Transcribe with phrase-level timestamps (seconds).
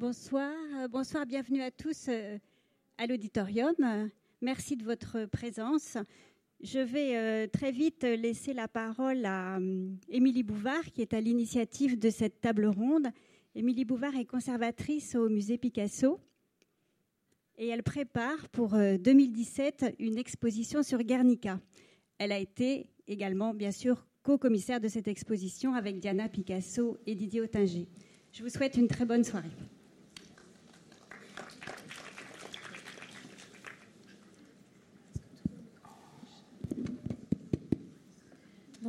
[0.00, 2.38] Bonsoir, euh, bonsoir, bienvenue à tous euh,
[2.96, 3.74] à l'auditorium.
[4.40, 5.98] Merci de votre présence.
[6.62, 9.58] Je vais euh, très vite laisser la parole à
[10.08, 13.08] Émilie Bouvard, qui est à l'initiative de cette table ronde.
[13.54, 16.18] Émilie Bouvard est conservatrice au musée Picasso
[17.58, 21.60] et elle prépare pour 2017 une exposition sur Guernica.
[22.16, 27.42] Elle a été également, bien sûr, co-commissaire de cette exposition avec Diana Picasso et Didier
[27.42, 27.86] Ottinger.
[28.32, 29.50] Je vous souhaite une très bonne soirée.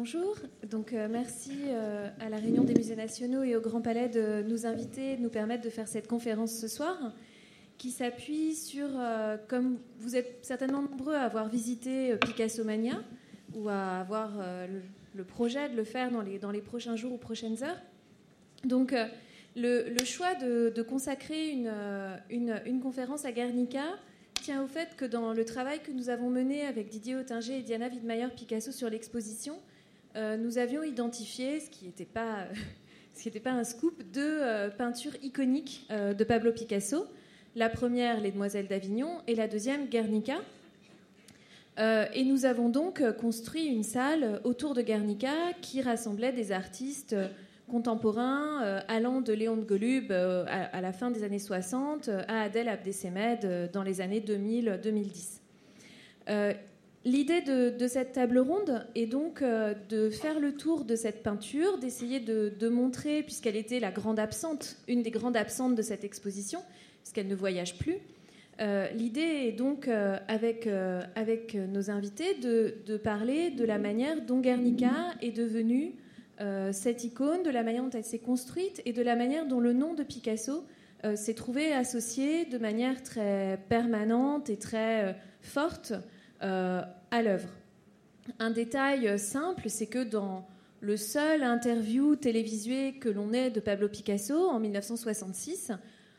[0.04, 0.36] Bonjour,
[0.68, 4.41] donc euh, merci euh, à la Réunion des musées nationaux et au Grand Palais de
[4.41, 6.98] nous inviter, de nous permettre de faire cette conférence ce soir,
[7.77, 13.00] qui s'appuie sur, euh, comme vous êtes certainement nombreux à avoir visité Picasso Mania,
[13.54, 14.32] ou à avoir
[15.14, 17.80] le, projet de le faire dans les, dans les prochains jours ou prochaines heures.
[18.63, 18.96] Donc
[19.55, 23.84] le, choix de, consacrer une, une, conférence à Guernica
[24.41, 27.62] tient au fait que dans le travail que nous avons mené avec Didier Ottinger et
[27.62, 29.60] Diana Widmeyer Picasso sur l'exposition,
[30.15, 32.45] euh, nous avions identifié, ce qui n'était pas,
[33.43, 37.05] pas un scoop, deux euh, peintures iconiques euh, de Pablo Picasso.
[37.55, 40.37] La première, Les Demoiselles d'Avignon, et la deuxième, Guernica.
[41.77, 47.13] et nous avons donc construit une salle autour de Guernica qui rassemblait des artistes
[47.70, 53.70] contemporains allant de Léon de Golub à, la fin des années 60 à Adèle Abdesemed
[53.73, 55.41] dans les années 2000-2010.
[57.04, 61.80] L'idée de, cette table ronde est donc euh, de faire le tour de cette peinture,
[61.80, 66.59] d'essayer de, montrer, puisqu'elle était la grande absente, une des grandes absentes de cette exposition,
[67.02, 67.97] puisqu'elle ne voyage plus.
[68.59, 70.68] Euh, l'idée est donc, euh, avec,
[71.16, 75.94] avec nos invités, de, parler de la manière dont Guernica est devenue
[76.72, 79.74] cette icône, de la manière dont elle s'est construite et de la manière dont le
[79.74, 80.66] nom de Picasso
[81.13, 85.94] s'est trouvé associé de manière très permanente et très forte
[86.42, 87.50] à l'œuvre.
[88.40, 90.47] Un détail simple, c'est que dans
[90.79, 95.72] le seul interview télévisué que l'on ait de Pablo Picasso en 1966,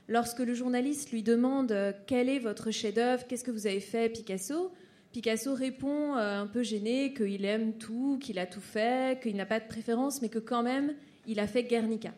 [0.08, 1.74] lorsque le journaliste lui demande
[2.06, 4.72] quel est votre chef-d'œuvre, qu'est-ce que vous avez fait, Picasso,
[5.12, 9.44] Picasso répond euh, un peu gêné qu'il aime tout, qu'il a tout fait, qu'il n'a
[9.44, 10.94] pas de préférence, mais que quand même
[11.26, 12.12] il a fait Guernica.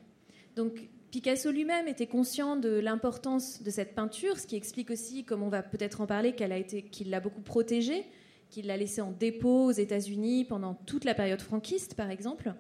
[0.54, 5.44] Donc Picasso lui-même était conscient de l'importance de cette peinture, ce qui explique aussi, comme
[5.44, 8.04] on va peut-être en parler, qu'elle a été, qu'il l'a beaucoup protégée,
[8.50, 12.52] qu'il l'a laissée en dépôt aux États-Unis pendant toute la période franquiste, par exemple.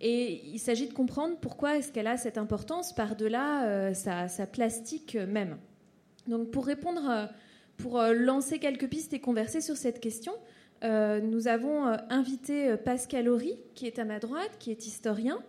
[0.00, 5.14] Et il s'agit de comprendre pourquoi est-ce qu'elle a cette importance par-delà euh, sa, plastique
[5.14, 5.58] même.
[6.26, 7.26] Donc, pour répondre, euh,
[7.76, 10.32] pour euh, lancer quelques pistes et converser sur cette question,
[10.82, 15.40] nous avons invité Pascal Horry, qui est à ma droite, qui est historien,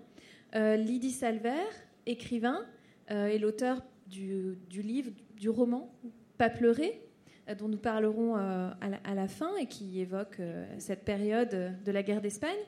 [0.53, 1.63] Lydie Salver,
[2.05, 2.65] écrivain
[3.11, 5.93] euh, et l'auteur du, livre, du roman
[6.37, 7.01] Pas pleurer,
[7.49, 8.69] euh, dont nous parlerons euh,
[9.03, 10.39] à la, fin et qui évoque
[10.77, 12.59] cette période de la guerre d'Espagne,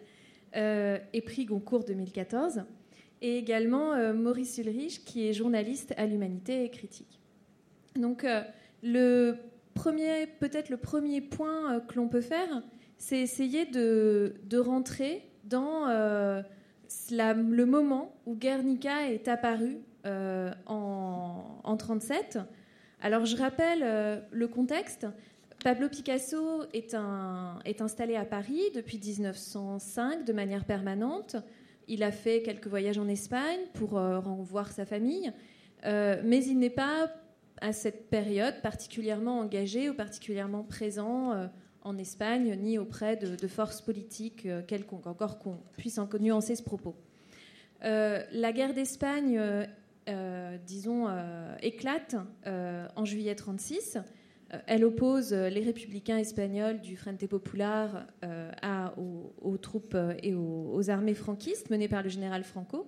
[0.56, 2.64] et prix Goncourt 2014,
[3.22, 7.20] et également Maurice Ulrich, qui est journaliste à l'Humanité et critique.
[7.98, 8.26] Donc,
[8.82, 9.38] le
[10.40, 12.64] peut-être le premier point que l'on peut faire,
[12.98, 15.86] c'est essayer de, rentrer dans
[17.12, 22.40] le moment où Guernica est apparu euh, en 1937.
[23.02, 25.08] Alors je rappelle euh, le contexte.
[25.64, 26.94] Pablo Picasso est,
[27.82, 31.38] installé à Paris depuis 1905 de manière permanente.
[31.88, 35.32] Il a fait quelques voyages en Espagne pour euh, voir sa famille,
[35.84, 37.12] mais il n'est pas
[37.62, 41.50] à cette période particulièrement engagé ou particulièrement présent
[41.86, 46.64] en Espagne, ni auprès de, forces politiques euh, quelconques, encore qu'on puisse en nuancer ce
[46.64, 46.96] propos.
[47.84, 49.40] Euh, la guerre d'Espagne,
[50.10, 51.08] euh, disons,
[51.62, 52.16] éclate
[52.96, 54.00] en juillet 36.
[54.68, 58.08] elle oppose les républicains espagnols du Frente Popular
[58.98, 62.88] aux, troupes et aux, armées franquistes menées par le général Franco.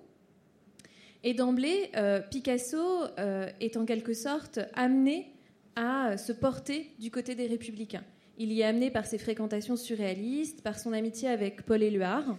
[1.24, 1.90] Et d'emblée,
[2.30, 5.34] Picasso est en quelque sorte amené
[5.76, 8.04] à se porter du côté des républicains.
[8.40, 12.36] Il y est amené par ses fréquentations surréalistes, par son amitié avec Paul Éluard,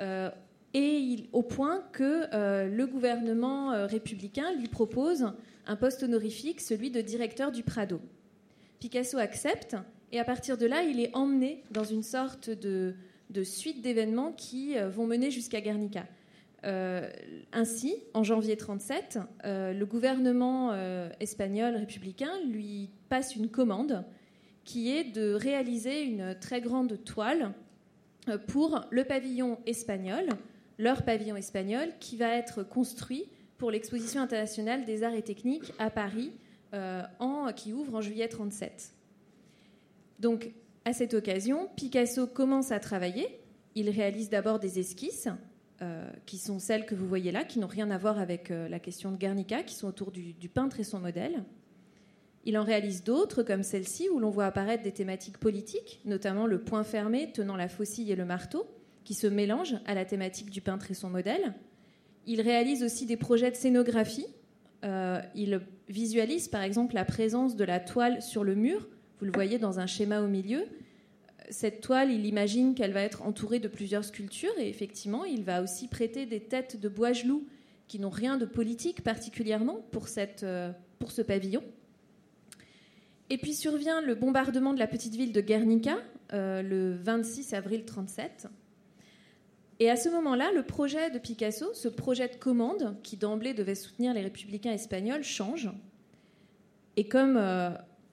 [0.00, 0.28] euh,
[0.74, 5.32] et au point que euh, le gouvernement euh, républicain lui propose
[5.66, 8.00] un poste honorifique, celui de directeur du Prado.
[8.80, 9.76] Picasso accepte,
[10.10, 12.94] et à partir de là, il est emmené dans une sorte de,
[13.44, 16.06] suite d'événements qui vont mener jusqu'à Guernica.
[16.62, 20.72] ainsi, en janvier 1937, le gouvernement
[21.18, 24.04] espagnol républicain lui passe une commande
[24.66, 27.54] qui est de réaliser une très grande toile
[28.28, 30.28] euh, pour le pavillon espagnol,
[30.76, 33.24] leur pavillon espagnol, qui va être construit
[33.56, 36.32] pour l'exposition internationale des arts et techniques à Paris,
[37.20, 38.92] en, qui ouvre en juillet 37.
[40.18, 40.50] Donc,
[40.84, 43.40] à cette occasion, Picasso commence à travailler.
[43.74, 45.28] Il réalise d'abord des esquisses,
[46.26, 49.10] qui sont celles que vous voyez là, qui n'ont rien à voir avec la question
[49.10, 51.44] de Guernica, qui sont autour du peintre et son modèle.
[52.46, 56.60] Il en réalise d'autres, comme celle-ci, où l'on voit apparaître des thématiques politiques, notamment le
[56.60, 58.68] point fermé tenant la faucille et le marteau,
[59.04, 61.54] qui se mélangent à la thématique du peintre et son modèle.
[62.24, 64.28] Il réalise aussi des projets de scénographie.
[64.84, 68.88] Euh, il visualise par exemple la présence de la toile sur le mur.
[69.18, 70.66] Vous le voyez dans un schéma au milieu.
[71.50, 75.62] Cette toile, il imagine qu'elle va être entourée de plusieurs sculptures et effectivement, il va
[75.62, 77.44] aussi prêter des têtes de bois gelou
[77.88, 80.70] qui n'ont rien de politique particulièrement pour, cette, euh,
[81.00, 81.62] pour ce pavillon.
[83.28, 85.98] Et puis survient le bombardement de la petite ville de Guernica
[86.32, 88.48] euh, le 26 avril 37.
[89.78, 93.74] Et à ce moment-là, le projet de Picasso, ce projet de commande qui d'emblée devait
[93.74, 95.70] soutenir les républicains espagnols, change.
[96.96, 97.70] Et comme euh,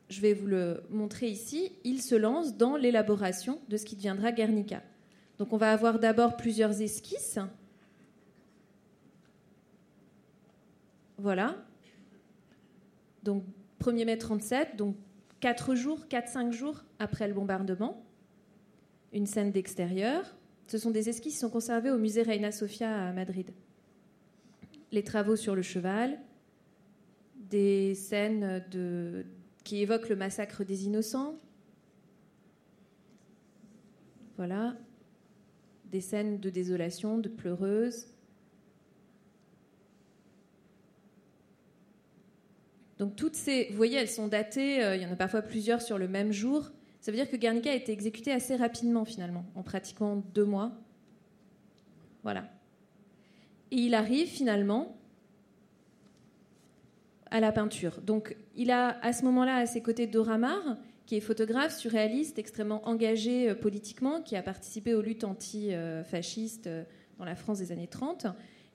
[0.10, 4.31] je vais vous le montrer ici, il se lance dans l'élaboration de ce qui deviendra
[4.31, 4.81] Guernica.
[5.38, 7.39] Donc on va avoir d'abord plusieurs esquisses.
[11.18, 11.56] Voilà.
[13.24, 13.44] Donc
[13.81, 14.95] 1er mai 37, donc
[15.44, 18.01] 4 jours, 4-5 jours après le bombardement.
[19.12, 20.38] Une scène d'extérieur.
[20.69, 23.51] Ce sont des esquisses qui sont conservées au musée Reina Sofia à Madrid.
[24.94, 26.18] Les travaux sur le cheval,
[27.36, 28.63] des scènes
[29.66, 31.38] qui évoquent le massacre des innocents.
[34.38, 34.78] Voilà.
[35.92, 38.12] Des scènes de désolation, de pleureuses.
[43.00, 45.81] Donc toutes ces, vous voyez, elles sont datées, euh, il y en a parfois plusieurs
[45.81, 46.72] sur le même jour.
[47.01, 50.72] Ça veut dire que Guernica a été exécuté assez rapidement finalement, en pratiquement deux mois.
[52.24, 52.45] Voilà.
[53.72, 54.95] Et il arrive finalement
[57.31, 58.00] à la peinture.
[58.01, 62.38] Donc il a à ce moment-là à ses côtés Dora Maar, qui est photographe, surréaliste,
[62.40, 66.84] extrêmement engagé euh, politiquement, qui a participé aux luttes anti-fascistes euh,
[67.18, 68.28] dans la France des années 30,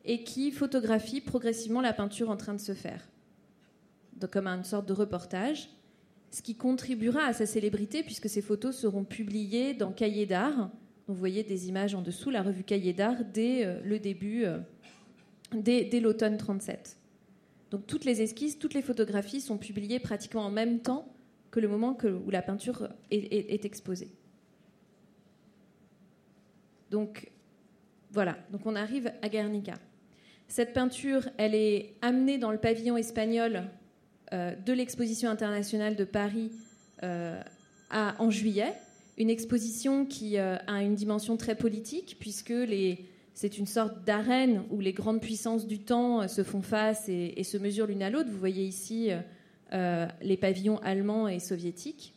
[0.05, 3.09] et qui photographie progressivement la peinture en train de se faire
[4.27, 5.71] comme une sorte de reportage,
[6.31, 10.71] ce qui contribuera à sa célébrité puisque ces photos seront publiées dans Cahiers d'art.
[11.07, 14.59] Vous voyez des images en dessous, la revue Cahiers d'art dès euh, le début, euh,
[15.55, 16.99] dès, l'automne 37.
[17.71, 21.15] Donc toutes les esquisses, toutes les photographies sont publiées pratiquement en même temps
[21.51, 24.11] que le moment où la peinture est, exposée.
[26.91, 27.31] Donc
[28.11, 29.75] voilà, donc on arrive à Guernica.
[30.47, 33.65] Cette peinture, elle est amenée dans le pavillon espagnol
[34.33, 36.51] de l'exposition internationale de Paris
[37.03, 37.41] euh,
[37.91, 38.75] en juillet.
[39.17, 42.53] Une exposition qui euh, a une dimension très politique, puisque
[43.33, 47.57] c'est une sorte d'arène où les grandes puissances du temps se font face et, se
[47.57, 48.29] mesurent l'une à l'autre.
[48.31, 49.11] Vous voyez ici
[49.73, 52.13] les pavillons allemands et soviétiques.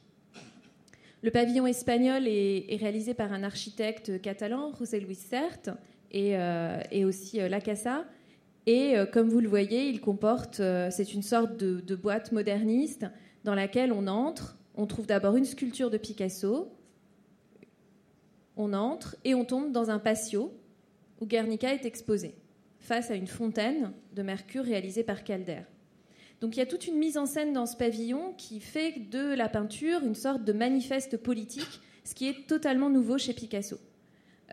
[1.22, 5.78] Le pavillon espagnol est, réalisé par un architecte catalan, José Luis Cert,
[6.12, 8.04] et, aussi Lacasa.
[8.68, 13.06] Et euh, comme vous le voyez, il comporte, euh, c'est une sorte de, boîte moderniste
[13.44, 14.58] dans laquelle on entre.
[14.76, 16.72] On trouve d'abord une sculpture de Picasso.
[18.56, 20.54] On entre et on tombe dans un patio
[21.20, 22.36] où Guernica est exposé,
[22.80, 25.62] face à une fontaine de mercure réalisée par Calder.
[26.42, 29.34] Donc il y a toute une mise en scène dans ce pavillon qui fait de
[29.34, 33.78] la peinture une sorte de manifeste politique, ce qui est totalement nouveau chez Picasso.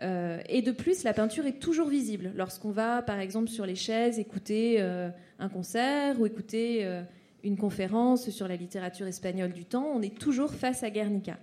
[0.01, 2.31] Euh, et de plus, la peinture est toujours visible.
[2.35, 7.01] Lorsqu'on va, par exemple, sur les chaises, écouter euh, un concert ou écouter euh,
[7.43, 11.37] une conférence sur la littérature espagnole du temps, on est toujours face à Guernica.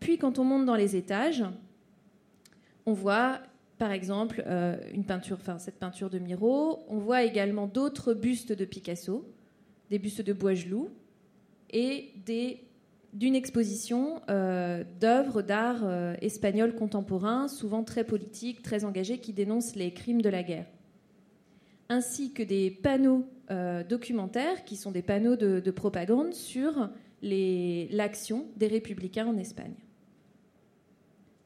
[0.00, 1.44] Puis, quand on monte dans les étages,
[2.86, 3.40] on voit,
[3.78, 4.44] par exemple,
[4.92, 6.80] une peinture, enfin, cette peinture de Miro.
[6.88, 9.26] On voit également d'autres bustes de Picasso,
[9.88, 10.90] des bustes de Boisgelou
[11.70, 12.60] et des
[13.14, 19.76] d'une exposition euh, d'œuvres d'art euh, espagnol contemporain, souvent très politiques, très engagées, qui dénoncent
[19.76, 20.66] les crimes de la guerre,
[21.88, 26.90] ainsi que des panneaux euh, documentaires qui sont des panneaux de, propagande sur
[27.22, 29.74] l'action des républicains en Espagne.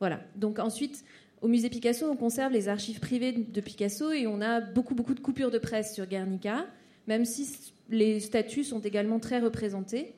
[0.01, 0.21] Voilà.
[0.37, 1.05] Donc ensuite,
[1.43, 5.15] au musée Picasso, on conserve les archives privées de Picasso et on a beaucoup beaucoup
[5.15, 6.67] de coupures de presse sur Guernica,
[7.07, 10.15] même si les statuts sont également très représentés.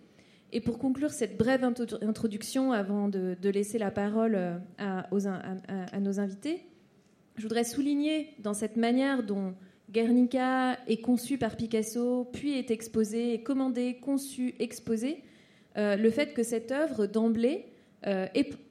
[0.53, 6.63] Et pour conclure cette brève introduction, avant de, laisser la parole euh, à, nos invités,
[7.37, 9.55] je voudrais souligner dans cette manière dont
[9.91, 15.23] Guernica est conçu par Picasso, puis est exposé, est commandé, conçu, exposé,
[15.77, 17.67] euh, le fait que cette œuvre, d'emblée,
[18.07, 18.27] euh,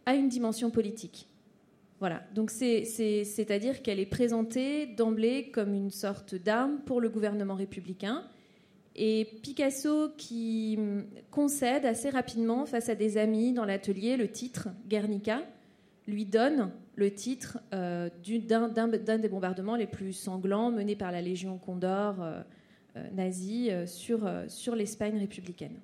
[0.05, 1.27] a une dimension politique.
[2.00, 8.24] Voilà, donc c'est-à-dire qu'elle est présentée d'emblée comme une sorte d'arme pour le gouvernement républicain.
[8.96, 10.77] Et Picasso, qui
[11.31, 15.41] concède assez rapidement face à des amis dans l'atelier le titre Guernica,
[16.08, 18.10] lui donne le titre euh,
[18.48, 22.41] d'un des bombardements les plus sanglants menés par la Légion Condor euh,
[22.98, 25.79] euh, nazie sur, sur l'Espagne républicaine.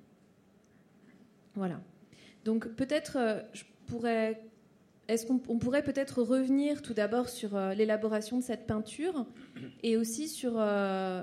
[1.54, 1.80] Voilà.
[2.44, 4.42] Donc peut-être, je pourrais
[5.08, 9.26] est-ce qu'on pourrait peut-être revenir tout d'abord sur l'élaboration de cette peinture
[9.82, 10.52] et aussi sur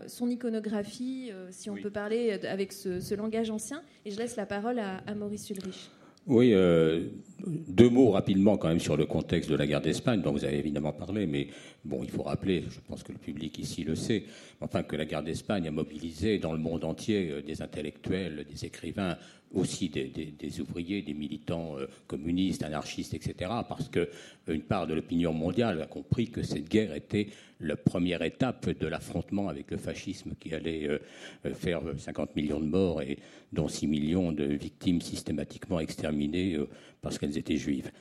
[0.08, 3.82] son iconographie, si on peut parler avec ce, langage ancien?
[4.06, 5.90] Et je laisse la parole à, à Maurice Ulrich.
[6.28, 7.08] Oui, euh,
[7.46, 10.58] deux mots rapidement quand même sur le contexte de la guerre d'Espagne, dont vous avez
[10.58, 11.48] évidemment parlé, mais
[11.84, 14.24] bon, il faut rappeler, je pense que le public ici le sait,
[14.62, 18.66] enfin que la guerre d'Espagne a mobilisé dans le monde entier euh, des intellectuels, des
[18.66, 19.18] écrivains,
[19.54, 25.82] aussi des, ouvriers, des militants euh, communistes, anarchistes, etc., parce qu'une part de l'opinion mondiale
[25.82, 27.28] a compris que cette guerre était
[27.60, 32.66] la première étape de l'affrontement avec le fascisme qui allait euh, faire 50 millions de
[32.66, 33.20] morts et
[33.52, 36.58] dont 6 millions de victimes systématiquement exterminées
[37.04, 37.92] parce qu'elles étaient juives.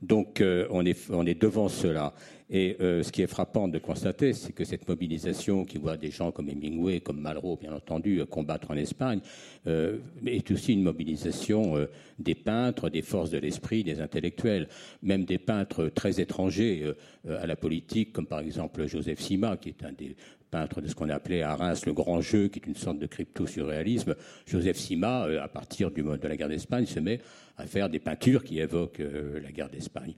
[0.00, 2.14] Donc on est, on est devant cela.
[2.54, 6.10] Et euh, ce qui est frappant de constater, c'est que cette mobilisation qui voit des
[6.10, 9.20] gens comme Hemingway, comme Malraux, bien entendu, euh, combattre en Espagne,
[9.66, 11.74] euh, est aussi une mobilisation
[12.18, 14.68] des peintres, des forces de l'esprit, des intellectuels,
[15.02, 16.92] même des peintres très étrangers
[17.26, 20.14] à la politique, comme par exemple Joseph Sima, qui est un des
[20.52, 23.00] peintres de ce qu'on a appelé à Reims le grand jeu, qui est une sorte
[23.00, 24.14] de crypto-surréalisme.
[24.46, 27.20] Joseph Sima, à partir du mode de la guerre d'Espagne, se met
[27.56, 29.02] à faire des peintures qui évoquent
[29.42, 30.14] la guerre d'Espagne.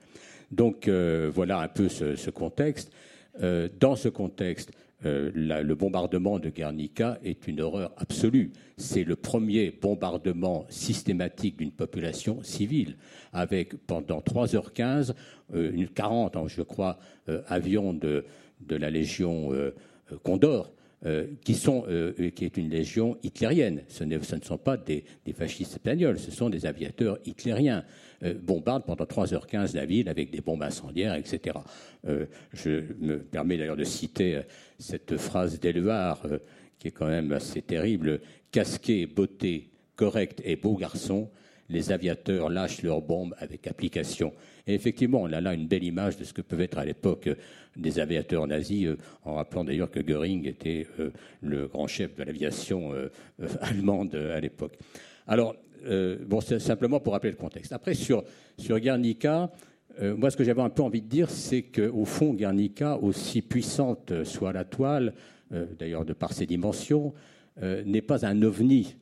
[0.50, 2.93] Donc euh, voilà un peu ce, contexte.
[3.43, 4.71] Euh, dans ce contexte,
[5.05, 8.53] euh, le bombardement de Guernica est une horreur absolue.
[8.76, 12.97] C'est le premier bombardement systématique d'une population civile,
[13.33, 15.14] avec pendant 3h15,
[15.53, 16.99] une 40, je crois,
[17.49, 18.25] avions de,
[18.71, 19.50] la Légion
[20.23, 20.73] Condor
[21.07, 23.83] euh, qui, sont, euh, qui est une légion hitlérienne.
[23.89, 27.85] Ce, ne sont pas des, fascistes espagnols, ce sont des aviateurs hitlériens.
[28.23, 31.59] Euh, bombardent pendant 3h15 la ville avec des bombes incendiaires, etc.
[32.55, 34.41] je me permets d'ailleurs de citer
[34.79, 36.27] cette phrase d'Eluard,
[36.79, 38.23] qui est quand même assez terrible.
[38.51, 41.29] Casqué, beauté, correct et beau garçon,
[41.69, 44.33] les aviateurs lâchent leurs bombes avec application.
[44.66, 47.26] Et effectivement, on a là une belle image de ce que peuvent être à l'époque
[47.26, 47.35] euh,
[47.76, 51.11] des aviateurs nazis, euh, en rappelant d'ailleurs que Göring était euh,
[51.42, 52.92] le grand chef de l'aviation
[53.61, 54.75] allemande à l'époque.
[55.26, 55.56] Alors,
[56.26, 57.73] bon, c'est simplement pour rappeler le contexte.
[57.73, 58.25] Après, sur,
[58.59, 59.50] sur Guernica,
[60.00, 64.25] moi, ce que j'avais un peu envie de dire, c'est qu'au fond, Guernica, aussi puissante
[64.25, 65.12] soit la toile,
[65.78, 67.12] d'ailleurs de par ses dimensions,
[67.61, 68.97] n'est pas un ovni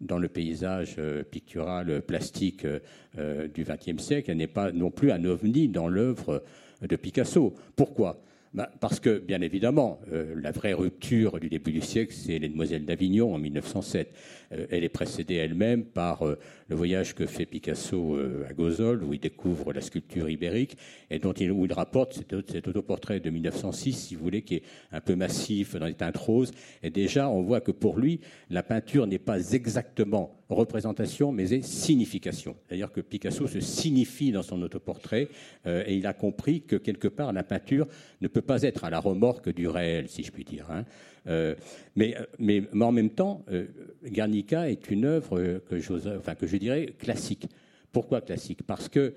[0.00, 4.30] dans le paysage euh, pictural plastique euh, du XXe siècle.
[4.30, 6.42] Elle n'est pas non plus un ovni dans l'œuvre
[6.82, 7.54] de Picasso.
[7.76, 8.22] Pourquoi?
[8.54, 12.48] Bah, parce que, bien évidemment, euh, la vraie rupture du début du siècle, c'est Les
[12.48, 14.14] Demoiselles d'Avignon en 1907.
[14.52, 16.38] Euh, elle est précédée elle-même par euh,
[16.68, 20.76] le voyage que fait Picasso à Gozol, où il découvre la sculpture ibérique,
[21.10, 24.62] et dont il, où il rapporte cet, autoportrait de 1906, si vous voulez, qui est
[24.92, 26.52] un peu massif, dans les teintes roses.
[26.82, 31.62] Et déjà, on voit que pour lui, la peinture n'est pas exactement représentation, mais est
[31.62, 32.56] signification.
[32.66, 35.28] C'est-à-dire que Picasso se signifie dans son autoportrait,
[35.66, 37.86] et il a compris que quelque part, la peinture
[38.22, 40.70] ne peut peut pas être à la remorque du réel, si je puis dire.
[40.70, 40.84] Hein.
[41.26, 41.54] Euh,
[41.96, 43.66] mais, mais, en même temps, euh,
[44.04, 47.48] Guernica est une œuvre que, enfin, que je dirais classique.
[47.92, 48.62] Pourquoi classique?
[48.62, 49.14] Parce que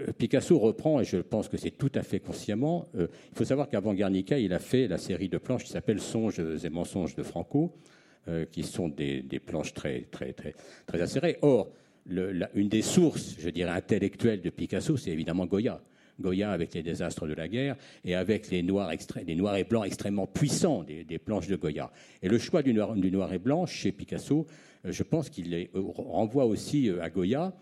[0.00, 3.68] euh, Picasso reprend, et je pense que c'est tout à fait consciemment, il faut savoir
[3.68, 7.22] qu'avant Guernica, il a fait la série de planches qui s'appelle Songes et mensonges de
[7.22, 7.74] Franco,
[8.50, 10.54] qui sont des, planches très, très, très,
[10.86, 11.36] très acérées.
[11.42, 11.70] Or,
[12.06, 15.80] une des sources, je dirais, intellectuelles de Picasso, c'est évidemment Goya.
[16.20, 20.84] Goya avec les désastres de la guerre et avec les noirs, et blancs extrêmement puissants
[20.84, 21.90] des, planches de Goya.
[22.22, 24.46] Et le choix du noir, et blanc chez Picasso,
[24.84, 27.52] euh, je pense qu'il euh, renvoie aussi euh, à Goya.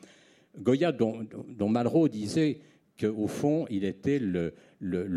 [0.58, 1.26] Goya, dont,
[1.68, 2.60] Malraux disait
[3.00, 4.52] qu'au fond, il était le,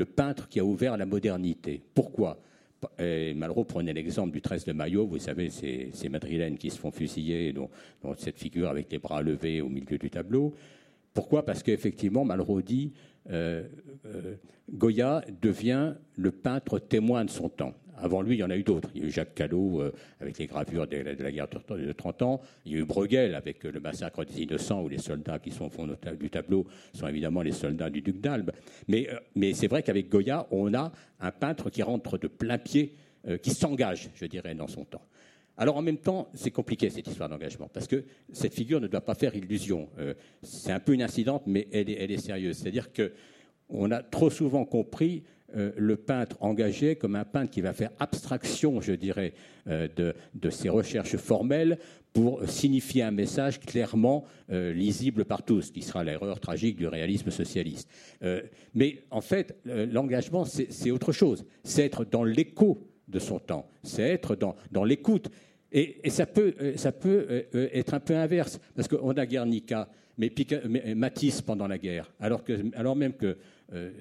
[0.06, 1.82] peintre qui a ouvert la modernité.
[1.94, 2.40] Pourquoi?
[3.00, 7.52] Malraux prenait l'exemple du 13 de Maillot, vous savez, ces, madrilènes qui se font fusiller,
[7.52, 7.70] dont,
[8.16, 10.54] cette figure avec les bras levés au milieu du tableau.
[11.14, 11.44] Pourquoi?
[11.44, 12.94] Parce qu'effectivement, Malraux dit
[13.32, 13.64] euh,
[14.06, 14.36] euh,
[14.72, 17.74] Goya devient le peintre témoin de son temps.
[17.98, 18.90] Avant lui, il y en a eu d'autres.
[18.94, 22.22] Il y a eu Jacques Callot euh, avec les gravures de, la guerre de 30
[22.24, 22.42] ans.
[22.66, 25.66] Il y a eu Bruegel avec le massacre des Innocents, où les soldats qui sont
[25.66, 25.88] au fond
[26.20, 28.52] du tableau sont évidemment les soldats du duc d'Albe.
[28.88, 30.92] Mais, mais c'est vrai qu'avec Goya, on a
[31.22, 32.96] un peintre qui rentre de plein pied,
[33.42, 35.02] qui s'engage, je dirais, dans son temps.
[35.58, 39.02] Alors en même temps, c'est compliqué cette histoire d'engagement, parce que cette figure ne doit
[39.02, 39.90] pas faire illusion.
[40.00, 42.58] Euh, c'est un peu une incidente, mais elle est, sérieuse.
[42.58, 45.24] C'est-à-dire qu'on a trop souvent compris
[45.56, 49.34] euh, le peintre engagé comme un peintre qui va faire abstraction, je dirais,
[49.68, 49.88] euh,
[50.34, 51.78] de, ses recherches formelles
[52.12, 57.90] pour signifier un message clairement lisible par tous, qui sera l'erreur tragique du réalisme socialiste.
[58.74, 61.44] mais en fait, l'engagement, c'est autre chose.
[61.66, 64.36] C'est être dans l'écho de son temps, c'est être
[64.72, 65.30] dans, l'écoute.
[65.72, 69.26] Et, ça peut, euh, ça peut euh, euh, être un peu inverse, parce qu'on a
[69.26, 70.32] Guernica, mais,
[70.96, 73.38] Matisse pendant la guerre, alors, que, alors même que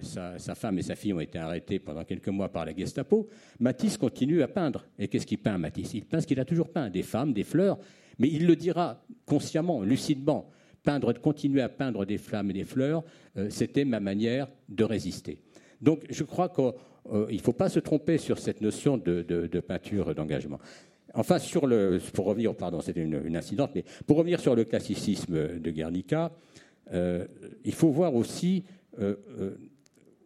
[0.03, 3.97] sa, femme et sa fille ont été arrêtés pendant quelques mois par la Gestapo, Matisse
[3.97, 4.85] continue à peindre.
[4.99, 5.95] Et qu'est-ce qu'il peint, Matisse?
[5.95, 7.79] Il peint ce qu'il a toujours peint, des femmes, des fleurs,
[8.19, 10.51] mais il le dira consciemment, lucidement.
[10.85, 13.03] Peindre, continuer à peindre des flammes et des fleurs,
[13.49, 15.39] c'était ma manière de résister.
[15.81, 16.73] Donc je crois que
[17.13, 20.59] euh, il ne faut pas se tromper sur cette notion de, peinture d'engagement.
[21.15, 21.37] Enfin,
[22.13, 26.33] pour revenir, pardon, c'était une, incidente, mais pour revenir sur le classicisme de Guernica,
[26.93, 27.27] euh,
[27.65, 28.65] il faut voir aussi
[29.01, 29.15] euh,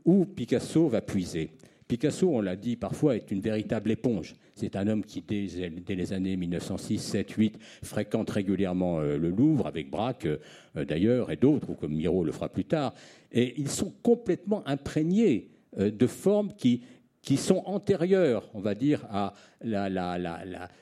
[0.05, 1.51] où Picasso va puiser.
[1.87, 4.35] Picasso, on l'a dit parfois, est une véritable éponge.
[4.55, 9.89] C'est un homme qui, dès, les années 1906, 7, 8, fréquente régulièrement le Louvre, avec
[9.89, 10.27] Braque
[10.75, 12.93] d'ailleurs, et d'autres, ou comme Miro le fera plus tard.
[13.33, 16.83] Et ils sont complètement imprégnés de formes qui,
[17.23, 19.35] qui sont antérieures, on va dire, à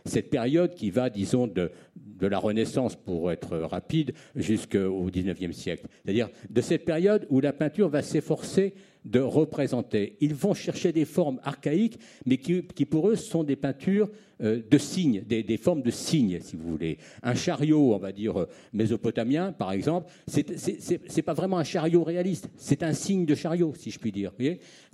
[0.04, 5.86] cette période qui va, disons, de, de, la Renaissance, pour être rapide, jusqu'au XIXe siècle.
[6.04, 8.74] C'est-à-dire de cette période où la peinture va s'efforcer
[9.06, 10.16] de représenter.
[10.20, 14.10] Ils vont chercher des formes archaïques, mais qui, pour eux sont des peintures
[14.42, 16.98] euh, de signes, des, formes de signes, si vous voulez.
[17.22, 22.50] Un chariot, on va dire euh, mésopotamien, par exemple, c'est pas vraiment un chariot réaliste,
[22.56, 24.32] c'est un signe de chariot, si je puis dire.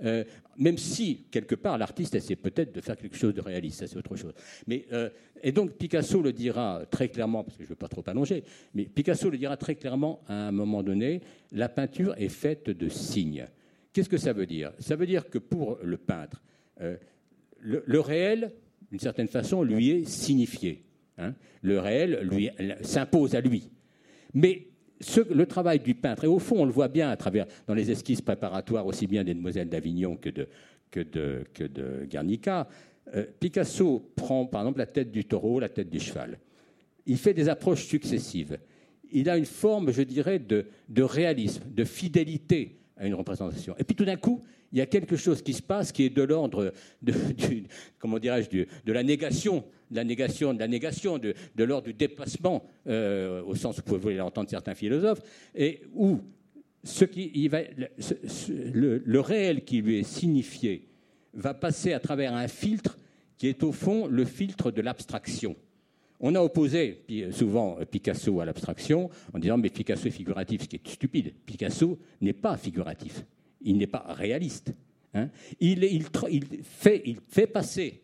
[0.03, 0.23] Euh,
[0.57, 3.97] même si, quelque part, l'artiste essaie peut-être de faire quelque chose de réaliste, ça c'est
[3.97, 4.33] autre chose.
[4.67, 4.85] Mais,
[5.41, 8.43] et donc Picasso le dira très clairement, parce que je ne veux pas trop allonger,
[8.75, 12.87] mais Picasso le dira très clairement à un moment donné, la peinture est faite de
[12.87, 13.47] signes.
[13.93, 14.71] Qu'est-ce que ça veut dire?
[14.79, 16.41] Ça veut dire que pour le peintre,
[16.81, 16.97] euh,
[17.59, 18.51] le, réel,
[18.89, 20.83] d'une certaine façon, lui est signifié.
[21.19, 21.35] Hein.
[21.61, 22.49] le réel lui
[22.81, 23.69] s'impose à lui.
[24.33, 24.67] Mais
[25.29, 27.91] le travail du peintre, et au fond, on le voit bien à travers dans les
[27.91, 30.47] esquisses préparatoires aussi bien des Demoiselles d'Avignon que de,
[30.89, 32.67] que de, que de Guernica,
[33.15, 36.39] euh, Picasso prend par exemple la tête du taureau, la tête du cheval.
[37.05, 38.57] Il fait des approches successives.
[39.11, 43.75] Il a une forme, je dirais, de, de réalisme, de fidélité une représentation.
[43.77, 46.09] Et puis tout d'un coup, il y a quelque chose qui se passe qui est
[46.09, 47.13] de l'ordre de,
[48.91, 53.77] la négation, de la négation, de la négation, de, l'ordre du dépassement, euh, au sens
[53.77, 55.21] où vous pouvez l'entendre certains philosophes,
[55.55, 56.21] et où
[56.83, 57.49] ce qui,
[58.73, 60.87] le, réel qui lui est signifié
[61.33, 62.97] va passer à travers un filtre
[63.37, 65.55] qui est au fond le filtre de l'abstraction.
[66.25, 70.77] On a opposé souvent Picasso à l'abstraction en disant mais Picasso est figuratif, ce qui
[70.77, 71.33] est stupide.
[71.45, 73.25] Picasso n'est pas figuratif,
[73.61, 74.73] il n'est pas réaliste.
[75.13, 75.27] Hein.
[75.59, 76.05] Il,
[76.63, 78.01] fait, passer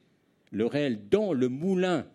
[0.52, 2.06] le réel dans le moulin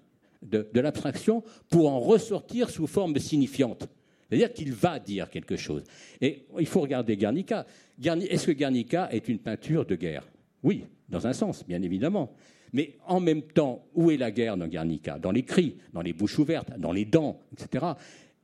[0.43, 3.89] de, l'abstraction pour en ressortir sous forme signifiante.
[4.29, 5.85] C'est-à-dire qu'il va dire quelque chose.
[6.21, 7.65] Et il faut regarder Guernica.
[8.03, 10.29] Est-ce que Guernica est une peinture de guerre?
[10.63, 12.35] Oui, dans un sens, bien évidemment.
[12.75, 15.19] Mais en même temps, où est la guerre dans Guernica?
[15.21, 17.87] Dans les cris, dans les bouches ouvertes, dans les dents, etc.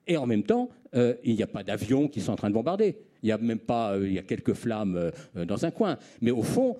[0.06, 2.54] Et en même temps, euh, il n'y a pas d'avions qui sont en train de
[2.54, 2.96] bombarder.
[3.24, 5.98] Il y a même pas, euh, il y a quelques flammes euh, dans un coin.
[6.22, 6.76] Mais au fond,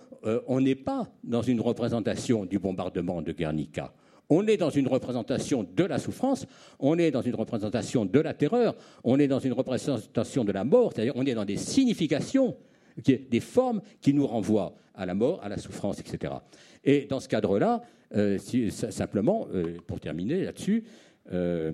[0.49, 3.95] on n'est pas dans une représentation du bombardement de Guernica.
[4.29, 6.47] On est dans une représentation de la souffrance,
[6.79, 10.63] on est dans une représentation de la terreur, on est dans une représentation de la
[10.63, 12.55] mort, c'est-à-dire on est dans des significations,
[13.05, 16.35] des formes qui nous renvoient à la mort, à la souffrance, etc.
[16.85, 17.83] Et dans ce cadre-là,
[18.17, 20.85] euh, simplement, euh, pour terminer là-dessus,
[21.33, 21.73] euh,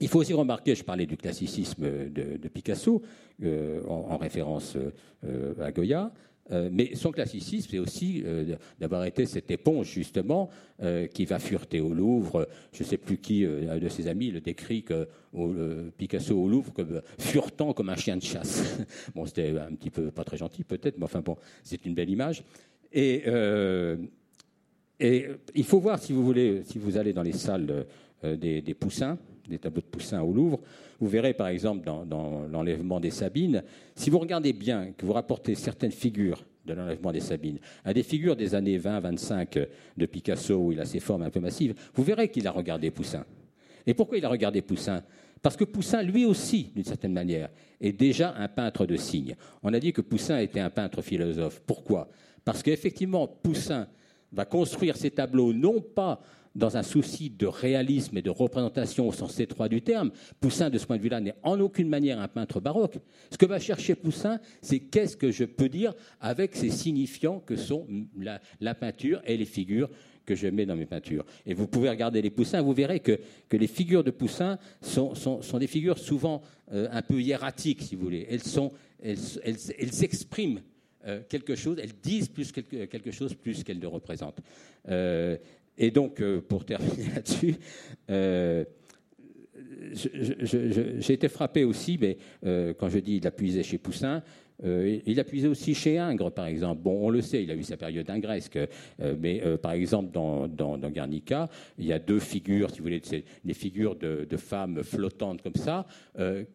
[0.00, 3.00] il faut aussi remarquer, je parlais du classicisme de, Picasso,
[3.88, 4.76] en, référence
[5.60, 6.12] à Goya,
[6.50, 8.22] mais son classicisme, c'est aussi
[8.78, 10.50] d'avoir été cette éponge, justement,
[11.12, 12.48] qui va fureter au Louvre.
[12.72, 15.08] Je ne sais plus qui de ses amis le décrit que
[15.96, 18.78] Picasso au Louvre comme furetant comme un chien de chasse.
[19.14, 22.10] bon, c'était un petit peu pas très gentil, peut-être, mais enfin bon, c'est une belle
[22.10, 22.44] image.
[22.92, 23.24] Et
[25.00, 27.86] il faut voir, si vous voulez, si vous allez dans les salles
[28.24, 30.60] euh, des, poussins, des tableaux de poussins au Louvre,
[31.00, 33.62] vous verrez par exemple dans, l'enlèvement des Sabines,
[33.94, 38.02] si vous regardez bien, que vous rapportez certaines figures de l'enlèvement des Sabines à des
[38.02, 42.02] figures des années 20-25 de Picasso, où il a ses formes un peu massives, vous
[42.02, 43.24] verrez qu'il a regardé Poussin.
[43.86, 45.02] Et pourquoi il a regardé Poussin?
[45.42, 49.36] Parce que Poussin, lui aussi, d'une certaine manière, est déjà un peintre de signes.
[49.62, 51.60] On a dit que Poussin était un peintre philosophe.
[51.66, 52.08] Pourquoi?
[52.46, 53.86] Parce qu'effectivement, Poussin
[54.32, 56.22] va construire ces tableaux non pas
[56.54, 60.10] dans un souci de réalisme et de représentation au sens étroit du terme.
[60.40, 62.98] Poussin, de ce point de vue-là, n'est en aucune manière un peintre baroque.
[63.30, 67.56] Ce que va chercher Poussin, c'est qu'est-ce que je peux dire avec ces signifiants que
[67.56, 67.86] sont
[68.60, 69.90] la, peinture et les figures
[70.24, 71.24] que je mets dans mes peintures.
[71.44, 73.18] Et vous pouvez regarder les Poussins, vous verrez que,
[73.52, 78.26] les figures de Poussin sont, des figures souvent euh, un peu hiératiques, si vous voulez.
[78.30, 80.60] Elles, sont, elles, elles, expriment
[81.06, 84.40] euh, quelque chose, elles disent plus quelque, chose plus qu'elles ne représentent.
[84.88, 85.36] Euh,
[85.76, 87.56] et donc, euh, pour terminer là-dessus,
[88.10, 88.64] euh,
[89.92, 94.22] j'ai été frappé aussi, mais euh, quand je dis il a puisé chez Poussin,
[94.64, 96.82] il a puisé aussi chez Ingres, par exemple.
[96.82, 98.58] Bon, on le sait, il a eu sa période ingresque,
[99.18, 101.48] mais par exemple, dans, dans, Guernica,
[101.78, 103.02] il y a deux figures, si vous voulez,
[103.44, 105.86] des figures de, de, femmes flottantes comme ça,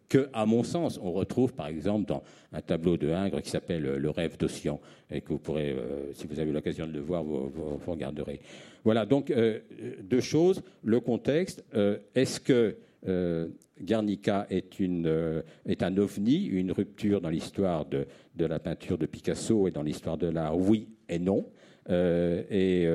[0.10, 3.84] que, à mon sens, on retrouve, par exemple, dans un tableau de Ingres qui s'appelle
[3.84, 4.80] Le rêve d'Ossian,
[5.12, 5.76] et que vous pourrez,
[6.14, 8.40] si vous avez l'occasion de le voir, vous, vous regarderez.
[8.84, 9.60] Voilà, donc euh,
[10.02, 10.62] deux choses.
[10.84, 13.48] Le contexte, euh, est-ce que euh,
[13.82, 18.06] Guernica est, une, est, un ovni, une rupture dans l'histoire de,
[18.38, 21.46] la peinture de Picasso et dans l'histoire de l'art Oui et non.
[21.90, 22.88] Et,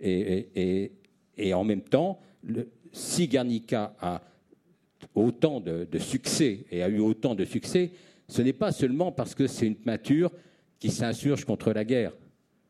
[0.00, 4.22] et, en même temps, le, si Guernica a
[5.14, 7.90] autant de, succès et a eu autant de succès,
[8.28, 10.30] ce n'est pas seulement parce que c'est une peinture
[10.78, 12.12] qui s'insurge contre la guerre.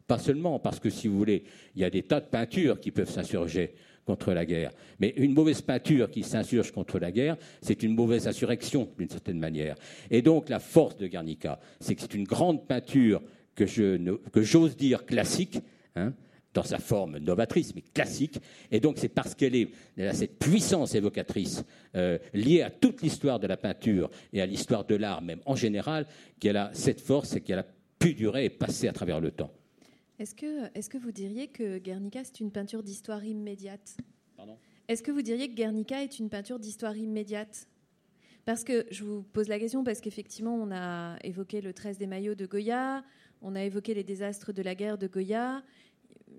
[0.07, 2.91] Pas seulement parce que, si vous voulez, il y a des tas de peintures qui
[2.91, 3.75] peuvent s'insurger
[4.09, 4.71] contre la guerre.
[5.01, 9.39] Mais une mauvaise peinture qui s'insurge contre la guerre, c'est une mauvaise insurrection, d'une certaine
[9.39, 9.77] manière.
[10.11, 13.21] Et donc, la force de Guernica, c'est que c'est une grande peinture
[13.55, 13.67] que,
[14.37, 15.59] j'ose dire classique,
[15.95, 16.15] hein,
[16.55, 18.39] dans sa forme novatrice, mais classique.
[18.71, 19.69] Et donc, c'est parce qu'elle
[19.99, 21.63] a cette puissance évocatrice
[21.95, 25.55] euh, liée à toute l'histoire de la peinture et à l'histoire de l'art, même en
[25.55, 26.07] général,
[26.41, 27.67] qu'elle a cette force et qu'elle a
[27.99, 29.53] pu durer et passer à travers le temps.
[30.19, 33.97] Est-ce que, est que vous diriez que Guernica, c'est une peinture d'histoire immédiate?
[34.89, 37.69] Est-ce que vous diriez que Guernica est une peinture d'histoire immédiate?
[38.45, 42.07] Parce que, je vous pose la question, parce qu'effectivement, on a évoqué le 13 des
[42.07, 43.05] maillots de Goya,
[43.43, 45.63] on a évoqué les désastres de la guerre de Goya.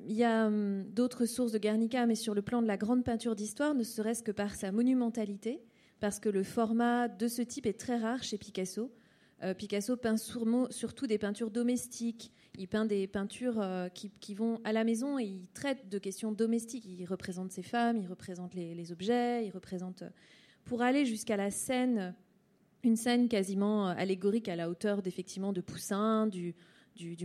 [0.07, 3.05] Il y a hum, d'autres sources de Guernica, mais sur le plan de la grande
[3.05, 5.61] peinture d'histoire, ne serait-ce que par sa monumentalité,
[6.01, 8.91] parce que le format de ce type est très rare chez Picasso.
[9.41, 14.73] Euh, Picasso peint surtout des peintures domestiques, il peint des peintures euh, qui, vont à
[14.73, 16.85] la maison et il traite de questions domestiques.
[16.85, 20.01] Il représente ses femmes, il représente les, objets, il représente.
[20.01, 20.09] Euh,
[20.65, 22.13] pour aller jusqu'à la scène,
[22.83, 26.53] une scène quasiment allégorique à la hauteur d'effectivement de Poussin, du,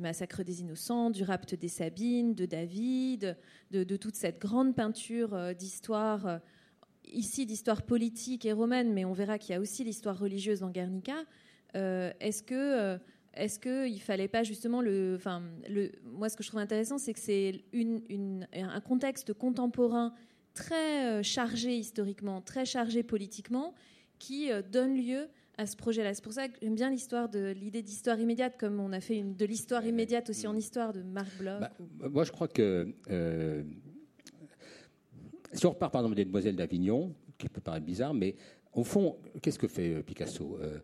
[0.00, 3.36] massacre des innocents, du rapt des Sabines, de David,
[3.70, 6.40] de, toute cette grande peinture d'histoire,
[7.06, 10.70] ici d'histoire politique et romaine, mais on verra qu'il y a aussi l'histoire religieuse dans
[10.70, 11.24] Guernica.
[11.74, 12.98] Est-ce que
[13.36, 16.98] est-ce qu'il ne fallait pas justement le, enfin, le, moi ce que je trouve intéressant,
[16.98, 20.14] c'est que c'est une, un contexte contemporain
[20.54, 23.74] très euh, chargé historiquement, très chargé politiquement,
[24.18, 26.14] qui euh, donne lieu à ce projet-là.
[26.14, 29.18] C'est pour ça que j'aime bien l'histoire de l'idée d'histoire immédiate, comme on a fait
[29.18, 31.60] une, de l'histoire immédiate aussi en histoire de Marc Bloch.
[31.60, 33.62] Bah, moi, je crois que euh,
[35.52, 38.36] si on repart par exemple des Demoiselles d'Avignon, qui peut paraître bizarre, mais
[38.74, 40.78] au fond, qu'est-ce que fait Picasso euh,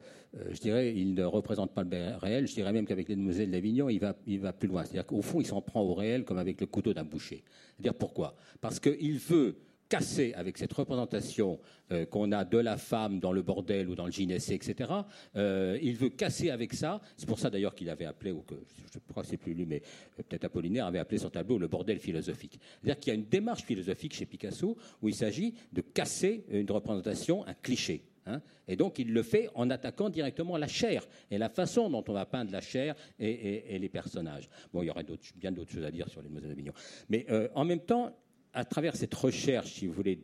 [0.53, 2.47] je dirais, il ne représente pas le réel.
[2.47, 4.85] Je dirais même qu'avec les demoiselles d'Avignon, il va, il va plus loin.
[4.85, 7.43] C'est-à-dire qu'au fond, il s'en prend au réel comme avec le couteau d'un boucher.
[7.77, 8.37] C'est-à-dire pourquoi?
[8.61, 9.57] Parce qu'il veut
[9.91, 11.59] casser avec cette représentation
[11.93, 14.91] euh, qu'on a de la femme dans le bordel ou dans le gynécée, etc.
[15.37, 17.01] Euh, il veut casser avec ça.
[17.17, 18.55] C'est pour ça d'ailleurs qu'il avait appelé, ou que
[18.93, 19.83] je crois que c'est plus lui, mais
[20.17, 22.59] peut-être Apollinaire avait appelé son tableau le bordel philosophique.
[22.81, 26.71] C'est-à-dire qu'il y a une démarche philosophique chez Picasso où il s'agit de casser une
[26.71, 28.05] représentation, un cliché.
[28.27, 28.43] Hein.
[28.69, 32.13] et donc il le fait en attaquant directement la chair et la façon dont on
[32.13, 34.51] va peindre la chair et, les personnages.
[34.75, 36.75] Bon, il y aurait bien d'autres choses à dire sur les d'Avignon.
[37.09, 38.15] Mais euh, en même temps,
[38.53, 40.21] à travers cette recherche, si vous voulez,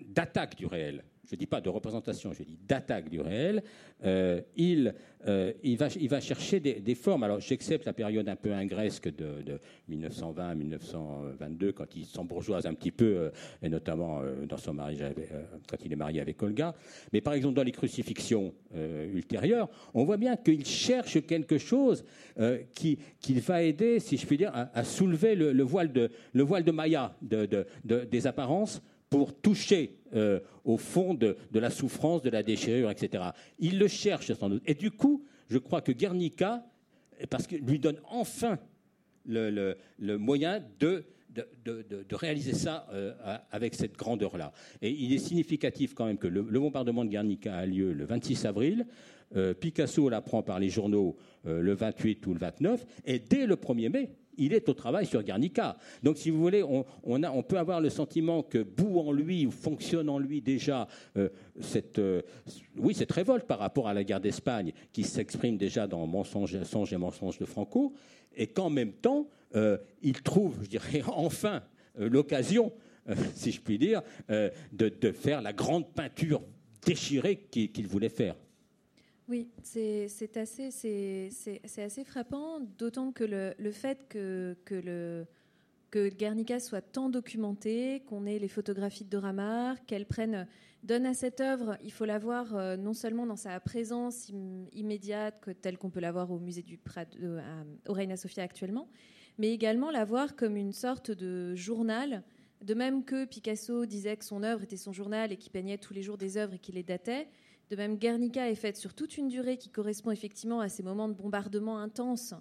[0.00, 3.62] d'attaque du réel, je ne dis pas de représentation, je dis d'attaque du réel,
[4.04, 4.92] euh, il,
[5.28, 7.22] euh, il, va, chercher des, formes.
[7.22, 12.90] Alors j'accepte la période un peu ingresque de, de 1920-1922, quand il s'embourgeoise un petit
[12.90, 13.30] peu, euh,
[13.62, 14.98] et notamment dans son mariage
[15.68, 16.74] quand il est marié avec Olga.
[17.12, 18.52] Mais par exemple, dans les crucifixions
[19.14, 22.04] ultérieures, on voit bien qu'il cherche quelque chose
[22.74, 22.98] qui,
[23.46, 28.82] va aider, si je puis dire, à, soulever le, voile de, Maya de, des apparences
[29.10, 33.24] pour toucher euh, au fond de, la souffrance, de la déchirure, etc.
[33.58, 34.62] Il le cherche sans doute.
[34.66, 36.64] Et du coup, je crois que Guernica,
[37.28, 38.58] parce qu'il lui donne enfin
[39.26, 39.76] le,
[40.16, 41.04] moyen de,
[41.64, 43.12] de, réaliser ça euh,
[43.50, 44.52] avec cette grandeur-là.
[44.80, 48.46] Et il est significatif quand même que le, bombardement de Guernica a lieu le 26
[48.46, 48.86] avril.
[49.36, 53.88] Euh, Picasso l'apprend par les journaux le 28 ou le 29, et dès le 1er
[53.88, 54.10] mai,
[54.40, 55.76] il est au travail sur Guernica.
[56.02, 60.08] Donc, si vous voulez, on, peut avoir le sentiment que bout en lui, ou fonctionne
[60.08, 61.28] en lui déjà euh,
[61.60, 62.22] cette, euh,
[62.76, 66.96] oui, cette révolte par rapport à la guerre d'Espagne, qui s'exprime déjà dans Mensonge, et
[66.96, 67.92] mensonge de Franco,
[68.34, 71.62] et qu'en même temps, euh, il trouve, je dirais, enfin
[71.96, 72.72] l'occasion,
[73.34, 76.40] si je puis dire, de, faire la grande peinture
[76.86, 78.36] déchirée qu'il voulait faire.
[79.30, 80.70] Oui, c'est assez,
[81.78, 85.24] assez, frappant, d'autant que le, fait que,
[85.94, 90.48] Guernica soit tant documenté, qu'on ait les photographies de Doramar, qu'elle prenne,
[90.82, 94.32] donne à cette œuvre, il faut la voir euh, non seulement dans sa présence
[94.72, 98.88] immédiate, telle qu'on peut la voir au musée du Prado, euh, au Reina Sofia actuellement,
[99.38, 102.24] mais également la voir comme une sorte de journal.
[102.62, 105.94] De même que Picasso disait que son œuvre était son journal et qu'il peignait tous
[105.94, 107.28] les jours des œuvres et qu'il les datait,
[107.70, 111.08] de même, Guernica est faite sur toute une durée qui correspond effectivement à ces moments
[111.08, 112.34] de bombardement intense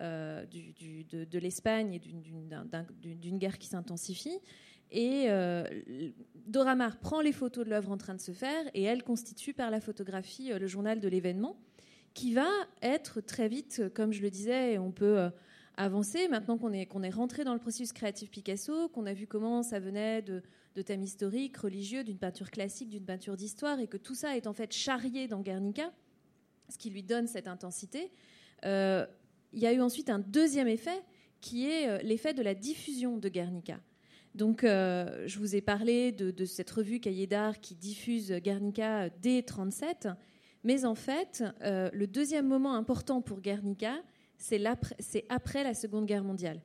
[0.00, 4.36] euh, de, l'Espagne et d'une guerre qui s'intensifie.
[4.90, 5.64] Et euh,
[6.46, 9.70] Doramar prend les photos de l'œuvre en train de se faire et elle constitue par
[9.70, 11.56] la photographie euh, le journal de l'événement
[12.12, 12.48] qui va
[12.82, 15.30] être très vite, comme je le disais, on peut
[15.78, 19.26] avancer maintenant qu'on est, qu'on est rentré dans le processus créatif Picasso, qu'on a vu
[19.26, 20.42] comment ça venait de
[20.74, 24.46] de thèmes historiques, religieux, d'une peinture classique, d'une peinture d'histoire, et que tout ça est
[24.46, 25.92] en fait charrié dans Guernica,
[26.68, 28.10] ce qui lui donne cette intensité.
[28.64, 29.06] Euh,
[29.52, 31.02] il y a eu ensuite un deuxième effet,
[31.40, 33.80] qui est euh, l'effet de la diffusion de Guernica.
[34.34, 39.42] Donc, euh, je vous ai parlé de, cette revue Cahiers d'art qui diffuse Guernica dès
[39.42, 40.08] 37,
[40.64, 44.00] mais en fait, le deuxième moment important pour Guernica,
[44.38, 44.64] c'est
[45.28, 46.62] après la Seconde Guerre mondiale.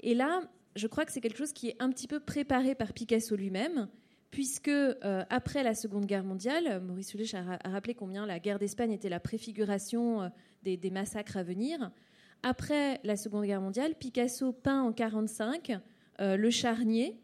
[0.00, 0.42] Et là,
[0.74, 3.88] je crois que c'est quelque chose qui est un petit peu préparé par Picasso lui-même,
[4.30, 8.90] puisque euh, après la Seconde Guerre mondiale, Maurice Soulich a, rappelé combien la guerre d'Espagne
[8.92, 10.28] était la préfiguration euh,
[10.64, 11.90] des, massacres à venir.
[12.42, 15.78] Après la Seconde Guerre mondiale, Picasso peint en 1945
[16.20, 17.18] euh, Le Charnier,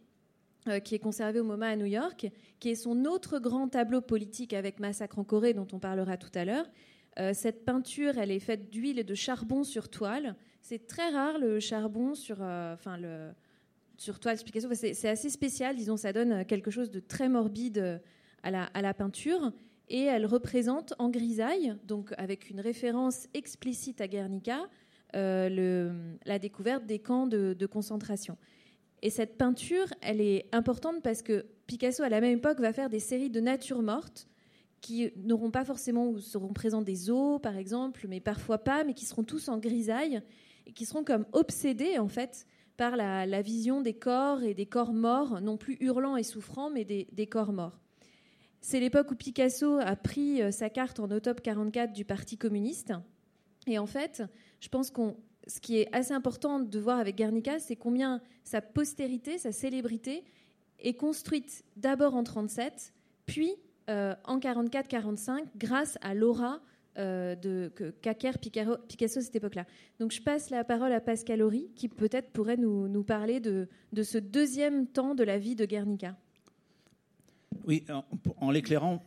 [0.84, 2.28] qui est conservé au MoMA à New York,
[2.60, 6.32] qui est son autre grand tableau politique avec Massacre en Corée, dont on parlera tout
[6.34, 6.66] à l'heure.
[7.32, 10.36] cette peinture, elle est faite d'huile et de charbon sur toile.
[10.68, 13.30] C'est très rare le charbon sur, euh, enfin le
[13.96, 14.68] sur toile Picasso.
[14.74, 18.02] c'est assez spécial, disons, ça donne quelque chose de très morbide
[18.42, 19.50] à la, à la peinture.
[19.88, 24.68] Et elle représente en grisaille, donc avec une référence explicite à Guernica,
[25.16, 25.90] euh,
[26.26, 28.36] la découverte des camps de, concentration.
[29.00, 32.90] Et cette peinture, elle est importante parce que Picasso, à la même époque, va faire
[32.90, 34.28] des séries de nature morte
[34.82, 38.92] qui n'auront pas forcément ou seront présents des os, par exemple, mais parfois pas, mais
[38.92, 40.22] qui seront tous en grisaille
[40.74, 45.40] qui seront comme obsédés en fait par la, vision des corps et des corps morts,
[45.40, 47.78] non plus hurlants et souffrants, mais des, corps morts.
[48.60, 52.92] C'est l'époque où Picasso a pris euh, sa carte en octobre 44 du Parti communiste.
[53.66, 54.22] Et en fait,
[54.60, 55.16] je pense qu'on
[55.48, 60.24] ce qui est assez important de voir avec Guernica, c'est combien sa postérité, sa célébrité
[60.78, 62.92] est construite d'abord en 37,
[63.26, 63.54] puis
[63.88, 66.60] euh, en 44-45 grâce à l'aura
[66.98, 67.70] euh, de,
[68.02, 69.66] qu'acquiert Picasso à cette époque-là.
[70.00, 73.68] Donc je passe la parole à Pascal Horry, qui peut-être pourrait nous, parler de,
[74.02, 76.16] ce deuxième temps de la vie de Guernica.
[77.64, 77.84] Oui,
[78.38, 79.04] en, l'éclairant,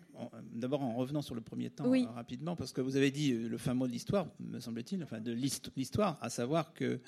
[0.53, 3.49] d'abord en revenant sur le premier temps euh, rapidement, parce que vous avez dit euh,
[3.49, 6.99] le fameux mot de l'histoire, me semble-t-il, enfin de l'histoire, à savoir que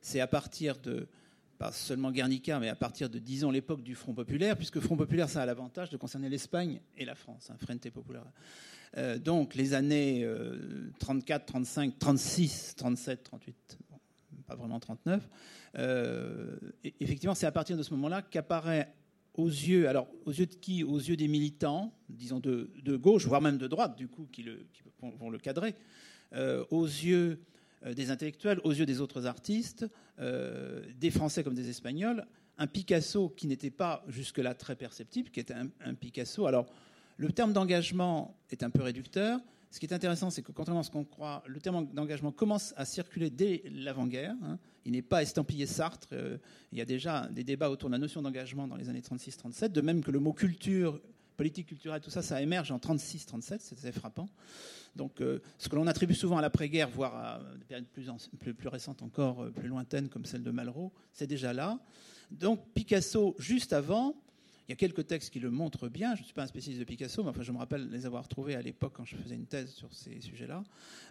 [0.00, 1.06] c'est à partir de
[1.60, 5.28] pas seulement Guernica, mais à partir de, disons, l'époque du Front populaire, puisque Front populaire,
[5.28, 8.24] ça a l'avantage de concerner l'Espagne et la France, hein, Frente Populaire.
[8.96, 10.26] Euh, donc les années
[11.00, 13.78] 34, 35, 36, 37, 38,
[14.46, 15.28] pas vraiment 39.
[15.76, 16.56] Euh,
[16.98, 18.94] effectivement, c'est à partir de ce moment-là qu'apparaît
[19.34, 20.82] aux yeux, alors aux yeux de qui?
[20.82, 24.66] Aux yeux des militants, disons de, gauche, voire même de droite, du coup, qui, le,
[25.02, 25.74] vont le cadrer,
[26.32, 27.38] euh, aux yeux
[27.84, 29.86] des intellectuels, aux yeux des autres artistes,
[30.18, 32.26] des Français comme des Espagnols,
[32.58, 36.46] un Picasso qui n'était pas jusque-là très perceptible, qui était un, un Picasso.
[36.46, 36.66] Alors,
[37.16, 39.40] le terme d'engagement est un peu réducteur.
[39.70, 42.74] Ce qui est intéressant, c'est que contrairement à ce qu'on croit, le terme d'engagement commence
[42.76, 44.34] à circuler dès l'avant-guerre.
[44.42, 44.58] Hein.
[44.84, 46.08] Il n'est pas estampillé Sartre.
[46.12, 46.38] Euh,
[46.72, 49.68] il y a déjà des débats autour de la notion d'engagement dans les années 36-37,
[49.68, 51.00] de même que le mot culture,
[51.40, 54.28] politique culturelle, tout ça, ça émerge en 36-37, c'est assez frappant.
[54.94, 57.86] Donc, euh, ce que l'on attribue souvent à l'après-guerre, voire à des périodes
[58.58, 61.78] plus, récentes encore, euh, plus lointaines, comme celle de Malraux, c'est déjà là.
[62.30, 64.22] Donc, Picasso, juste avant,
[64.68, 66.14] il y a quelques textes qui le montrent bien.
[66.14, 68.28] Je ne suis pas un spécialiste de Picasso, mais enfin, je me rappelle les avoir
[68.28, 70.62] trouvés à l'époque quand je faisais une thèse sur ces sujets-là.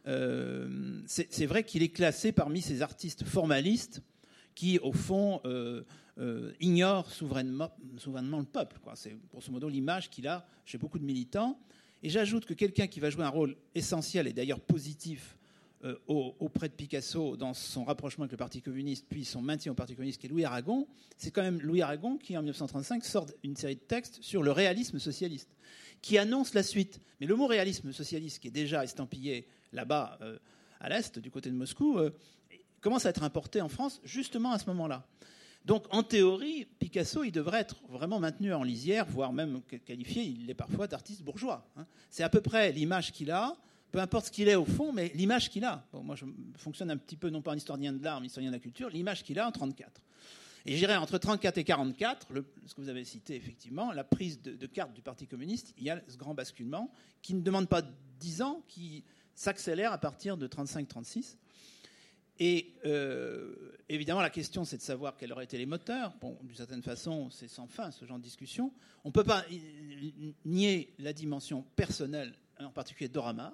[0.05, 4.03] Euh, c'est vrai qu'il est classé parmi ces artistes formalistes
[4.53, 5.41] qui, au fond,
[6.19, 8.77] euh, ignorent souverainement, le peuple.
[8.95, 11.57] C'est grosso modo l'image qu'il a chez beaucoup de militants.
[12.03, 15.37] Et j'ajoute que quelqu'un qui va jouer un rôle essentiel et d'ailleurs positif
[15.85, 19.75] euh, auprès de Picasso dans son rapprochement avec le Parti communiste, puis son maintien au
[19.75, 23.25] Parti communiste, qui est Louis Aragon, c'est quand même Louis Aragon qui, en 1935, sort
[23.43, 25.55] une série de textes sur le réalisme socialiste,
[26.01, 26.99] qui annonce la suite.
[27.21, 30.37] Mais le mot réalisme socialiste, qui est déjà estampillé là-bas, euh,
[30.81, 31.97] à l'Est, du côté de Moscou,
[32.81, 35.05] commence à être importé en France justement à ce moment-là.
[35.65, 40.47] Donc, en théorie, Picasso, il devrait être vraiment maintenu en lisière, voire même qualifié, il
[40.47, 41.67] l'est parfois, d'artiste bourgeois.
[41.77, 41.85] Hein.
[42.09, 43.55] C'est à peu près l'image qu'il a
[43.91, 45.83] peu importe ce qu'il est au fond, mais l'image qu'il a.
[45.93, 46.25] moi, je
[46.57, 48.89] fonctionne un petit peu, non pas en historien de l'art, mais historien de la culture,
[48.89, 50.01] l'image qu'il a en 34.
[50.65, 52.27] Et j'irai entre 34 et 44,
[52.67, 55.89] ce que vous avez cité effectivement, la prise de, carte du Parti communiste, il y
[55.89, 56.91] a ce grand basculement
[57.21, 57.81] qui ne demande pas
[58.19, 61.37] 10 ans, qui s'accélère à partir de 35-36.
[62.39, 66.13] Et euh, évidemment, la question, c'est de savoir quels auraient été les moteurs.
[66.21, 68.71] Bon, d'une certaine façon, c'est sans fin, ce genre de discussion.
[69.03, 69.45] On ne peut pas
[70.45, 73.53] nier la dimension personnelle, en particulier d'Oramar,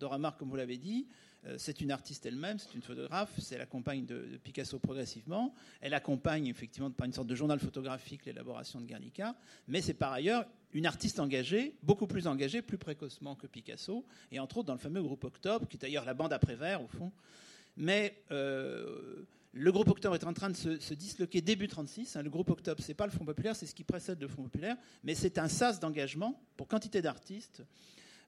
[0.00, 1.06] Dora Maar, comme vous l'avez dit,
[1.46, 5.54] euh, c'est une artiste elle-même, c'est une photographe, c'est elle accompagne de, Picasso progressivement.
[5.80, 9.36] Elle accompagne effectivement par une sorte de journal photographique l'élaboration de Guernica,
[9.68, 14.38] mais c'est par ailleurs une artiste engagée, beaucoup plus engagée, plus précocement que Picasso, et
[14.38, 17.12] entre autres dans le fameux groupe Octobre, qui est d'ailleurs la bande après-vert au fond.
[17.80, 22.14] Mais euh, le groupe Octobre est en train de se, disloquer début 36.
[22.14, 22.22] Hein.
[22.22, 24.76] le groupe Octobre, c'est pas le Front populaire, c'est ce qui précède le Front populaire,
[25.02, 27.62] mais c'est un sas d'engagement pour quantité d'artistes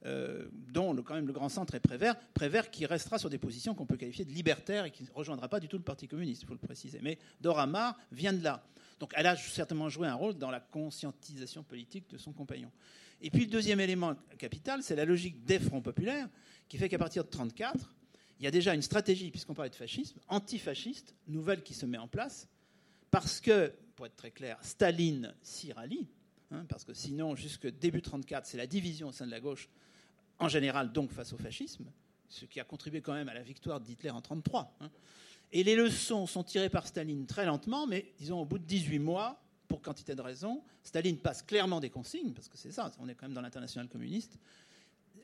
[0.06, 3.38] euh, dont le, quand même le grand centre est Prévert, Prévert qui restera sur des
[3.38, 6.08] positions qu'on peut qualifier de libertaires et qui ne rejoindra pas du tout le Parti
[6.08, 6.98] communiste, il faut le préciser.
[7.02, 8.64] Mais Dora Maar vient de là.
[8.98, 12.70] Donc elle a certainement joué un rôle dans la conscientisation politique de son compagnon.
[13.20, 16.28] Et puis le deuxième élément capital, c'est la logique des fronts populaires,
[16.68, 17.94] qui fait qu'à partir de 1934,
[18.38, 21.98] il y a déjà une stratégie, puisqu'on parlait de fascisme, antifasciste, nouvelle qui se met
[21.98, 22.48] en place,
[23.10, 26.08] parce que, pour être très clair, Staline s'y rallie,
[26.50, 29.68] hein, parce que sinon, jusque début 1934, c'est la division au sein de la gauche
[30.38, 31.84] en général donc face au fascisme,
[32.28, 34.76] ce qui a contribué quand même à la victoire d'Hitler en 1933.
[34.80, 34.90] Hein.
[35.52, 38.98] Et les leçons sont tirées par Staline très lentement, mais disons au bout de 18
[38.98, 43.08] mois, pour quantité de raisons, Staline passe clairement des consignes, parce que c'est ça, on
[43.08, 44.38] est quand même dans l'international communiste.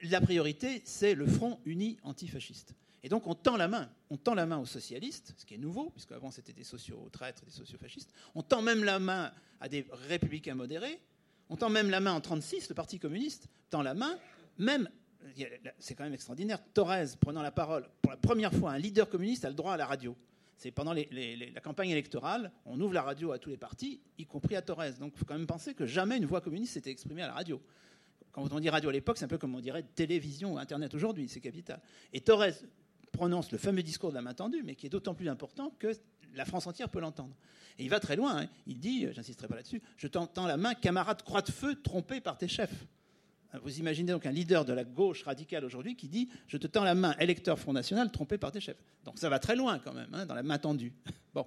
[0.02, 2.74] La priorité, c'est le front uni antifasciste.
[3.02, 5.58] Et donc on tend la main, on tend la main aux socialistes, ce qui est
[5.58, 8.12] nouveau, puisque avant c'était des sociaux-traîtres, des sociaux-fascistes.
[8.34, 11.00] On tend même la main à des républicains modérés.
[11.48, 14.18] On tend même la main en 1936, le Parti communiste tend la main
[14.58, 14.88] même
[15.78, 16.60] c'est quand même extraordinaire.
[16.74, 19.76] Torres prenant la parole, pour la première fois, un leader communiste a le droit à
[19.76, 20.16] la radio.
[20.56, 24.56] C'est pendant la campagne électorale, on ouvre la radio à tous les partis, y compris
[24.56, 24.92] à Torres.
[24.98, 27.34] Donc il faut quand même penser que jamais une voix communiste s'était exprimée à la
[27.34, 27.60] radio.
[28.32, 30.94] Quand on dit radio à l'époque, c'est un peu comme on dirait télévision ou Internet
[30.94, 31.80] aujourd'hui, c'est capital.
[32.12, 32.54] Et Torres
[33.12, 35.92] prononce le fameux discours de la main tendue, mais qui est d'autant plus important que
[36.34, 37.34] la France entière peut l'entendre.
[37.78, 38.48] Et il va très loin, hein.
[38.66, 42.36] il dit, j'insisterai pas là-dessus, je t'entends la main, camarade croix de feu, trompé par
[42.36, 42.86] tes chefs.
[43.62, 46.84] Vous imaginez donc un leader de la gauche radicale aujourd'hui qui dit Je te tends
[46.84, 48.82] la main, électeur Front National, trompé par tes chefs.
[49.04, 50.92] Donc ça va très loin quand même, hein, dans la main tendue.
[51.34, 51.46] Bon.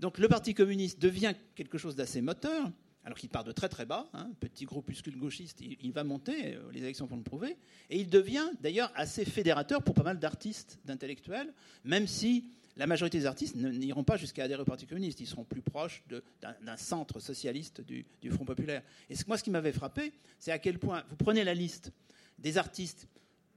[0.00, 2.70] Donc le Parti communiste devient quelque chose d'assez moteur,
[3.04, 6.70] alors qu'il part de très très bas, hein, petit groupuscule gauchiste, il, va monter, euh,
[6.72, 7.56] les élections vont le prouver,
[7.90, 11.52] et il devient d'ailleurs assez fédérateur pour pas mal d'artistes, d'intellectuels,
[11.84, 12.44] même si
[12.76, 15.20] la majorité des artistes n'iront pas jusqu'à adhérer au Parti communiste.
[15.20, 16.02] Ils seront plus proches
[16.40, 18.82] d'un centre socialiste du, Front populaire.
[19.10, 21.92] Et moi, ce qui m'avait frappé, c'est à quel point vous prenez la liste
[22.38, 23.08] des artistes,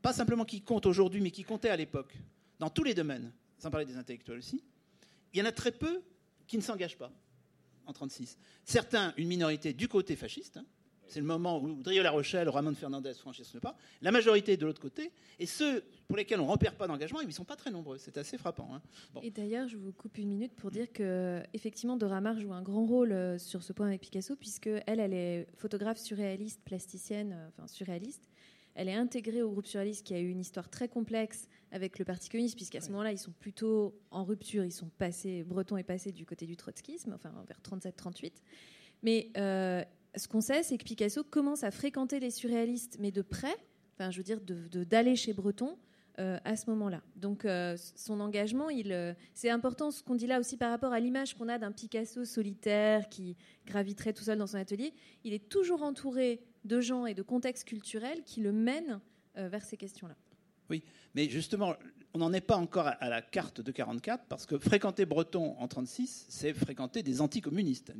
[0.01, 2.13] pas simplement qui comptent aujourd'hui, mais qui comptaient à l'époque,
[2.59, 4.61] dans tous les domaines, sans parler des intellectuels aussi,
[5.33, 6.01] il y en a très peu
[6.45, 7.11] qui ne s'engagent pas
[7.87, 8.37] en 1936.
[8.63, 10.65] Certains, une minorité du côté fasciste, hein,
[11.07, 13.77] c'est le moment où Drieux-La Rochelle, Ramon Fernandez franchissent le pas.
[14.01, 15.11] La majorité de l'autre côté.
[15.39, 17.97] Et ceux pour lesquels on ne repère pas d'engagement, ils ne sont pas très nombreux.
[17.97, 18.69] C'est assez frappant.
[18.73, 18.81] Hein.
[19.21, 22.61] Et d'ailleurs, je vous coupe une minute pour dire que effectivement, Dora Maar joue un
[22.61, 27.33] grand rôle euh, sur ce point avec Picasso, puisque elle, elle est photographe surréaliste, plasticienne,
[27.33, 28.29] euh, enfin surréaliste.
[28.73, 32.05] Elle est intégrée au groupe surréaliste qui a eu une histoire très complexe avec le
[32.05, 34.63] Parti communiste, puisqu'à ce moment-là, ils sont plutôt en rupture.
[34.63, 38.31] Ils sont passés, Breton est passé du côté du trotskisme, enfin vers 37-38.
[39.03, 39.83] Mais euh,
[40.15, 43.53] ce qu'on sait, c'est que Picasso commence à fréquenter les surréalistes, mais de près,
[43.93, 45.77] enfin, je veux dire, d'aller de, chez Breton.
[46.17, 47.01] Euh, à ce moment-là.
[47.17, 50.93] Donc euh, son engagement, il, euh, c'est important ce qu'on dit là aussi par rapport
[50.93, 53.35] à l'image qu'on a d'un Picasso solitaire qui
[53.65, 54.93] graviterait tout seul dans son atelier.
[55.25, 59.01] Il est toujours entouré de gens et de contextes culturels qui le mènent
[59.35, 60.15] vers ces questions-là.
[60.69, 61.75] Oui, mais justement,
[62.13, 65.67] on n'en est pas encore à la carte de 44, parce que fréquenter Breton en
[65.67, 67.93] 36, c'est fréquenter des anticommunistes,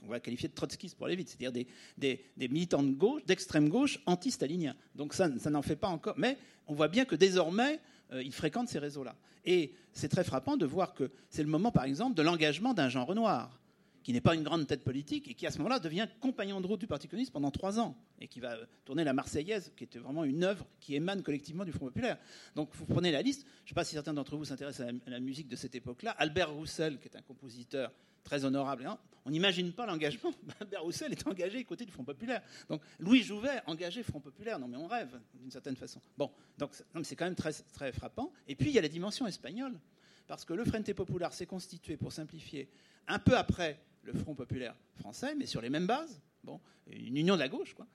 [0.00, 1.66] qu'on va qualifier de trotskistes pour aller vite, c'est-à-dire
[1.98, 4.76] des, militants de gauche, d'extrême gauche, anti-staliniens.
[4.94, 6.14] Donc ça, ça n'en fait pas encore.
[6.16, 7.80] Mais on voit bien que désormais,
[8.12, 9.16] euh, ils fréquentent ces réseaux-là.
[9.44, 12.88] Et c'est très frappant de voir que c'est le moment, par exemple, de l'engagement d'un
[12.88, 13.60] Jean Renoir
[14.06, 16.66] qui n'est pas une grande tête politique et qui à ce moment-là devient compagnon de
[16.68, 19.98] route du Parti communiste pendant trois ans et qui va tourner la Marseillaise, qui était
[19.98, 22.16] vraiment une œuvre qui émane collectivement du Front populaire.
[22.54, 23.44] Donc vous prenez la liste.
[23.64, 26.12] Je ne sais pas si certains d'entre vous s'intéressent à, la musique de cette époque-là.
[26.18, 27.90] Albert Roussel, qui est un compositeur
[28.22, 28.86] très honorable.
[28.86, 30.32] Hein, on n'imagine pas l'engagement.
[30.60, 32.42] Albert Roussel est engagé côté du Front populaire.
[32.68, 34.60] Donc Louis Jouvet, engagé Front populaire.
[34.60, 36.00] Non mais on rêve d'une certaine façon.
[36.16, 36.70] Bon, donc
[37.02, 38.32] c'est quand même très, très frappant.
[38.46, 39.80] Et puis il y a la dimension espagnole
[40.28, 42.68] parce que le Frente Popular s'est constitué, pour simplifier,
[43.08, 47.34] un peu après le Front Populaire français, mais sur les mêmes bases, bon, une union
[47.34, 47.86] de la gauche, quoi.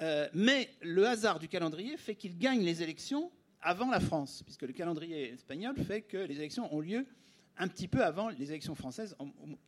[0.00, 4.62] Euh, mais le hasard du calendrier fait qu'il gagne les élections avant la France, puisque
[4.62, 7.06] le calendrier espagnol fait que les élections ont lieu
[7.58, 9.14] un petit peu avant les élections françaises,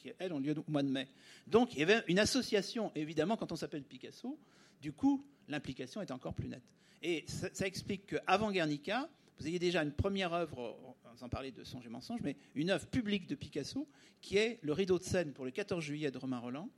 [0.01, 1.07] qui, elles, ont lieu au mois de mai.
[1.47, 4.39] Donc il y avait une association, évidemment, quand on s'appelle Picasso,
[4.81, 6.65] du coup, l'implication est encore plus nette.
[7.03, 9.09] Et ça, ça explique qu'avant Guernica,
[9.39, 10.77] vous ayez déjà une première œuvre,
[11.17, 13.89] sans parler de Songe et mensonge, mais une œuvre publique de Picasso,
[14.21, 16.69] qui est le rideau de scène pour le 14 juillet de Romain Roland,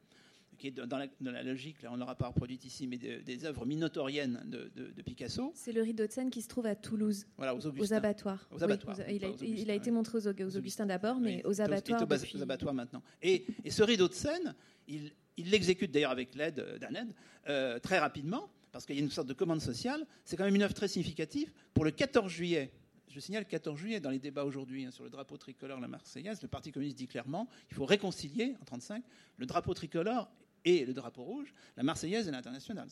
[0.57, 4.43] qui est dans la, logique, là on n'aura pas reproduit ici, mais des œuvres minotoriennes
[4.47, 5.53] de, Picasso.
[5.55, 8.49] C'est le rideau de scène qui se trouve à Toulouse, voilà, aux, aux abattoirs.
[8.51, 8.97] Aux abattoirs.
[9.09, 12.03] il, a, été montré aux, Augustins d'abord, mais aux abattoirs.
[12.35, 13.03] Aux, abattoirs maintenant.
[13.23, 14.55] Et, ce rideau de scène,
[14.89, 17.13] il l'exécute d'ailleurs avec l'aide d'un aide
[17.49, 20.55] euh, très rapidement parce qu'il y a une sorte de commande sociale, c'est quand même
[20.55, 21.51] une œuvre très significative.
[21.73, 22.71] Pour le 14 juillet,
[23.09, 25.89] je signale le 14 juillet, dans les débats aujourd'hui hein, sur le drapeau tricolore, la
[25.89, 29.03] Marseillaise, le Parti communiste dit clairement il faut réconcilier, en 1935,
[29.39, 30.31] le drapeau tricolore
[30.67, 32.89] et le drapeau rouge, la Marseillaise et l'international.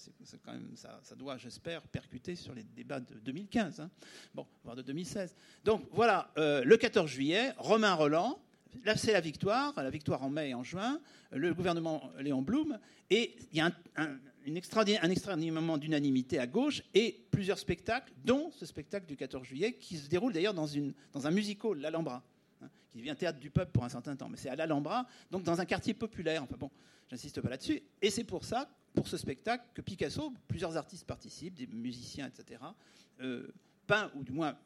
[0.74, 3.90] Ça, doit, j'espère, percuter sur les débats de 2015, hein.
[4.34, 5.36] bon, voire de 2016.
[5.66, 8.38] Donc voilà, euh, le 14 juillet, Romain Roland,
[8.86, 10.98] là c'est la victoire, la victoire en mai et en juin,
[11.30, 12.78] le gouvernement Léon Blum,
[13.10, 18.66] et il y a un extraordinaire moment d'unanimité à gauche et plusieurs spectacles, dont ce
[18.66, 20.66] spectacle du 14 juillet, qui se déroule d'ailleurs dans,
[21.12, 22.22] dans un musical, l'Alhambra,
[22.62, 24.28] hein, qui devient théâtre du peuple pour un certain temps.
[24.28, 26.42] Mais c'est à l'Alhambra, donc dans un quartier populaire.
[26.42, 26.70] Enfin bon,
[27.10, 27.82] j'insiste pas là-dessus.
[28.02, 32.60] Et c'est pour ça, pour ce spectacle, que Picasso, plusieurs artistes participent, des musiciens, etc.,
[33.20, 33.48] euh,
[33.86, 34.56] peint, ou du moins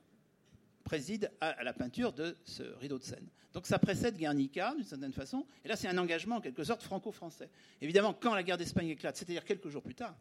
[0.89, 3.29] préside à, la peinture de ce rideau de scène.
[3.53, 6.83] Donc ça précède Guernica, d'une certaine façon, et là c'est un engagement en quelque sorte
[6.83, 7.51] franco-français.
[7.83, 10.17] Évidemment, quand la guerre d'Espagne éclate, c'est-à-dire quelques jours plus tard,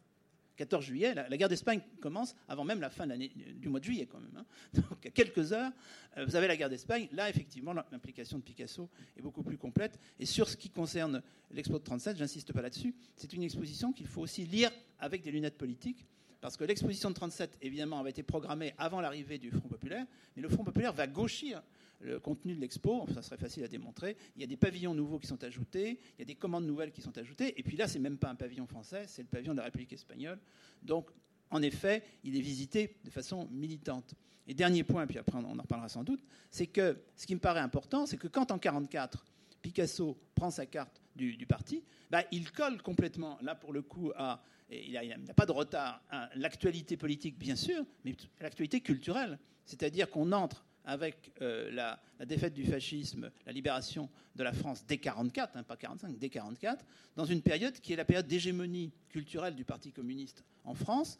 [0.56, 4.20] 14 juillet, la, guerre d'Espagne commence avant même la fin du mois de juillet quand
[4.20, 4.36] même.
[4.36, 4.44] Hein.
[4.74, 5.72] Donc à quelques heures,
[6.18, 7.08] euh, vous avez la guerre d'Espagne.
[7.12, 9.98] Là, effectivement, l'implication de Picasso est beaucoup plus complète.
[10.18, 14.06] Et sur ce qui concerne l'expo de 37, j'insiste pas là-dessus, c'est une exposition qu'il
[14.06, 16.04] faut aussi lire avec des lunettes politiques
[16.40, 20.42] parce que l'exposition de 37, évidemment, avait été programmée avant l'arrivée du Front populaire, mais
[20.42, 21.62] le Front populaire va gauchir
[22.00, 24.16] le contenu de l'expo, ça serait facile à démontrer.
[24.36, 26.92] Il y a des pavillons nouveaux qui sont ajoutés, il y a des commandes nouvelles
[26.92, 29.52] qui sont ajoutées, et puis là, c'est même pas un pavillon français, c'est le pavillon
[29.52, 30.38] de la République espagnole.
[30.82, 31.10] Donc,
[31.50, 34.14] en effet, il est visité de façon militante.
[34.46, 37.40] Et dernier point, puis après on en reparlera sans doute, c'est que ce qui me
[37.40, 39.24] paraît important, c'est que quand en 1944,
[39.60, 44.42] Picasso prend sa carte du, parti, bah, il colle complètement, là pour le coup, à
[44.70, 46.02] il n'y a, pas de retard.
[46.10, 49.38] Hein, l'actualité politique, bien sûr, mais l'actualité culturelle.
[49.64, 54.96] C'est-à-dire qu'on entre avec euh, la, défaite du fascisme, la libération de la France dès
[54.96, 56.84] 44, hein, pas 45, dès 44,
[57.16, 61.18] dans une période qui est la période d'hégémonie culturelle du Parti communiste en France.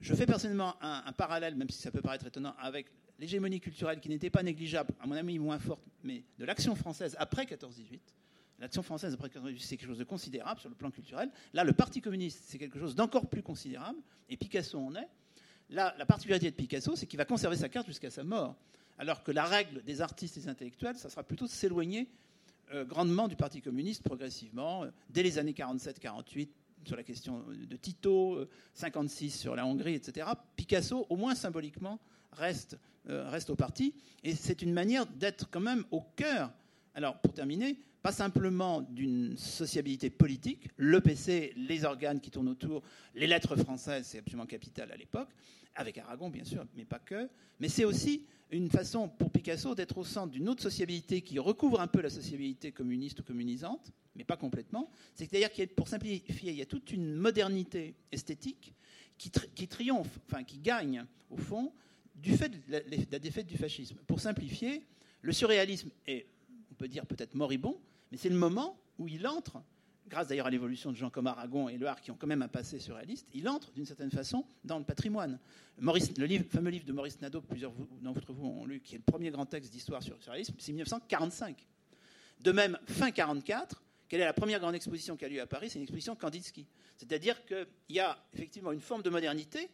[0.00, 2.88] Je fais personnellement un parallèle, même si ça peut paraître étonnant, avec
[3.18, 7.16] l'hégémonie culturelle qui n'était pas négligeable, à mon avis moins forte, mais de l'action française
[7.18, 8.00] après 14-18
[8.60, 11.30] L'action française après c'est quelque chose de considérable sur le plan culturel.
[11.52, 13.98] Là, le Parti communiste, c'est quelque chose d'encore plus considérable,
[14.28, 15.08] et Picasso en est.
[15.70, 18.56] Là, la particularité de Picasso, c'est qu'il va conserver sa carte jusqu'à sa mort.
[18.98, 22.08] Alors que la règle des artistes et des intellectuels, ça sera plutôt de s'éloigner
[22.72, 26.48] euh, grandement du Parti communiste progressivement, euh, dès les années 47-48,
[26.84, 30.28] sur la question de Tito, 56 euh, sur la Hongrie, etc.
[30.54, 31.98] Picasso, au moins symboliquement,
[32.32, 33.94] reste, reste au parti.
[34.22, 36.52] Et c'est une manière d'être quand même au cœur.
[36.94, 42.82] Alors, pour terminer, pas simplement d'une sociabilité politique, le PC, les organes qui tournent autour,
[43.14, 45.30] les lettres françaises, c'est absolument capital à l'époque,
[45.74, 47.30] avec Aragon bien sûr, mais pas que,
[47.60, 51.80] mais c'est aussi une façon pour Picasso d'être au centre d'une autre sociabilité qui recouvre
[51.80, 54.90] un peu la sociabilité communiste ou communisante, mais pas complètement.
[55.14, 58.74] C'est-à-dire qu'il pour simplifier, il y a toute une modernité esthétique
[59.16, 61.72] qui triomphe, enfin qui gagne au fond,
[62.14, 62.60] du fait de
[63.10, 63.96] la défaite du fascisme.
[64.06, 64.84] Pour simplifier,
[65.22, 66.26] le surréalisme est,
[66.70, 67.80] on peut dire peut-être moribond,
[68.14, 69.60] mais c'est le moment où il entre,
[70.06, 72.48] grâce d'ailleurs à l'évolution de gens comme Aragon et Loire qui ont quand même un
[72.48, 75.40] passé surréaliste, il entre d'une certaine façon dans le patrimoine.
[75.78, 76.00] Le
[76.48, 79.32] fameux livre de Maurice Nadeau, que plusieurs d'entre vous ont lu, qui est le premier
[79.32, 81.66] grand texte d'histoire sur le surréalisme, c'est 1945.
[82.38, 85.70] De même, fin 1944, quelle est la première grande exposition qui a lieu à Paris?
[85.70, 86.68] C'est une exposition Kandinsky.
[86.96, 89.68] C'est-à-dire qu'il y a effectivement une forme de modernité.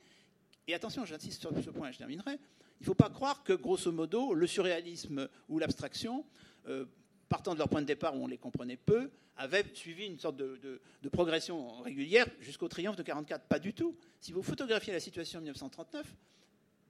[0.66, 2.38] Et attention, j'insiste sur ce point et je terminerai.
[2.80, 6.24] Il ne faut pas croire que, grosso modo, le surréalisme ou l'abstraction
[6.68, 6.86] euh,
[7.30, 9.08] partant de leur point de départ où on les comprenait peu,
[9.38, 13.46] avaient suivi une sorte de, progression régulière jusqu'au triomphe de 44.
[13.46, 13.96] Pas du tout.
[14.20, 16.04] Si vous photographiez la situation en 1939,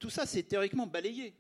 [0.01, 1.35] tout ça, c'est théoriquement balayé.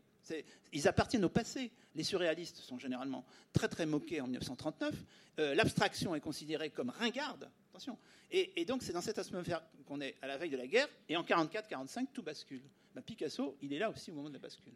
[0.72, 1.72] Ils appartiennent au passé.
[1.96, 4.94] Les surréalistes sont généralement très très moqués en 1939.
[5.38, 7.50] Euh, l'abstraction est considérée comme ringarde.
[7.70, 7.98] Attention.
[8.30, 10.88] Et, donc c'est dans cette atmosphère qu'on est à la veille de la guerre.
[11.08, 12.62] Et en 44-45, tout bascule.
[12.94, 14.74] Ben, Picasso, il est là aussi au moment de la bascule.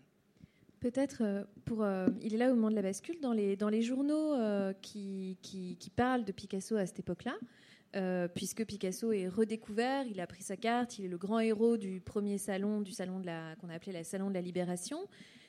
[0.84, 3.70] Peut-être euh, pour, euh, il est là au moment de la bascule dans les dans
[3.70, 4.34] les journaux
[4.82, 8.28] qui, qui, qui, parlent de Picasso à cette époque-là.
[8.34, 12.02] puisque Picasso est redécouvert, il a pris sa carte, il est le grand héros du
[12.02, 14.98] premier salon, du salon de la qu'on a appelé le salon de la Libération.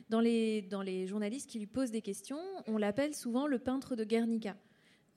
[0.09, 3.97] Dans les, dans les journalistes qui lui posent des questions, on l'appelle souvent le peintre
[3.97, 4.55] de Guernica.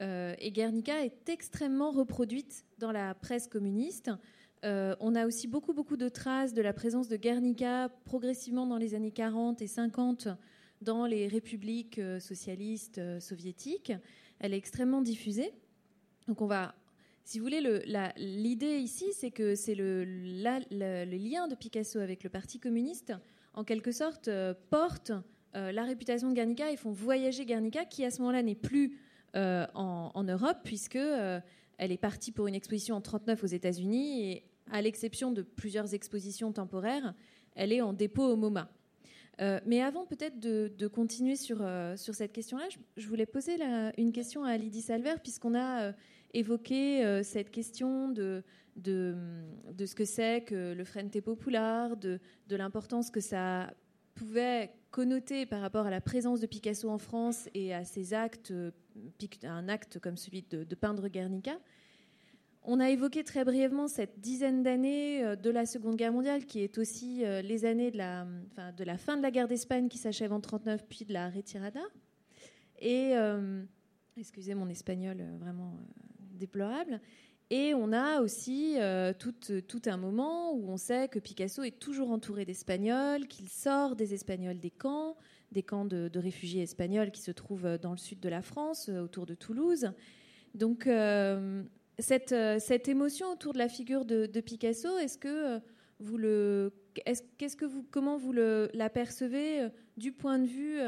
[0.03, 4.11] Euh, et Guernica est extrêmement reproduite dans la presse communiste.
[4.65, 8.77] Euh, on a aussi beaucoup, beaucoup de traces de la présence de Guernica progressivement dans
[8.77, 10.29] les années 40 et 50
[10.83, 13.93] dans les républiques euh, socialistes soviétiques.
[14.41, 15.53] Elle est extrêmement diffusée.
[16.27, 16.75] Donc on va,
[17.25, 17.83] si vous voulez,
[18.17, 23.13] l'idée ici, c'est que c'est le, lien de Picasso avec le Parti communiste
[23.53, 24.55] en quelque sorte, euh,
[25.57, 28.97] euh, la réputation de Guernica et font voyager Guernica, qui à ce moment-là n'est plus
[29.37, 34.45] euh, en, Europe, puisque elle est partie pour une exposition en 39 aux États-Unis et
[34.71, 37.15] à l'exception de plusieurs expositions temporaires,
[37.55, 38.71] elle est en dépôt au MoMA.
[39.67, 41.59] mais avant peut-être de, continuer sur,
[41.97, 43.57] sur cette question-là, je, voulais poser
[43.97, 45.93] une question à Lydie Salver, puisqu'on a
[46.35, 48.43] évoqué cette question de,
[48.77, 49.17] de,
[49.73, 53.73] de ce que c'est que le Frente Popular, de, de l'importance que ça
[54.15, 58.53] pouvait connoter par rapport à la présence de Picasso en France et à ses actes,
[59.45, 61.59] un acte comme celui de, peindre Guernica.
[62.71, 66.61] On a évoqué très brièvement cette dizaine d'années euh, de la Seconde Guerre mondiale, qui
[66.61, 68.27] est aussi euh, les années de la,
[68.99, 71.81] fin de la guerre d'Espagne qui s'achève en 1939, puis de la retirada.
[72.79, 73.63] Et, euh,
[74.19, 75.79] excusez mon espagnol vraiment
[76.35, 77.01] déplorable.
[77.49, 78.77] Et on a aussi
[79.19, 84.13] tout, un moment où on sait que Picasso est toujours entouré d'Espagnols, qu'il sort des
[84.13, 85.17] Espagnols des camps,
[85.53, 89.25] des camps de, réfugiés espagnols qui se trouvent dans le sud de la France, autour
[89.25, 89.91] de Toulouse.
[90.55, 90.87] Donc
[91.99, 95.61] cette, cette, émotion autour de la figure de, Picasso, est-ce que
[96.01, 96.73] vous le,
[97.39, 100.79] qu'est-ce que vous, comment vous l'apercevez du point de vue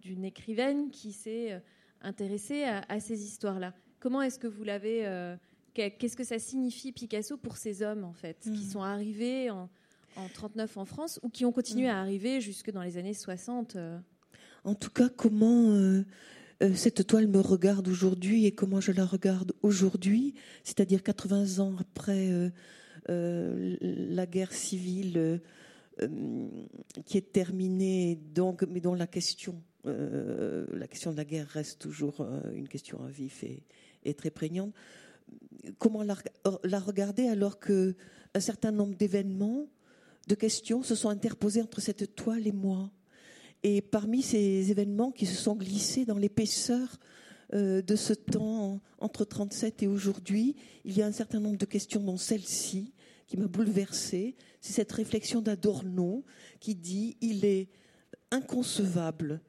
[0.00, 1.62] d'une écrivaine qui s'est
[2.00, 3.74] intéressée à, à ces histoires-là?
[4.02, 5.36] Comment est-ce que vous l'avez euh,
[5.74, 8.70] Qu'est-ce que ça signifie Picasso pour ces hommes en fait, qui mm.
[8.72, 9.70] sont arrivés en,
[10.16, 11.90] en 39 en France ou qui ont continué mm.
[11.90, 13.96] à arriver jusque dans les années 60 euh?
[14.64, 16.04] En tout cas, comment euh,
[16.74, 20.34] cette toile me regarde aujourd'hui et comment je la regarde aujourd'hui,
[20.64, 22.52] c'est-à-dire 80 ans après
[23.08, 25.40] la guerre civile
[27.04, 32.26] qui est terminée, donc, mais dont la question, la question de la guerre reste toujours
[32.54, 33.44] une question à vif
[34.04, 34.72] et, très prégnante.
[35.78, 37.96] Comment la, regarder alors que
[38.34, 39.68] un certain nombre d'événements,
[40.28, 42.90] de questions se sont interposés entre cette toile et moi?
[43.62, 46.98] Et parmi ces événements qui se sont glissés dans l'épaisseur
[47.54, 51.66] euh, de ce temps entre 37 et aujourd'hui, il y a un certain nombre de
[51.66, 52.92] questions, dont celle-ci,
[53.26, 54.36] qui m'a bouleversée.
[54.60, 56.24] C'est cette réflexion d'Adorno
[56.60, 57.68] qui dit il est
[58.30, 59.40] inconcevable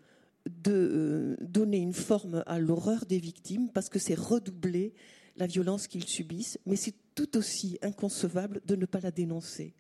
[0.46, 4.94] de euh, donner une forme à l'horreur des victimes parce que c'est redoubler
[5.38, 9.74] la violence qu'ils subissent, mais c'est tout aussi inconcevable de ne pas la dénoncer.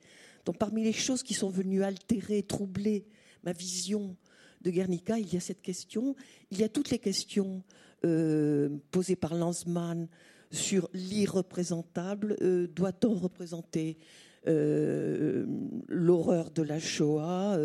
[0.45, 3.05] Donc parmi les choses qui sont venues altérer, troubler
[3.43, 4.15] ma vision
[4.63, 6.15] de Guernica, il y a cette question,
[6.51, 7.63] il y a toutes les questions
[8.05, 10.07] euh, posées par Lanzmann
[10.51, 12.37] sur l'irreprésentable.
[12.41, 13.97] Euh, doit-on représenter
[14.45, 17.57] l'horreur de la Shoah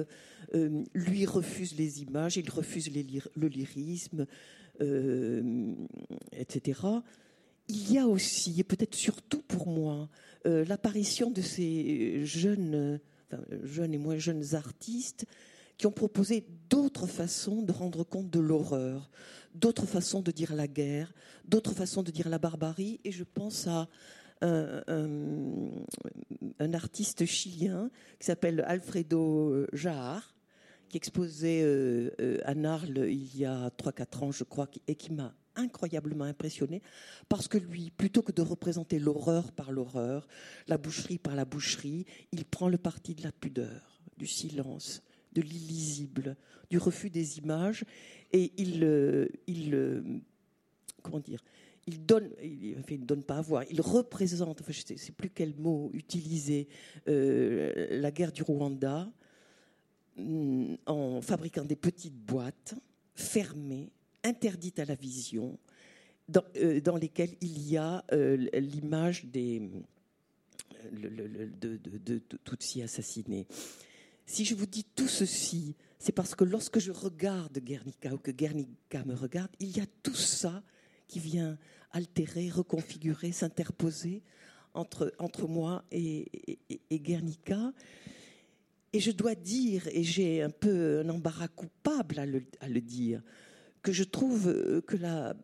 [0.55, 2.91] euh, lui refuse les images, il refuse
[3.35, 4.27] le lyrisme,
[4.81, 5.75] euh,
[6.33, 6.81] etc.
[7.69, 10.09] Il y a aussi, et peut-être surtout pour moi,
[10.47, 12.99] euh, l'apparition de ces jeunes,
[13.65, 15.27] jeunes et moins jeunes artistes
[15.79, 19.11] qui ont proposé d'autres façons de rendre compte de l'horreur,
[19.55, 21.15] d'autres façons de dire la guerre,
[21.47, 23.01] d'autres façons de dire la barbarie.
[23.05, 23.89] Et je pense à
[24.41, 24.83] un,
[26.59, 30.35] un artiste chilien qui s'appelle Alfredo Jahar,
[30.89, 35.13] qui exposait euh, euh, à Narles il y a 3-4 ans, je crois, et qui
[35.13, 36.83] m'a incroyablement impressionné
[37.29, 40.27] parce que lui, plutôt que de représenter l'horreur par l'horreur,
[40.67, 45.03] la boucherie par la boucherie, il prend le parti de la pudeur, du silence,
[45.33, 46.37] de l'illisible,
[46.71, 47.85] du refus des images
[48.33, 50.21] et il, euh, il
[51.03, 51.43] comment dire,
[51.87, 54.99] il donne, il, enfin, il ne donne pas à voir, il représente, enfin, je ne
[54.99, 56.69] sais plus quel mot utiliser,
[57.07, 59.11] la guerre du Rwanda,
[60.19, 62.75] Mm, en fabriquant des petites boîtes
[63.15, 63.93] fermées,
[64.25, 65.59] interdites à la vision,
[66.29, 66.43] dans,
[66.83, 69.71] dans lesquelles il y a l'image des
[70.93, 73.47] de, de, de, Tutsi assassinés.
[74.29, 78.31] Si je vous dis tout ceci, c'est parce que lorsque je regarde Guernica ou que
[78.31, 80.63] Guernica me regarde, il y a tout ça
[81.07, 81.57] qui vient
[81.93, 84.23] altérer, reconfigurer, s'interposer
[84.75, 86.27] entre, entre moi et,
[86.93, 87.73] Guernica.
[88.93, 93.23] Et je dois dire, et j'ai un peu un embarras coupable à le, dire,
[93.81, 95.35] que je trouve que la,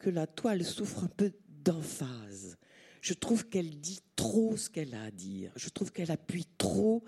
[0.00, 2.56] que la toile souffre un peu d'emphase.
[3.02, 5.52] Je trouve qu'elle dit trop ce qu'elle a à dire.
[5.54, 7.04] Je trouve qu'elle appuie trop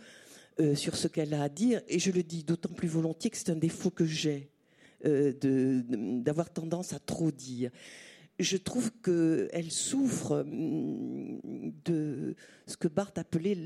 [0.61, 3.37] euh, sur ce qu'elle a à dire, et je le dis d'autant plus volontiers que
[3.37, 4.51] c'est un défaut que j'ai
[5.07, 5.33] euh,
[6.21, 7.71] d'avoir tendance à trop dire.
[8.41, 11.41] Je trouve qu'elle souffre hum,
[11.85, 12.35] de
[12.67, 13.57] ce que Barthes appelait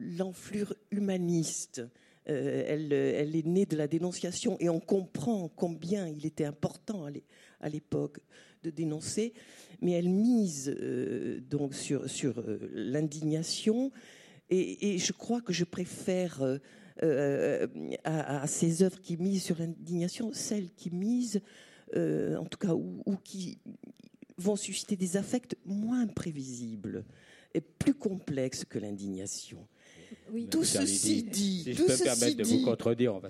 [0.00, 1.82] l'enflure humaniste.
[2.30, 7.06] Euh, elle, est née de la dénonciation et on comprend combien il était important
[7.60, 8.20] à l'époque
[8.62, 9.34] de dénoncer,
[9.82, 10.74] mais elle mise
[11.50, 12.42] donc sur, sur
[12.72, 13.92] l'indignation
[14.50, 16.58] et, je crois que je préfère euh,
[17.02, 17.66] euh,
[18.04, 21.40] à, ces œuvres qui misent sur l'indignation celles qui misent,
[21.94, 23.58] euh, en tout cas, ou, qui
[24.36, 27.04] vont susciter des affects moins prévisibles
[27.54, 29.66] et plus complexes que l'indignation.
[30.50, 33.28] Tout ceci dit, si je peux me permettre de vous contredire, on va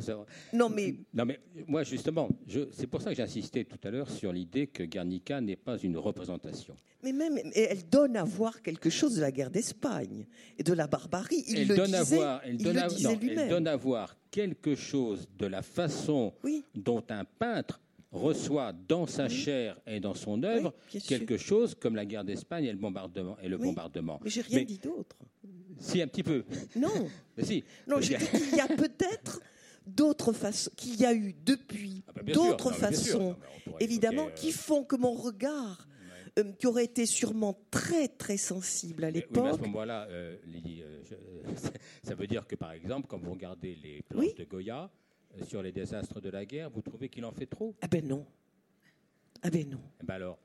[0.53, 2.29] Non mais, non mais moi justement,
[2.73, 5.79] c'est pour ça que j'ai insisté tout à l'heure sur l'idée que Guernica n'est pas
[5.79, 6.75] une représentation.
[7.03, 10.27] Mais même, elle donne à voir quelque chose de la guerre d'Espagne
[10.59, 11.45] et de la barbarie.
[11.47, 14.75] Il elle le donne disait, à voir, elle, donne, à, elle donne à voir quelque
[14.75, 16.33] chose de la façon
[16.75, 20.75] dont un peintre reçoit dans sa chair et dans son œuvre
[21.07, 23.37] quelque chose comme la guerre d'Espagne et le bombardement.
[23.43, 24.21] Et le bombardement.
[24.23, 25.17] Mais j'ai rien dit d'autre.
[25.79, 26.45] Si, un petit peu.
[26.77, 27.09] Non.
[27.37, 27.65] Mais si.
[27.87, 29.41] Non, je dis qu'il y a peut-être
[29.87, 33.37] d'autres façons, qu'il y a eu depuis ah, bah, d'autres façons,
[33.81, 35.89] évidemment, euh, qui font que mon regard,
[36.39, 39.45] euh, qui aurait été sûrement très très sensible à l'époque.
[39.45, 40.83] Oui, à ce moment-là, euh, Lily,
[42.03, 44.91] ça veut dire que par exemple, quand vous regardez les planches de Goya
[45.47, 47.75] sur les désastres de la guerre, vous trouvez qu'il en fait trop?
[47.81, 48.27] Ah ben non.
[49.43, 49.81] Ah ben non.
[50.03, 50.39] Eh ben alors.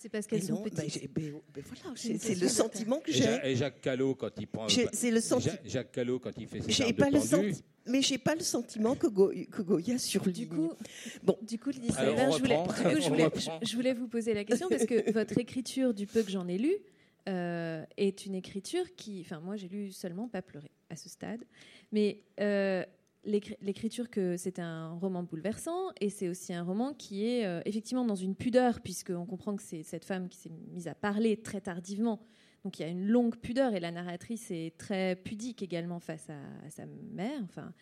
[0.00, 1.12] C'est parce qu'elles sont ben, petites.
[1.12, 3.38] Ben, ben, voilà, c'est le sentiment que j'ai.
[3.44, 4.66] Et Jacques Callot, quand il prend.
[4.66, 5.54] C'est le sentiment.
[5.62, 7.62] Jacques Callot, quand il fait ses pas le senti...
[7.86, 9.30] Mais j'ai pas le sentiment que, Go...
[9.50, 10.72] que Goya sur Du coup,
[11.22, 11.36] bon.
[11.42, 11.94] du coup, je, voulais...
[11.96, 13.28] je, voulais...
[13.62, 16.56] je, voulais, vous poser la question parce que votre écriture, du peu que j'en ai
[16.56, 16.72] lu,
[17.28, 21.42] euh, est une écriture qui, enfin, moi, j'ai lu seulement pas pleurer à ce stade,
[21.92, 22.84] mais euh,
[23.24, 28.04] l'écriture que c'est un roman bouleversant et c'est aussi un roman qui est euh, effectivement
[28.04, 31.60] dans une pudeur puisqu'on comprend que c'est cette femme qui s'est mise à parler très
[31.60, 32.20] tardivement.
[32.64, 36.28] Donc il y a une longue pudeur et la narratrice est très pudique également face
[36.30, 37.40] à, sa mère.
[37.44, 37.72] Enfin,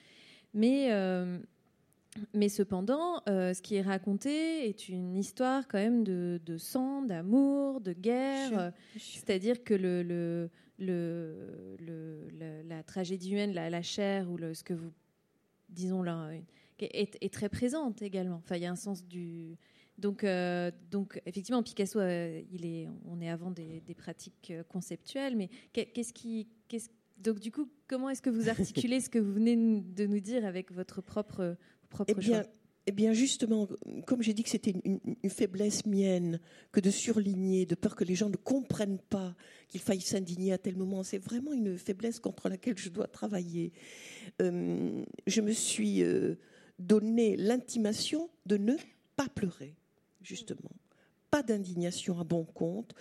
[0.54, 1.38] mais euh,
[2.34, 7.80] mais cependant, euh, ce qui est raconté est une histoire quand même de, sang, d'amour,
[7.80, 8.72] de guerre.
[8.96, 12.28] C'est-à-dire que le, le, le,
[12.66, 14.90] la tragédie humaine, la, la chair ou ce que vous
[15.68, 16.30] disons là,
[16.78, 18.36] est, est, très présente également.
[18.36, 19.56] Enfin, il y a un sens du.
[19.98, 25.36] Donc, euh, donc effectivement, Picasso, euh, il est, on est avant des, pratiques euh, conceptuelles,
[25.36, 26.48] mais qu'est-ce qui,
[27.18, 30.46] donc du coup, comment est-ce que vous articulez ce que vous venez de nous dire
[30.46, 31.56] avec votre propre,
[31.90, 32.44] propre eh bien,
[32.88, 33.68] Eh bien, justement,
[34.06, 36.40] comme j'ai dit que c'était une, faiblesse mienne
[36.72, 39.34] que de surligner, de peur que les gens ne comprennent pas
[39.68, 43.74] qu'il faille s'indigner à tel moment, c'est vraiment une faiblesse contre laquelle je dois travailler.
[44.40, 46.36] Euh, je me suis euh,
[46.78, 48.74] donné l'intimation de ne
[49.16, 49.76] pas pleurer,
[50.22, 50.72] justement.
[51.30, 52.94] Pas d'indignation à bon compte,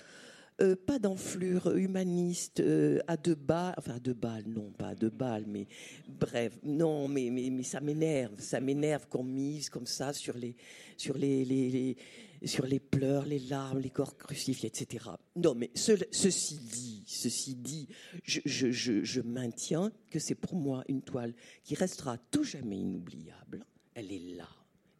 [0.62, 2.64] euh, pas d'enflure humaniste
[3.08, 5.68] à deux balles, enfin à deux balles, non, pas à deux balles, mais
[6.08, 10.55] bref, non, mais, mais, mais ça m'énerve, ça m'énerve qu'on mise comme ça sur les,
[10.97, 11.97] sur les, les
[12.45, 15.05] sur les pleurs, les larmes, les corps crucifiés, etc.
[15.36, 17.88] Non, mais ceci dit, ceci dit,
[18.24, 21.34] je, maintiens que c'est pour moi une toile
[21.64, 23.66] qui restera tout jamais inoubliable.
[23.95, 24.49] Elle est là,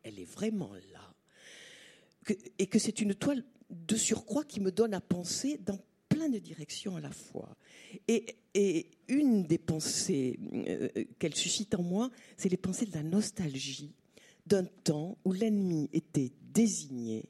[0.03, 1.14] elle est vraiment là,
[2.58, 6.39] et que c'est une toile de surcroît qui me donne à penser dans plein de
[6.39, 7.55] directions à la fois.
[8.07, 8.26] Et,
[9.07, 10.89] une des pensées euh,
[11.20, 13.93] qu'elle suscite en moi, c'est les pensées de la nostalgie
[14.47, 17.30] d'un temps où l'ennemi était désigné,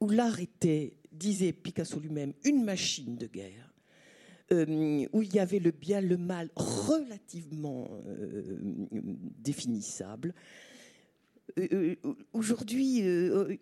[0.00, 3.74] où l'art était, disait Picasso lui-même, une machine de guerre,
[4.52, 8.58] euh, où il y avait le bien, le mal relativement euh,
[9.38, 10.34] définissable.
[11.58, 11.94] Euh,
[12.32, 12.98] aujourd'hui,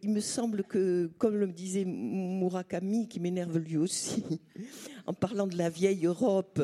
[0.03, 4.41] il me semble que, comme le disait Murakami, qui m'énerve lui aussi,
[5.07, 6.61] en parlant de la vieille Europe,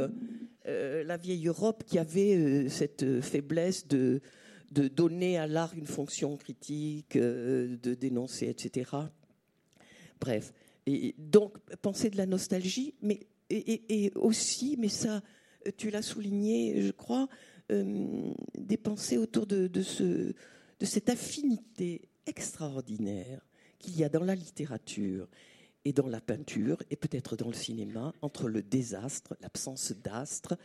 [0.64, 4.20] la vieille Europe qui avait cette faiblesse de,
[4.70, 8.90] de donner à l'art une fonction critique, de dénoncer, etc.
[10.20, 10.52] Bref.
[10.86, 15.22] Et donc, penser de la nostalgie, mais et, aussi, mais ça,
[15.76, 17.28] tu l'as souligné, je crois,
[17.70, 20.32] des pensées autour de, ce,
[20.80, 23.40] de cette affinité extraordinaire
[23.78, 25.28] qu'il y a dans la littérature
[25.84, 30.58] et dans la peinture, et peut-être dans le cinéma, entre le désastre, l'absence d'astre,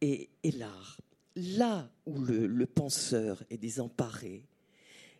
[0.00, 0.28] et,
[0.58, 1.00] l'art.
[1.36, 4.46] Là où le, penseur est désemparé,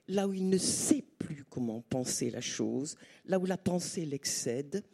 [0.09, 4.85] là où il ne sait plus comment penser la chose, là où la pensée l'excède,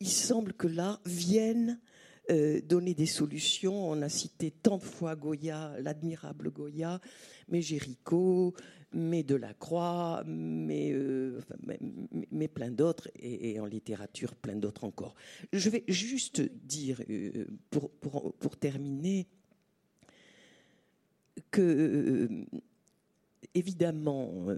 [0.00, 1.80] il semble que l'art vienne
[2.30, 3.90] euh, donner des solutions.
[3.90, 7.00] On a cité tant de fois Goya, l'admirable Goya,
[7.48, 8.54] mais Géricault,
[8.92, 11.40] mais Delacroix, mais, euh,
[12.52, 15.14] plein d'autres, et, en littérature, plein d'autres encore.
[15.54, 19.26] Je vais juste dire, euh, pour, pour, terminer,
[21.50, 22.44] que
[23.54, 24.48] évidemment,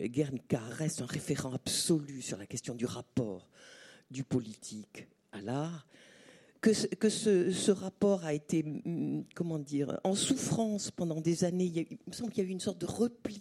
[0.00, 3.50] Guernica reste un référent absolu sur la question du rapport
[4.10, 5.86] du politique à l'art,
[6.72, 11.66] que, ce, rapport a été, mm, comment dire, en souffrance pendant des années.
[11.66, 13.40] Il, me semble qu'il y a eu une sorte de repli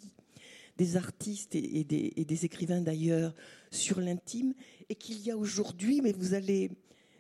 [0.78, 3.34] des artistes et, des, écrivains d'ailleurs
[3.71, 4.53] sur l'intime,
[4.89, 6.69] et qu'il y a aujourd'hui, mais vous allez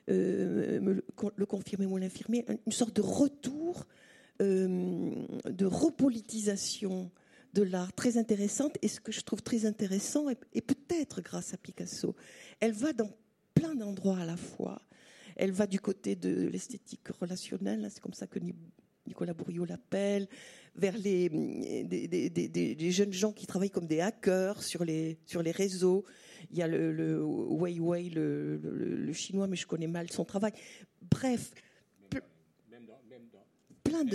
[0.09, 0.93] euh, me
[1.35, 3.87] le, confirmer ou l'infirmer, une sorte de retour,
[4.41, 5.15] euh,
[5.49, 7.09] de repolitisation
[7.53, 8.77] de l'art très intéressante.
[8.81, 12.13] Et ce que je trouve très intéressant, et peut-être grâce à Picasso,
[12.59, 13.09] elle va dans
[13.53, 14.84] plein d'endroits à la fois.
[15.35, 18.39] Elle va du côté de l'esthétique relationnelle, c'est comme ça que
[19.07, 20.27] Nicolas Bourriot l'appelle,
[20.75, 26.05] vers les, des, jeunes gens qui travaillent comme des hackers sur les, sur les réseaux.
[26.51, 30.53] Il y a le, le Weiwei, le, le, chinois, mais je connais mal son travail.
[31.09, 31.51] Bref,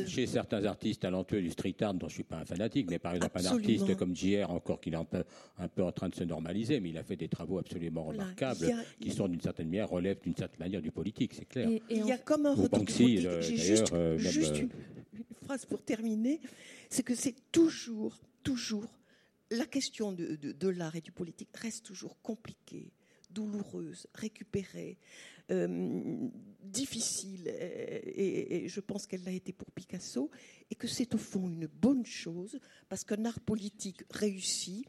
[0.07, 2.99] chez certains artistes talentueux du street art, dont je ne suis pas un fanatique, mais
[2.99, 5.25] par exemple un artiste comme JR, encore qu'il est un peu,
[5.59, 8.73] un peu en train de se normaliser, mais il a fait des travaux absolument remarquables
[9.01, 11.69] qui sont d'une certaine manière, relèvent d'une certaine manière du politique, c'est clair.
[11.89, 13.25] il y a comme un retour politique.
[13.27, 14.69] Euh, J'ai juste, euh, juste euh,
[15.15, 16.41] une, phrase pour terminer,
[16.89, 18.87] c'est que c'est toujours, toujours,
[19.51, 22.93] la question de, de, de l'art et du politique reste toujours compliquée
[23.33, 24.99] douloureuse, récupérée,
[25.51, 26.29] euh,
[26.63, 30.31] difficile, et, je pense qu'elle l'a été pour Picasso,
[30.71, 32.59] et que c'est au fond une bonne chose,
[32.89, 34.85] parce qu'un art politique réussi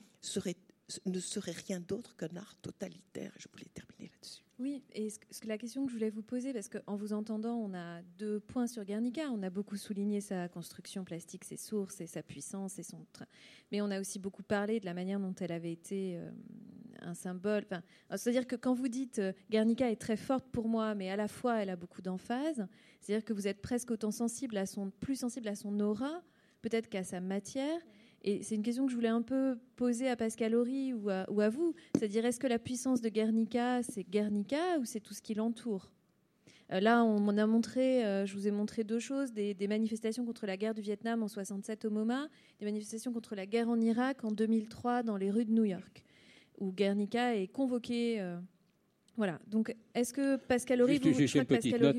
[1.05, 3.33] ne serait rien d'autre qu'un art totalitaire.
[3.37, 4.43] Je voulais terminer là-dessus.
[4.61, 5.07] Oui, et
[5.45, 8.67] la question que je voulais vous poser, parce qu'en vous entendant, on a deux points
[8.67, 9.31] sur Guernica.
[9.31, 13.03] On a beaucoup souligné sa construction plastique, ses sources et sa puissance et son.
[13.71, 16.29] Mais on a aussi beaucoup parlé de la manière dont elle avait été euh,
[17.01, 17.63] un symbole.
[17.65, 17.81] Enfin,
[18.15, 21.27] c'est-à-dire que quand vous dites euh, Guernica est très forte pour moi, mais à la
[21.27, 22.67] fois elle a beaucoup d'emphase,
[22.99, 26.21] c'est-à-dire que vous êtes presque autant sensible à son, plus sensible à son aura,
[26.61, 27.79] peut-être qu'à sa matière.
[28.23, 31.25] Et c'est une question que je voulais un peu poser à Pascal Horry ou à,
[31.29, 31.73] ou à vous.
[31.95, 35.91] C'est-à-dire, est-ce que la puissance de Guernica, c'est Guernica ou c'est tout ce qui l'entoure?
[36.71, 40.45] Euh, Là, on a montré, euh, je vous ai montré deux choses des, manifestations contre
[40.45, 42.27] la guerre du Vietnam en 67 au MoMA,
[42.59, 46.03] des manifestations contre la guerre en Irak en 2003 dans les rues de New York,
[46.59, 48.37] où Guernica est convoqué euh,
[49.17, 49.39] voilà.
[49.47, 51.97] Donc, est-ce que Pascal Horry, vous, juste une petite note.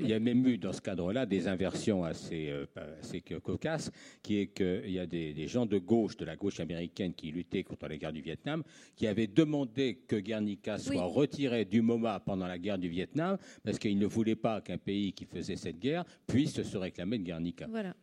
[0.00, 2.66] Il y a même eu dans ce cadre-là des inversions assez, euh,
[3.00, 3.90] assez cocasses,
[4.22, 7.64] qui est qu'il y a des, gens de gauche, de la gauche américaine, qui luttaient
[7.64, 8.62] contre la guerre du Vietnam,
[8.96, 13.78] qui avaient demandé que Guernica soit retiré du MoMA pendant la guerre du Vietnam, parce
[13.78, 17.66] qu'ils ne voulaient pas qu'un pays qui faisait cette guerre puisse se réclamer de Guernica.
[17.68, 17.94] Voilà.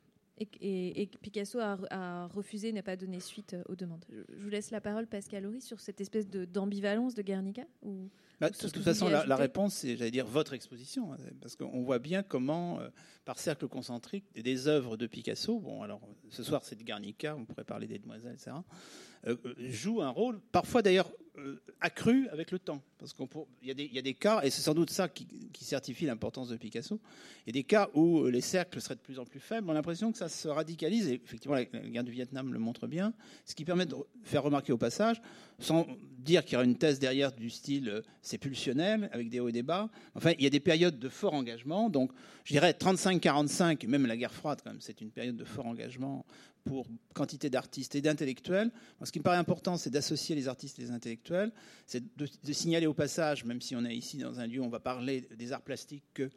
[0.61, 4.05] Et, Picasso a, refusé, n'a pas donné suite aux demandes.
[4.09, 8.09] Je vous laisse la parole, Pascal Horry, sur cette espèce d'ambivalence de, Guernica ou
[8.41, 11.99] bah, de toute façon, la, réponse, c'est, j'allais dire, votre exposition, hein, parce qu'on voit
[11.99, 12.89] bien comment, euh,
[13.23, 17.45] par cercle concentrique, des, œuvres de Picasso, bon, alors ce soir c'est de Guernica, on
[17.45, 18.51] pourrait parler des demoiselles, etc.,
[19.27, 21.11] euh, euh, jouent un rôle, parfois d'ailleurs
[21.79, 23.25] accru avec le temps, parce qu'il
[23.63, 25.25] y, a des cas, et c'est sans doute ça qui,
[25.59, 26.99] certifie l'importance de Picasso,
[27.45, 29.71] il y a des cas où les cercles seraient de plus en plus faibles, on
[29.71, 33.13] a l'impression que ça se radicalise, et effectivement la, guerre du Vietnam le montre bien,
[33.45, 35.21] ce qui permet de faire remarquer au passage,
[35.57, 35.87] sans
[36.19, 38.03] dire qu'il y aura une thèse derrière du style
[38.39, 39.89] pulsionnel, avec des hauts et des bas.
[40.15, 41.89] Enfin, il y a des périodes de fort engagement.
[41.89, 42.11] Donc,
[42.43, 46.25] je dirais 35-45, même la guerre froide, quand même, c'est une période de fort engagement
[46.63, 48.71] pour quantité d'artistes et d'intellectuels.
[49.03, 51.51] Ce qui me paraît important, c'est d'associer les artistes et les intellectuels.
[51.85, 54.69] C'est de, signaler au passage, même si on est ici dans un lieu où on
[54.69, 56.29] va parler des arts plastiques, que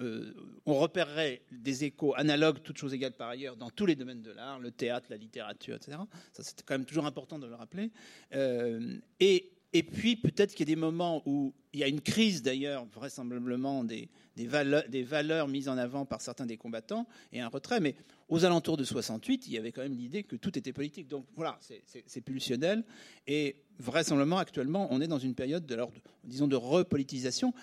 [0.00, 0.32] euh,
[0.66, 4.30] on repérerait des échos analogues, toutes choses égales par ailleurs, dans tous les domaines de
[4.30, 5.98] l'art, le théâtre, la littérature, etc.
[6.32, 7.90] Ça, c'est quand même toujours important de le rappeler.
[8.34, 12.00] Euh, et Et puis peut-être qu'il y a des moments où il y a une
[12.00, 17.06] crise d'ailleurs, vraisemblablement des, des, valeurs, des, valeurs, mises en avant par certains des combattants
[17.32, 17.78] et un retrait.
[17.78, 17.94] Mais
[18.28, 21.06] aux alentours de 68, il y avait quand même l'idée que tout était politique.
[21.06, 22.84] Donc voilà, c'est pulsionnel.
[23.28, 25.78] Et vraisemblablement, actuellement, on est dans une période de,
[26.24, 27.54] disons, de repolitisation.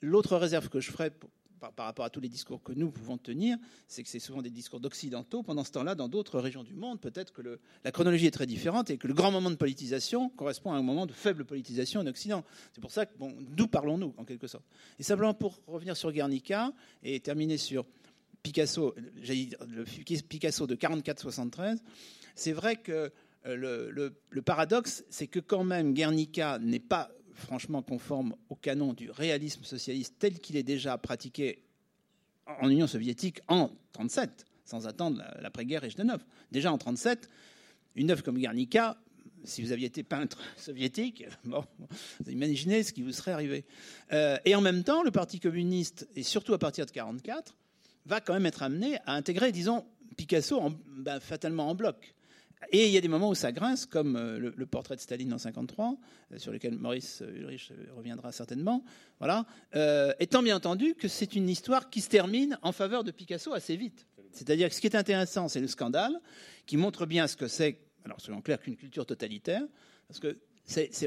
[0.00, 1.10] L'autre réserve que je ferai
[1.74, 3.56] par, rapport à tous les discours que nous pouvons tenir,
[3.88, 5.42] c'est que c'est souvent des discours d'occidentaux.
[5.42, 8.90] Pendant ce temps-là, dans d'autres régions du monde, peut-être que la chronologie est très différente
[8.90, 12.06] et que le grand moment de politisation correspond à un moment de faible politisation en
[12.06, 12.44] Occident.
[12.72, 14.64] C'est pour ça que, bon, d'où parlons-nous, en quelque sorte?
[14.98, 17.86] Et simplement pour revenir sur Guernica et terminer sur
[18.42, 19.84] Picasso, le
[20.22, 21.78] Picasso de 44-73,
[22.34, 23.10] c'est vrai que
[23.46, 29.10] euh, le paradoxe, c'est que quand même Guernica n'est pas franchement conforme au canon du
[29.10, 31.62] réalisme socialiste tel qu'il est déjà pratiqué
[32.46, 36.24] en Union soviétique en 1937, sans attendre l'après-guerre et Genève.
[36.50, 37.28] Déjà en 1937,
[37.96, 38.96] une œuvre comme Guernica,
[39.44, 43.64] si vous aviez été peintre soviétique, vous imaginez ce qui vous serait arrivé.
[44.12, 47.56] Euh, et en même temps, le Parti communiste, et surtout à partir de 1944,
[48.06, 49.84] va quand même être amené à intégrer, disons,
[50.16, 52.14] Picasso ben, fatalement en bloc.
[52.72, 55.32] Et il y a des moments où ça grince, comme euh, le, portrait de Staline
[55.32, 55.96] en 53,
[56.32, 58.84] euh, sur lequel Maurice Ulrich euh, reviendra certainement.
[59.18, 59.46] Voilà.
[60.18, 63.76] étant bien entendu que c'est une histoire qui se termine en faveur de Picasso assez
[63.76, 64.06] vite.
[64.32, 66.20] C'est-à-dire que ce qui est intéressant, c'est le scandale,
[66.66, 69.62] qui montre bien ce que c'est, alors selon clair, qu'une culture totalitaire,
[70.06, 70.38] parce que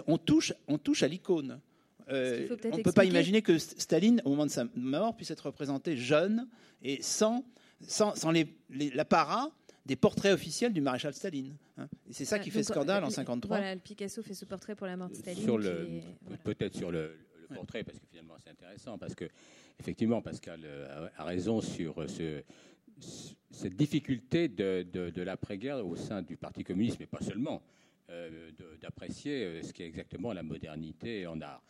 [0.08, 1.60] on, touche, on touche à l'icône.
[2.08, 5.98] on ne peut pas imaginer que Staline, au moment de sa mort, puisse être représenté
[5.98, 6.48] jeune
[6.82, 7.46] et sans,
[7.86, 8.32] sans, sans
[8.72, 9.52] l'apparat
[9.86, 11.56] des portraits officiels du maréchal Staline.
[11.78, 11.88] Hein.
[12.08, 13.58] Et c'est ça qui fait scandale en 53.
[13.58, 15.44] Voilà, Picasso fait ce portrait pour la mort de Staline.
[15.44, 16.02] Sur le,
[16.44, 17.16] Peut-être sur le,
[17.54, 19.26] portrait, parce que finalement c'est intéressant, parce que
[19.80, 22.44] effectivement Pascal euh, a raison sur ce,
[23.52, 27.62] cette difficulté de, de, l'après-guerre au sein du Parti communiste, mais pas seulement,
[28.10, 28.52] euh,
[28.82, 31.64] d'apprécier euh, ce qu'est exactement la modernité en art.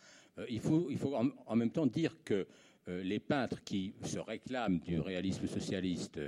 [0.48, 2.46] il faut, il faut en, même temps dire que
[2.86, 6.18] les peintres qui se réclament du réalisme socialiste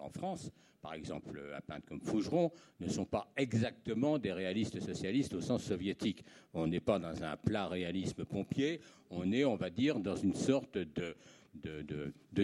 [0.00, 5.34] en France par exemple un peintre comme Fougeron, ne sont pas exactement des réalistes socialistes
[5.34, 6.24] au sens soviétique.
[6.54, 10.34] On n'est pas dans un plat réalisme pompier, on est, on va dire, dans une
[10.34, 11.16] sorte de,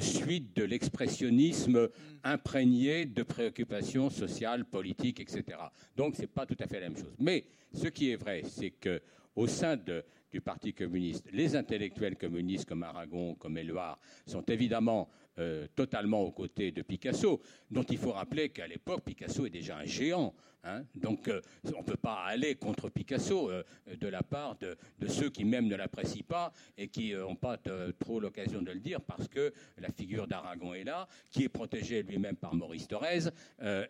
[0.01, 1.89] suite de l'expressionnisme
[2.23, 5.59] imprégné de préoccupations sociales, politiques, etc.
[5.97, 7.15] Donc ce n'est pas tout à fait la même chose.
[7.19, 9.01] Mais ce qui est vrai, c'est que
[9.37, 15.09] au sein du Parti communiste, les intellectuels communistes comme Aragon, comme Éluard, sont évidemment
[15.39, 19.79] euh, totalement aux côtés de Picasso, dont il faut rappeler qu'à l'époque, Picasso est déjà
[19.79, 20.35] un géant.
[20.65, 20.85] Hein.
[20.95, 21.41] donc euh,
[21.75, 23.63] on ne peut pas aller contre Picasso euh,
[24.01, 27.59] de la part de, ceux qui même ne l'apprécient pas et qui n'ont pas
[27.99, 32.03] trop l'occasion de le dire parce que la figure d'Aragon est là, qui est protégé
[32.03, 33.29] lui-même par Maurice Thorez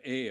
[0.03, 0.31] et,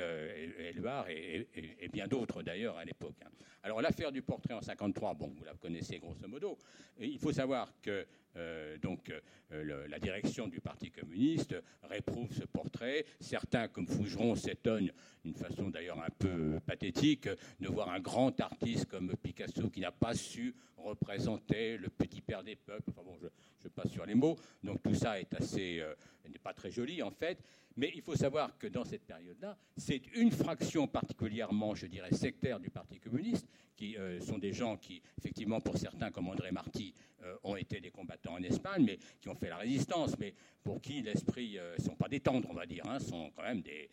[0.70, 1.48] Éluard et,
[1.92, 3.16] bien d'autres d'ailleurs à l'époque.
[3.26, 3.30] Hein.
[3.64, 6.58] Alors l'affaire du portrait en 53, bon, vous la connaissez grosso modo.
[7.00, 9.12] il faut savoir que euh, donc
[9.52, 13.06] euh, la direction du Parti communiste réprouve ce portrait.
[13.20, 14.92] Certains, comme Fougeron, s'étonnent,
[15.24, 16.33] d'une façon d'ailleurs un peu
[16.66, 17.30] pathétique,
[17.60, 22.44] de voir un grand artiste comme Picasso qui n'a pas su représenter le petit père
[22.44, 22.90] des peuples.
[22.90, 24.38] Enfin bon, je, passe sur les mots.
[24.64, 25.96] Donc tout ça est assez, euh,
[26.30, 27.42] n'est pas très joli en fait.
[27.76, 32.60] Mais il faut savoir que dans cette période-là, c'est une fraction particulièrement, je dirais, sectaire
[32.60, 37.36] du Parti communiste, qui sont des gens qui, effectivement, pour certains, comme André Marty, euh,
[37.44, 41.02] ont été des combattants en Espagne, mais qui ont fait la résistance, mais pour qui
[41.02, 43.90] l'esprit ne euh, sont pas des tendres, on va dire, hein, sont quand même des,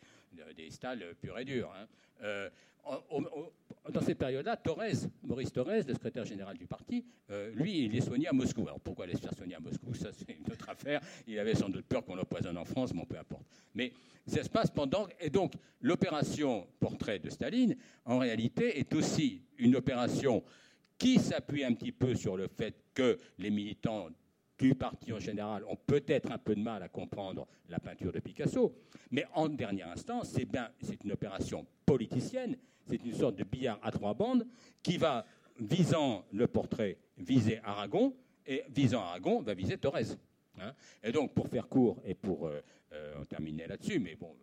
[0.57, 1.73] des stalles purs et durs.
[1.77, 1.87] Hein.
[2.23, 2.51] Euh,
[3.91, 4.59] dans cette période-là,
[5.23, 7.05] Maurice Torres, le secrétaire général du parti,
[7.55, 8.63] lui, il est soigné à Moscou.
[8.63, 9.93] Alors pourquoi les faire soigner à Moscou?
[9.95, 11.01] Ça, c'est une autre affaire.
[11.27, 13.45] Il avait sans doute peur qu'on l'empoisonne en France, mais peu importe.
[13.75, 13.93] Mais
[14.27, 15.07] ça se passe pendant.
[15.21, 15.53] Et donc,
[15.83, 17.77] l'opération portrait de Staline,
[18.07, 20.43] en réalité, est aussi une opération
[20.97, 24.09] qui s'appuie un petit peu sur le fait que les militants
[24.61, 28.21] du parti en général ont peut-être un peu de mal à comprendre la peinture de
[28.21, 28.75] Picasso,
[29.11, 32.57] mais en dernière instance, c'est bien, c'est une opération politicienne,
[32.87, 34.47] c'est une sorte de billard à trois bandes
[34.83, 35.25] qui va,
[35.59, 38.15] visant le portrait, viser Aragon,
[38.47, 40.17] et visant Aragon, va viser Thorez.
[40.61, 40.75] Hein.
[41.03, 42.61] et donc, pour faire court et pour euh,
[42.93, 44.35] euh, terminer là-dessus, mais bon,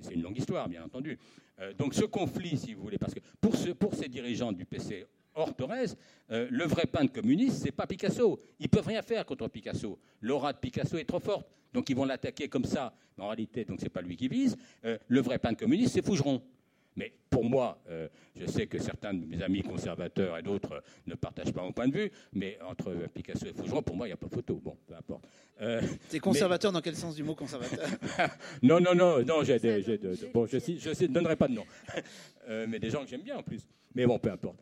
[0.00, 1.18] c'est une longue histoire, bien entendu.
[1.60, 5.06] Euh, donc ce conflit, si vous voulez, parce que pour, pour ces dirigeants du PC
[5.34, 5.94] hors Torres,
[6.30, 8.40] euh, le vrai peintre communiste, c'est pas Picasso.
[8.58, 9.98] Ils peuvent rien faire contre Picasso.
[10.20, 12.94] L'aura de Picasso est trop forte, donc ils vont l'attaquer comme ça.
[13.18, 14.56] En réalité, donc c'est pas lui qui vise.
[14.84, 16.42] Euh, le vrai peintre communiste, c'est Fougeron.
[16.96, 21.14] Mais pour moi, euh, je sais que certains de mes amis conservateurs et d'autres ne
[21.14, 24.14] partagent pas mon point de vue, mais entre Picasso et Fougeron, pour moi, il n'y
[24.14, 24.60] a pas photo.
[24.62, 25.24] Bon, peu importe.
[25.60, 27.88] Euh, C'est conservateur dans quel sens du mot conservateur?
[28.62, 29.42] Non, non, non, non.
[29.42, 29.58] J'ai,
[30.32, 31.64] bon, je ne donnerai pas de nom,
[32.48, 33.66] euh, mais des gens que j'aime bien en plus.
[33.94, 34.58] Mais bon, peu importe.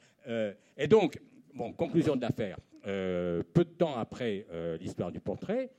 [0.77, 1.19] et donc,
[1.55, 2.59] bon, conclusion de l'affaire.
[2.83, 4.47] peu de temps après
[4.81, 5.71] l'histoire du portrait,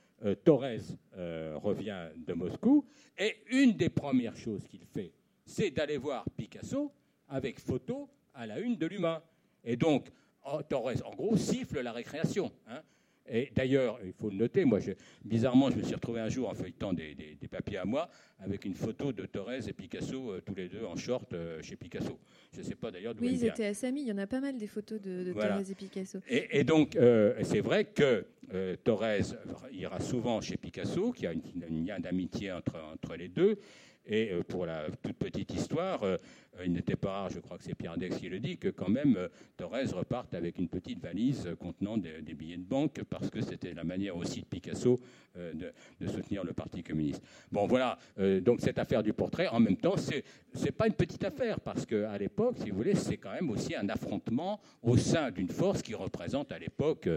[0.44, 0.80] Torres
[1.16, 2.84] revient de Moscou
[3.18, 5.12] et une des premières choses qu'il fait
[5.46, 6.92] c'est d'aller voir Picasso
[7.28, 9.22] avec photo à la une de l'humain.
[9.64, 10.08] Et donc,
[10.46, 12.52] oh, Torres, en gros, siffle la récréation.
[12.68, 12.82] Hein.
[13.26, 14.80] Et d'ailleurs, il faut le noter, moi,
[15.24, 17.16] bizarrement, je me suis retrouvé un jour en feuilletant des,
[17.50, 20.96] papiers à moi avec une photo de Torres et Picasso, euh, tous les deux en
[20.96, 22.18] short euh, chez Picasso.
[22.52, 24.02] Je ne sais pas d'ailleurs d'où Oui, ils étaient assez amis.
[24.02, 26.18] Il y en a pas mal des photos de, Torres et Picasso.
[26.28, 28.26] Et, donc, euh, c'est vrai que
[28.82, 29.36] Torres
[29.72, 33.58] ira souvent chez Picasso, qu'il y a une, lien d'amitié entre, entre les deux.
[34.06, 36.16] Et euh, pour la toute petite histoire, euh,
[36.64, 38.88] il n'était pas rare, je crois que c'est Pierre Dex qui le dit, que quand
[38.88, 43.40] même euh, Thorez reparte avec une petite valise contenant des, billets de banque parce que
[43.40, 45.00] c'était la manière aussi de Picasso
[45.36, 45.72] de,
[46.06, 47.22] soutenir le Parti communiste.
[47.50, 47.98] Bon, voilà,
[48.42, 50.24] donc cette affaire du portrait, en même temps, c'est
[50.62, 53.74] n'est pas une petite affaire parce qu'à l'époque, si vous voulez, c'est quand même aussi
[53.74, 57.08] un affrontement au sein d'une force qui représente à l'époque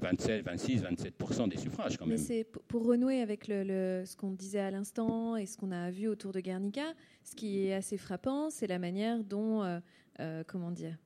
[0.00, 2.18] 27, 26, 27% des suffrages quand même.
[2.18, 5.90] Mais c'est pour renouer avec le, ce qu'on disait à l'instant et ce qu'on a
[5.90, 6.94] vu autour de Guernica,
[7.30, 9.78] ce qui est assez frappant, c'est la manière dont, euh,
[10.18, 10.96] euh, comment dire,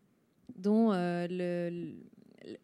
[0.56, 1.92] dont euh,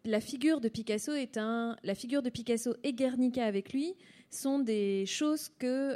[0.03, 3.95] la figure de Picasso est un, la figure de Picasso et Guernica avec lui
[4.31, 5.95] sont des choses que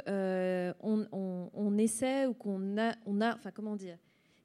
[0.80, 3.98] on, essaie ou qu'on a, on a, enfin comment dire,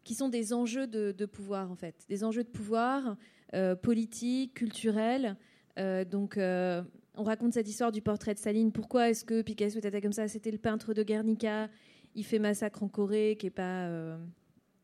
[0.03, 3.17] qui sont des enjeux de, de pouvoir en fait, des enjeux de pouvoir
[3.83, 5.35] politique, culturel.
[6.09, 8.71] donc on raconte cette histoire du portrait de Saline.
[8.71, 10.27] Pourquoi est-ce que Picasso était comme ça?
[10.27, 11.69] C'était le peintre de Guernica.
[12.15, 14.17] Il fait massacre en Corée, qui n'est pas euh,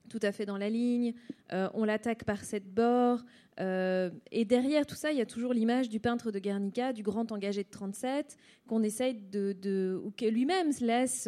[0.10, 1.14] tout à fait dans la ligne.
[1.54, 3.24] Euh, on l'attaque par cette bord.
[3.60, 7.04] Euh, et derrière tout ça, il y a toujours l'image du peintre de Guernica, du
[7.04, 11.28] grand engagé de 37, qu'on essaye de, ou que lui-même laisse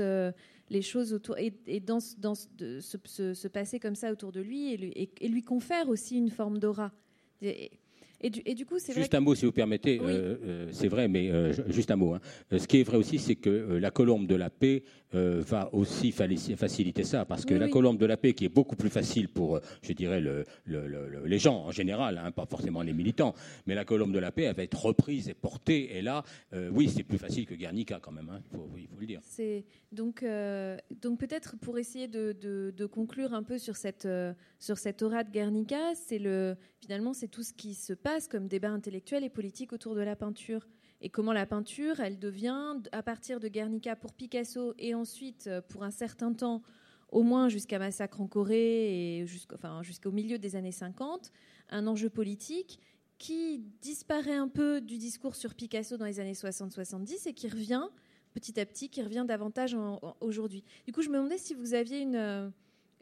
[0.69, 5.89] les choses autour et, dans, se, passer comme ça autour de lui et lui, confère
[5.89, 6.91] aussi une forme d'aura.
[8.21, 9.99] Et du, coup, c'est Juste un mot, si vous permettez.
[10.01, 12.15] Euh, euh, c'est vrai, mais euh, juste un mot.
[12.15, 12.19] Hein.
[12.51, 17.03] Ce qui est vrai aussi, c'est que la colombe de la paix va aussi faciliter
[17.03, 19.93] ça, parce que la colombe de la paix, qui est beaucoup plus facile pour, je
[19.93, 20.45] dirais, le,
[21.25, 23.33] les gens en général, hein, pas forcément les militants,
[23.65, 25.97] mais la colombe de la paix, elle va être reprise et portée.
[25.97, 26.23] Et là,
[26.71, 28.29] oui, c'est plus facile que Guernica quand même.
[28.29, 28.41] Hein,
[28.75, 29.21] il, faut, le dire.
[29.23, 30.23] C'est donc,
[31.01, 34.07] donc peut-être pour essayer de, conclure un peu sur cette
[34.59, 38.47] sur cette aura de Guernica, c'est le finalement c'est tout ce qui se passe comme
[38.47, 40.67] débat intellectuel et politique autour de la peinture
[41.01, 45.61] et comment la peinture, elle devient, à partir de Guernica pour Picasso et ensuite euh,
[45.61, 46.61] pour un certain temps,
[47.09, 51.31] au moins jusqu'à Massacre en Corée et jusqu'au milieu des années 50,
[51.69, 52.79] un enjeu politique
[53.17, 57.87] qui disparaît un peu du discours sur Picasso dans les années 60-70 et qui revient
[58.33, 59.75] petit à petit, qui revient davantage
[60.21, 60.63] aujourd'hui.
[60.85, 62.49] Du coup, je me demandais si vous aviez une, euh,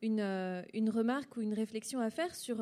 [0.02, 2.58] une, euh, une remarque ou une réflexion à faire sur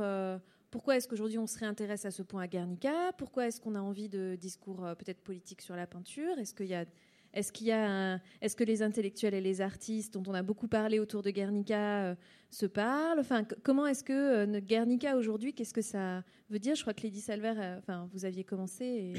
[0.75, 3.13] pourquoi est-ce qu'aujourd'hui on se réintéresse à ce point à Guernica?
[3.17, 6.37] Pourquoi est-ce qu'on a envie de discours euh, peut-être politiques sur la peinture?
[6.37, 6.83] Est-ce qu'il y a
[7.31, 11.21] est-ce qu'il est-ce que les intellectuels et les artistes dont on a beaucoup parlé autour
[11.21, 12.15] de Guernica euh,
[12.49, 13.19] se parlent?
[13.19, 16.75] Enfin, comment est-ce que euh, Guernica aujourd'hui, qu'est-ce que ça veut dire?
[16.75, 19.13] Je crois que Lady Salver, enfin, vous aviez commencé.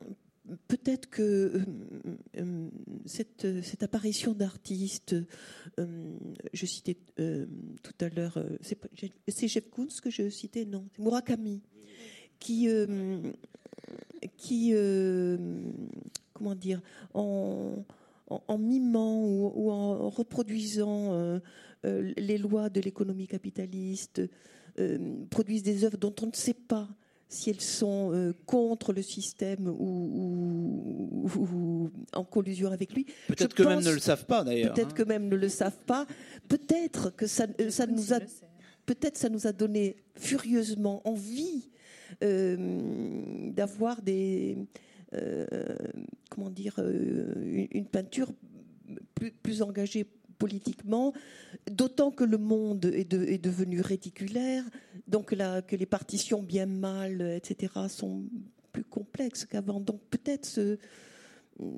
[0.68, 1.64] peut-être que euh,
[2.36, 2.68] euh,
[3.06, 5.16] cette, apparition d'artistes,
[5.78, 6.16] euh,
[6.52, 11.62] je citais tout à l'heure, c'est Jeff Koons que je citais, non, c'est Murakami,
[12.38, 12.68] qui,
[16.32, 16.80] comment dire,
[17.14, 17.84] en,
[18.58, 21.40] mimant ou, en reproduisant
[21.84, 24.22] les lois de l'économie capitaliste,
[25.30, 26.88] produisent des œuvres dont on ne sait pas
[27.30, 30.90] si elles sont euh, contre le système ou,
[32.12, 33.06] en collusion avec lui.
[33.28, 34.74] Peut-être que même ne le savent pas d'ailleurs.
[34.74, 34.94] Peut-être hein.
[34.96, 36.06] que même ne le savent pas.
[36.48, 38.18] Peut-être que ça, euh, ça nous a,
[38.84, 41.70] peut-être ça nous a donné furieusement envie
[42.24, 44.58] euh, d'avoir des,
[46.30, 48.32] comment dire, une, peinture
[49.14, 50.04] plus, plus engagée
[50.40, 51.12] politiquement,
[51.70, 54.64] d'autant que le monde est, devenu réticulaire,
[55.06, 58.24] donc que les partitions bien mal, etc., sont
[58.72, 59.80] plus complexes qu'avant.
[59.80, 60.78] Donc peut-être ce,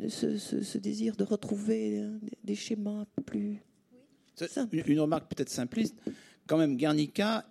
[0.08, 2.02] ce, désir de retrouver
[2.44, 3.60] des schémas plus
[4.36, 4.82] simples.
[4.86, 5.96] Une remarque peut-être simpliste,
[6.46, 7.44] quand même Guernica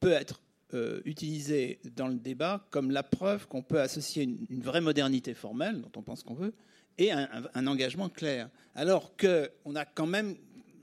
[0.00, 0.40] peut être
[0.74, 5.80] euh, utilisé dans le débat comme la preuve qu'on peut associer une, vraie modernité formelle,
[5.80, 6.52] dont on pense qu'on veut,
[6.98, 8.50] et un, un, engagement clair.
[8.74, 10.36] Alors qu'on a quand même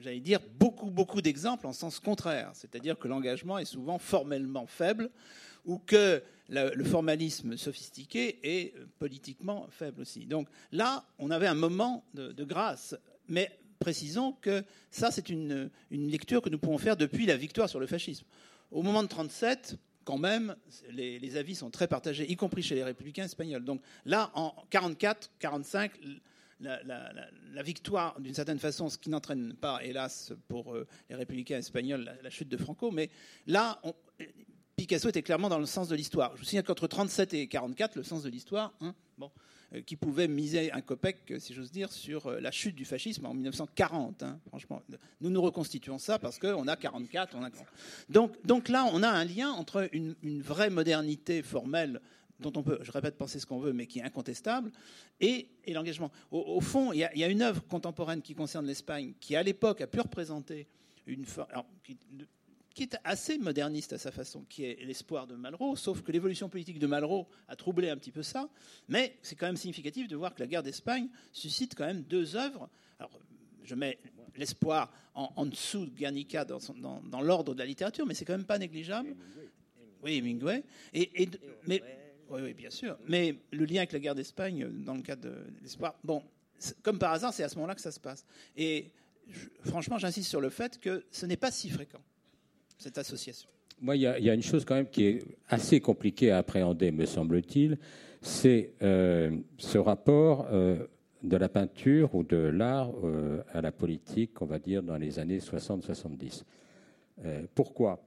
[0.06, 2.51] j'allais dire, beaucoup, beaucoup d'exemples en sens contraire.
[2.53, 5.10] C'est-à-dire que l'engagement est souvent formellement faible
[5.66, 10.28] ou que le formalisme sophistiqué est politiquement faible aussi.
[10.28, 12.95] Donc là, on avait un moment de, grâce.
[13.28, 13.49] Mais
[13.80, 17.88] précisons que ça, c'est une, lecture que nous pouvons faire depuis la victoire sur le
[17.88, 18.26] fascisme.
[18.70, 20.56] Au moment de 1937, quand même,
[20.91, 23.66] les, les, avis sont très partagés, y compris chez les républicains espagnols.
[23.66, 25.93] Donc là, en 44, 45,
[26.60, 32.18] la, victoire, d'une certaine façon, ce qui n'entraîne pas, hélas, pour euh, les républicains espagnols,
[32.22, 33.10] la, chute de Franco, mais
[33.47, 33.82] là,
[34.76, 36.32] Picasso était clairement dans le sens de l'histoire.
[36.36, 39.32] Je vous signale qu'entre 37 et 44, le sens de l'histoire, hein, bon,
[39.74, 43.26] euh, qui pouvait miser un copec, si j'ose dire, sur euh, la chute du fascisme
[43.26, 44.24] en 1940.
[44.24, 44.82] Hein, franchement,
[45.22, 47.49] nous nous reconstituons ça parce qu'on a 44, on a...
[48.10, 52.01] Donc, donc là, on a un lien entre une vraie modernité formelle
[52.39, 54.71] dont on peut, je répète, penser ce qu'on veut, mais qui est incontestable,
[55.19, 56.11] et, l'engagement.
[56.31, 59.88] Au, fond, il y, a, une œuvre contemporaine qui concerne l'Espagne, qui à l'époque a
[59.88, 60.67] pu représenter
[61.07, 61.47] une forme,
[61.83, 66.49] qui, est assez moderniste à sa façon, qui est l'espoir de Malraux, sauf que l'évolution
[66.49, 68.49] politique de Malraux a troublé un petit peu ça,
[68.89, 72.36] mais c'est quand même significatif de voir que la guerre d'Espagne suscite quand même deux
[72.36, 72.69] œuvres.
[72.99, 73.17] Alors,
[73.63, 73.97] je mets
[74.36, 76.59] l'espoir en, dessous de Guernica dans,
[77.01, 79.15] dans, l'ordre de la littérature, mais c'est quand même pas négligeable.
[80.03, 80.63] Oui, Hemingway.
[80.93, 81.29] et,
[81.65, 81.81] mais
[82.30, 82.97] oui, bien sûr.
[83.07, 86.21] Mais le lien avec la guerre d'Espagne, dans le cadre de l'espoir, bon,
[86.84, 88.26] comme par hasard, c'est à ce moment-là que ça se passe.
[88.55, 88.91] Et
[89.63, 92.01] franchement, j'insiste sur le fait que ce n'est pas si fréquent,
[92.78, 93.49] cette association.
[93.82, 97.05] Moi, il y, a une chose quand même qui est assez compliquée à appréhender, me
[97.05, 97.78] semble-t-il,
[98.21, 100.88] c'est euh, ce rapport euh,
[101.23, 105.19] de la peinture ou de l'art euh, à la politique, on va dire, dans les
[105.19, 106.43] années 60-70.
[107.53, 108.05] pourquoi?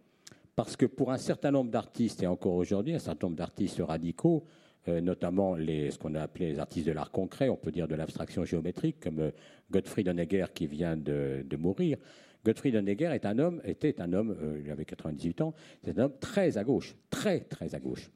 [0.58, 4.44] Parce que pour un certain nombre d'artistes, et encore aujourd'hui, un certain nombre d'artistes radicaux,
[4.88, 7.94] euh, notamment ce qu'on a appelé les artistes de l'art concret, on peut dire de
[7.94, 9.30] l'abstraction géométrique, comme euh,
[9.70, 11.96] Gottfried Honegger qui vient de, mourir.
[12.44, 13.24] Gottfried Honegger est
[13.68, 15.54] était un homme, euh, il avait 98 ans,
[15.84, 18.10] c'est un homme très à gauche, très très à gauche.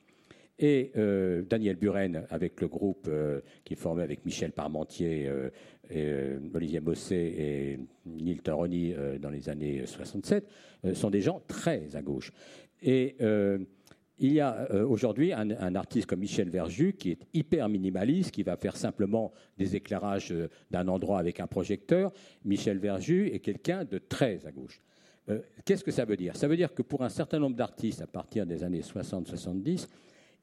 [0.59, 0.93] Et
[1.49, 3.11] Daniel Buren, avec le groupe
[3.65, 5.29] qui est formé avec Michel Parmentier,
[5.91, 10.47] et, Olivier Mossé et Neil Taroni dans les années 67,
[10.85, 12.33] euh, sont des gens très à gauche.
[12.81, 13.59] Et euh,
[14.19, 18.43] il y a euh, aujourd'hui un, artiste comme Michel Verju qui est hyper minimaliste, qui
[18.43, 20.35] va faire simplement des éclairages
[20.71, 22.13] d'un endroit avec un projecteur.
[22.45, 24.81] Michel Verju est quelqu'un de très à gauche.
[25.65, 26.37] Qu'est-ce que ça veut dire?
[26.37, 29.87] Ça veut dire que pour un certain nombre d'artistes, à partir des années 60-70,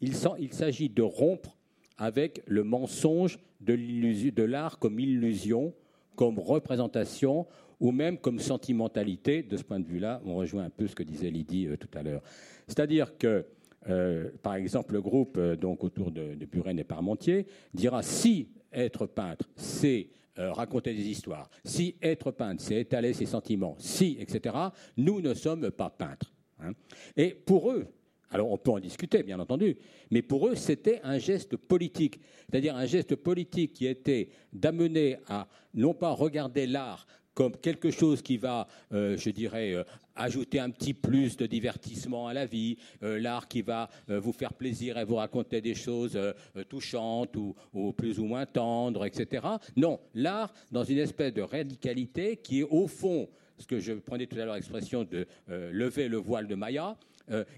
[0.02, 1.58] il, s'agit de rompre
[1.98, 5.74] avec le mensonge de l'art comme illusion,
[6.16, 7.48] comme représentation
[7.80, 9.44] ou même comme sentimentalité.
[9.44, 11.90] De ce point de vue-là, on rejoint un peu ce que disait Lydie euh, tout
[11.98, 12.22] à l'heure.
[12.68, 13.46] C'est-à-dire que,
[13.88, 18.50] euh, par exemple, le groupe euh, donc autour de, de Buren et Parmentier dira si
[18.72, 24.56] être peintre, c'est raconter des histoires, si être peintre, c'est étaler ses sentiments, si, etc.,
[24.96, 26.32] nous ne sommes pas peintres.
[26.62, 26.72] Hein.
[27.18, 27.88] Et pour eux,
[28.32, 29.78] alors on peut en discuter, bien entendu,
[30.12, 32.20] mais pour eux, c'était un geste politique,
[32.50, 37.06] c'est-à-dire un geste politique qui était d'amener à non pas regarder l'art
[37.40, 39.86] comme quelque chose qui va, euh, je dirais, euh,
[40.18, 44.54] ajouter un petit plus de divertissement à la vie, euh, l'art qui va vous faire
[44.54, 46.20] plaisir et vous raconter des choses
[46.68, 47.56] touchantes ou,
[47.94, 49.48] plus ou moins tendres, etc.
[49.78, 54.28] Non, l'art dans une espèce de radicalité qui est au fond, ce que je prenais
[54.28, 56.98] tout à l'heure l'expression de lever le voile de Maya,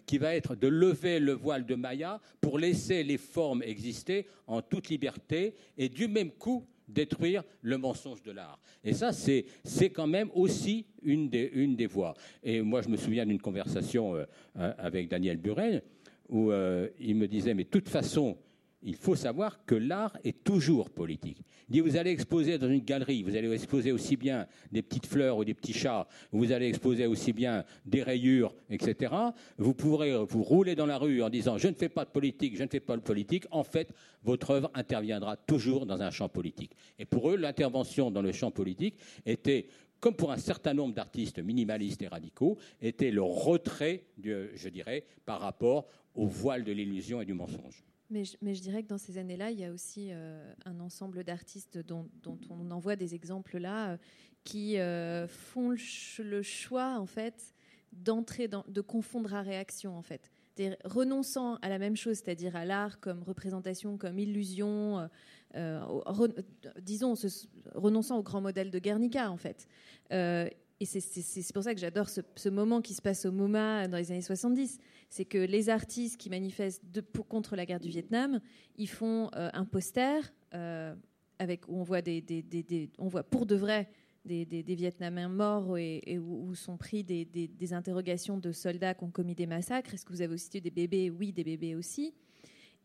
[0.05, 4.61] qui va être de lever le voile de Maya pour laisser les formes exister en
[4.61, 8.59] toute liberté et du même coup détruire le mensonge de l'art.
[8.83, 9.45] Et ça, c'est,
[9.89, 12.13] quand même aussi une des, une des voies.
[12.43, 14.25] Et moi, je me souviens d'une conversation euh,
[14.57, 15.83] euh, avec Daniel Burel,
[16.29, 18.37] où euh, il me disait, mais de toute façon,
[18.83, 21.43] il faut savoir que l'art est toujours politique.
[21.69, 25.45] Vous allez exposer dans une galerie, vous allez exposer aussi bien des petites fleurs ou
[25.45, 29.13] des petits chats, vous allez exposer aussi bien des rayures, etc.
[29.57, 32.57] Vous pourrez vous rouler dans la rue en disant, je ne fais pas de politique,
[32.57, 33.45] je ne fais pas de politique.
[33.51, 36.75] En fait, votre œuvre interviendra toujours dans un champ politique.
[36.99, 39.67] Et pour eux, l'intervention dans le champ politique était
[40.01, 45.39] comme pour un certain nombre d'artistes minimalistes et radicaux, était le retrait, je dirais, par
[45.39, 47.83] rapport au voile de l'illusion et du mensonge.
[48.11, 51.77] Mais je, dirais que dans ces années-là, il y a aussi euh, un ensemble d'artistes
[51.77, 52.09] dont,
[52.49, 53.97] on en voit des exemples là, euh,
[54.43, 57.55] qui euh, font le, choix, en fait,
[57.93, 60.29] de confondre à réaction, en fait.
[60.83, 65.09] Renonçant à la même chose, c'est-à-dire à, l'art comme représentation, comme illusion,
[66.81, 67.15] disons,
[67.73, 69.69] renonçant au grand modèle de Guernica, en fait.
[70.11, 74.11] et c'est pour ça que j'adore ce, moment qui se passe au MoMA dans les
[74.11, 74.79] années 70
[75.11, 76.81] c'est que les artistes qui manifestent
[77.27, 78.39] contre la guerre du Vietnam,
[78.77, 80.21] ils font euh, un poster
[80.53, 80.95] euh,
[81.37, 82.01] avec où on voit,
[83.23, 83.89] pour de vrai
[84.23, 89.47] des, Vietnamiens morts et, où, sont pris des, interrogations de soldats qui ont commis des
[89.47, 89.93] massacres.
[89.93, 91.09] Est-ce que vous avez aussi des bébés?
[91.09, 92.13] Oui, des bébés aussi.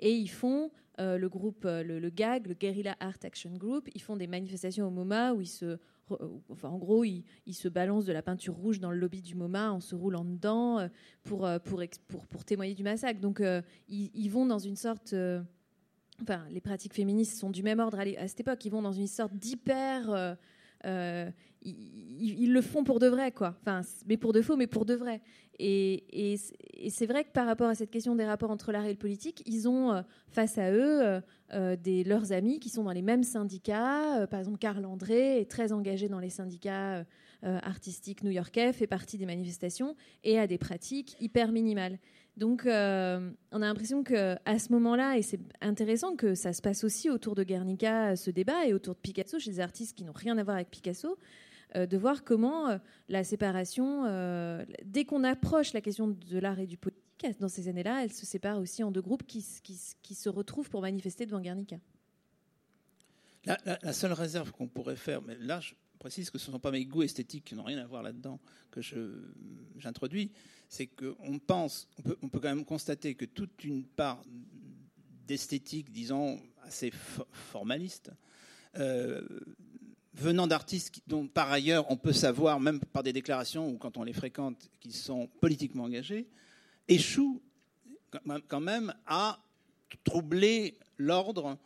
[0.00, 4.02] Et ils font euh, le groupe, euh, le, GAG, le Guerrilla Art Action Group, ils
[4.02, 5.78] font des manifestations au MoMA où ils se,
[6.48, 9.72] enfin, en gros, ils, se balancent de la peinture rouge dans le lobby du MoMA
[9.72, 10.88] en se roulant dedans euh,
[11.22, 13.20] pour, pour, pour, pour témoigner du massacre.
[13.20, 13.42] Donc,
[13.88, 15.14] ils, ils, vont dans une sorte
[16.22, 18.64] enfin, les pratiques féministes sont du même ordre à, cette époque.
[18.64, 20.36] Ils vont dans une sorte d'hyper.
[20.86, 21.30] Euh, euh,
[21.62, 23.56] ils, le font pour de vrai, quoi.
[23.60, 25.20] Enfin, mais pour de faux, mais pour de vrai.
[25.58, 26.36] Et,
[26.90, 29.42] c'est vrai que par rapport à cette question des rapports entre l'art et le politique,
[29.46, 31.20] ils ont euh, face à eux
[31.82, 34.26] des, leurs amis qui sont dans les mêmes syndicats.
[34.30, 37.04] par exemple, Carl André est très engagé dans les syndicats
[37.42, 41.98] artistiques new-yorkais, fait partie des manifestations et a des pratiques hyper minimales.
[42.36, 46.84] Donc, euh, on a l'impression qu'à ce moment-là, et c'est intéressant que ça se passe
[46.84, 50.12] aussi autour de Guernica, ce débat, et autour de Picasso, chez des artistes qui n'ont
[50.12, 51.18] rien à voir avec Picasso,
[51.76, 54.04] euh, de voir comment euh, la séparation,
[54.84, 57.02] dès qu'on approche la question de l'art et du politique,
[57.40, 61.24] dans ces années-là, elle se sépare aussi en deux groupes qui, se retrouvent pour manifester
[61.24, 61.76] devant Guernica.
[63.46, 66.70] La, seule réserve qu'on pourrait faire, mais là, je précise que ce ne sont pas
[66.70, 68.38] mes goûts esthétiques qui n'ont rien à voir là-dedans
[68.70, 68.80] que
[69.78, 70.30] j'introduis,
[70.68, 74.22] c'est qu'on pense, on peut, on peut, quand même constater que toute une part
[75.26, 76.92] d'esthétique, disons, assez
[77.32, 78.10] formaliste,
[78.78, 79.22] euh,
[80.14, 84.02] venant d'artistes dont par ailleurs on peut savoir, même par des déclarations ou quand on
[84.02, 86.26] les fréquente, qu'ils sont politiquement engagés,
[86.88, 87.42] échoue
[88.48, 89.42] quand même à
[90.04, 91.58] troubler l'ordre.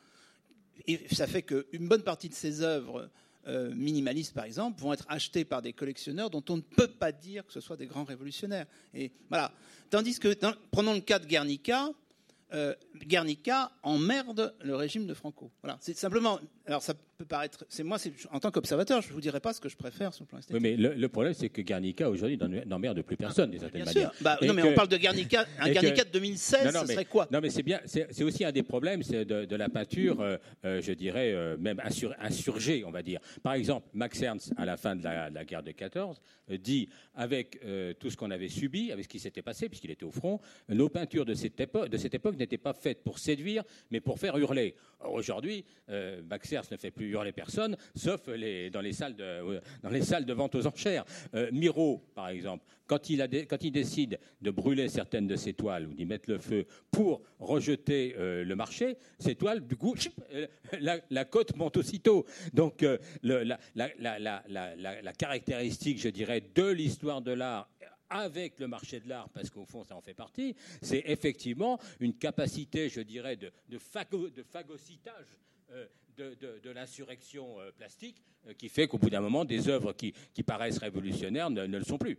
[0.86, 3.10] Et ça fait qu'une bonne partie de ces œuvres
[3.46, 7.12] euh, minimalistes, par exemple, vont être achetés par des collectionneurs dont on ne peut pas
[7.12, 8.66] dire que ce soit des grands révolutionnaires.
[8.94, 9.52] Et voilà.
[9.88, 10.36] Tandis que,
[10.70, 11.90] prenons le cas de Guernica,
[12.52, 15.50] euh, Guernica emmerde le régime de Franco.
[15.62, 15.78] Voilà.
[15.80, 16.38] C'est simplement.
[16.66, 17.64] Alors ça peut paraître.
[17.68, 17.98] C'est moi,
[18.32, 20.38] en tant qu'observateur, je ne vous dirais pas ce que je préfère sur le plan
[20.38, 20.62] esthétique.
[20.62, 24.12] Oui, mais le, problème, c'est que Guernica aujourd'hui n'emmerde plus personne, d'une certaine manière.
[24.22, 25.44] Bah, non, mais on parle de Guernica.
[25.58, 27.28] Un Guernica de 2016, ce serait quoi?
[27.30, 27.80] Non, mais c'est bien.
[27.84, 31.80] C'est aussi un des problèmes de, de, la peinture, euh, euh, je dirais même
[32.20, 33.20] insurgée, on va dire.
[33.42, 36.20] Par exemple, Max Ernst, à la fin de la, guerre de 14,
[36.58, 37.60] dit avec
[37.98, 40.88] tout ce qu'on avait subi, avec ce qui s'était passé, puisqu'il était au front, nos
[40.88, 44.36] peintures de cette époque, de cette époque n'étaient pas faites pour séduire, mais pour faire
[44.38, 44.74] hurler.
[45.04, 49.90] Aujourd'hui, euh, Maxers ne fait plus hurler personne, sauf dans, les salles de, euh, dans
[49.90, 51.04] les salles de vente aux enchères.
[51.34, 53.20] Euh, Miro, par exemple, quand il,
[53.70, 58.44] décide de brûler certaines de ses toiles ou d'y mettre le feu pour rejeter euh,
[58.44, 59.94] le marché, ces toiles, du coup,
[60.80, 62.26] la, la cote monte aussitôt.
[62.52, 62.84] Donc,
[63.22, 63.58] la,
[65.16, 67.68] caractéristique, je dirais, de l'histoire de l'art
[68.10, 72.14] avec le marché de l'art, parce qu'au fond, ça en fait partie, c'est effectivement une
[72.14, 75.38] capacité, je dirais, de, phagocytage
[76.20, 80.14] de, l'insurrection euh, plastique euh, qui fait qu'au bout d'un moment, des œuvres qui,
[80.44, 82.18] paraissent révolutionnaires ne, le sont plus.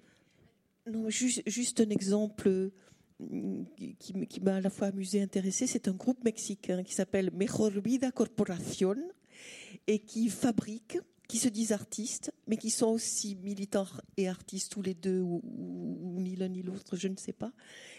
[0.87, 2.71] Non, juste, un exemple
[3.99, 7.29] qui, qui m'a à la fois amusé et intéressé, c'est un groupe mexicain qui s'appelle
[7.33, 8.97] Mejor Vida Corporación
[9.87, 10.97] et qui fabrique
[11.31, 13.87] qui se disent artistes, mais qui sont aussi militants
[14.17, 15.41] et artistes tous les deux, ou,
[16.19, 17.53] ni l'un ni l'autre, je ne sais pas,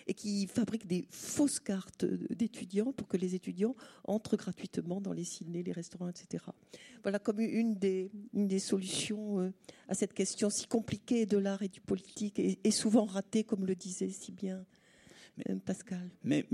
[0.07, 5.25] et qui fabriquent des fausses cartes d'étudiants pour que les étudiants entrent gratuitement dans les
[5.25, 6.45] ciné, les restaurants, etc.
[7.03, 8.11] Voilà comme une des,
[8.59, 9.51] solutions euh,
[9.89, 13.75] à cette question si compliquée de l'art et du politique, et, souvent ratée, comme le
[13.75, 14.63] disait si bien
[15.49, 16.11] euh, Pascal.
[16.23, 16.45] Mais,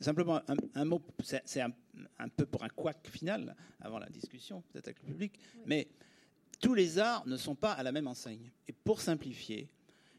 [0.00, 0.40] simplement
[0.74, 1.74] un, mot, c'est un,
[2.18, 5.88] un, peu pour un couac final avant la discussion, peut-être avec le public, mais
[6.62, 8.50] tous les arts ne sont pas à la même enseigne.
[8.68, 9.68] Et pour simplifier,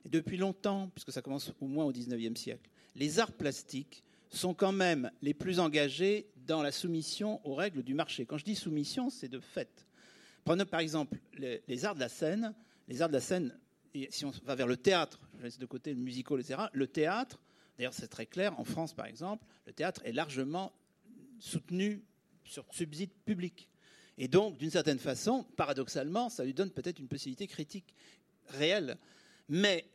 [0.05, 4.73] depuis longtemps, puisque ça commence au moins au XIXe siècle, les arts plastiques sont quand
[4.73, 8.25] même les plus engagés dans la soumission aux règles du marché.
[8.25, 9.87] Quand je dis soumission, c'est de fait.
[10.43, 12.53] Prenez par exemple les, arts de la scène.
[12.89, 13.57] Les arts de la scène,
[14.09, 17.39] si on va vers le théâtre, je laisse de côté le musical, etc., le théâtre,
[17.77, 20.73] d'ailleurs c'est très clair, en France par exemple, le théâtre est largement
[21.39, 22.03] soutenu
[22.43, 23.69] sur subside public.
[24.17, 27.95] Et donc, d'une certaine façon, paradoxalement, ça lui donne peut-être une possibilité critique
[28.47, 28.97] réelle.
[29.49, 29.85] Mais,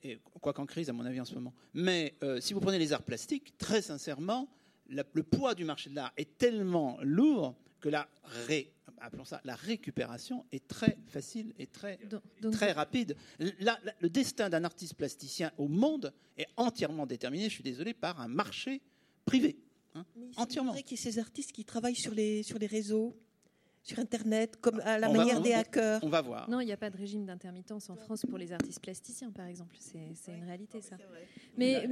[0.41, 2.93] quoi qu'en crise à mon avis en ce moment, mais euh, si vous prenez les
[2.93, 4.49] arts plastiques, très sincèrement,
[4.89, 8.09] le poids du marché de l'art est tellement lourd que la,
[9.01, 11.99] appelons ça, la récupération est très facile et très,
[12.53, 13.17] très rapide.
[13.39, 18.29] le destin d'un artiste plasticien au monde est entièrement déterminé, je suis désolé, par un
[18.29, 18.81] marché
[19.25, 19.59] privé.
[19.95, 20.05] Hein,
[20.37, 20.73] entièrement.
[20.73, 23.17] C'est vrai qu'il y a ces artistes qui travaillent sur les, sur les réseaux
[23.89, 26.49] sur Internet, comme à la manière des hackers On va voir.
[26.51, 29.47] Non, il n'y a pas de régime d'intermittence en France pour les artistes plasticiens, par
[29.47, 29.77] exemple.
[29.79, 30.97] C'est une réalité, ça.
[31.57, 31.89] Mais,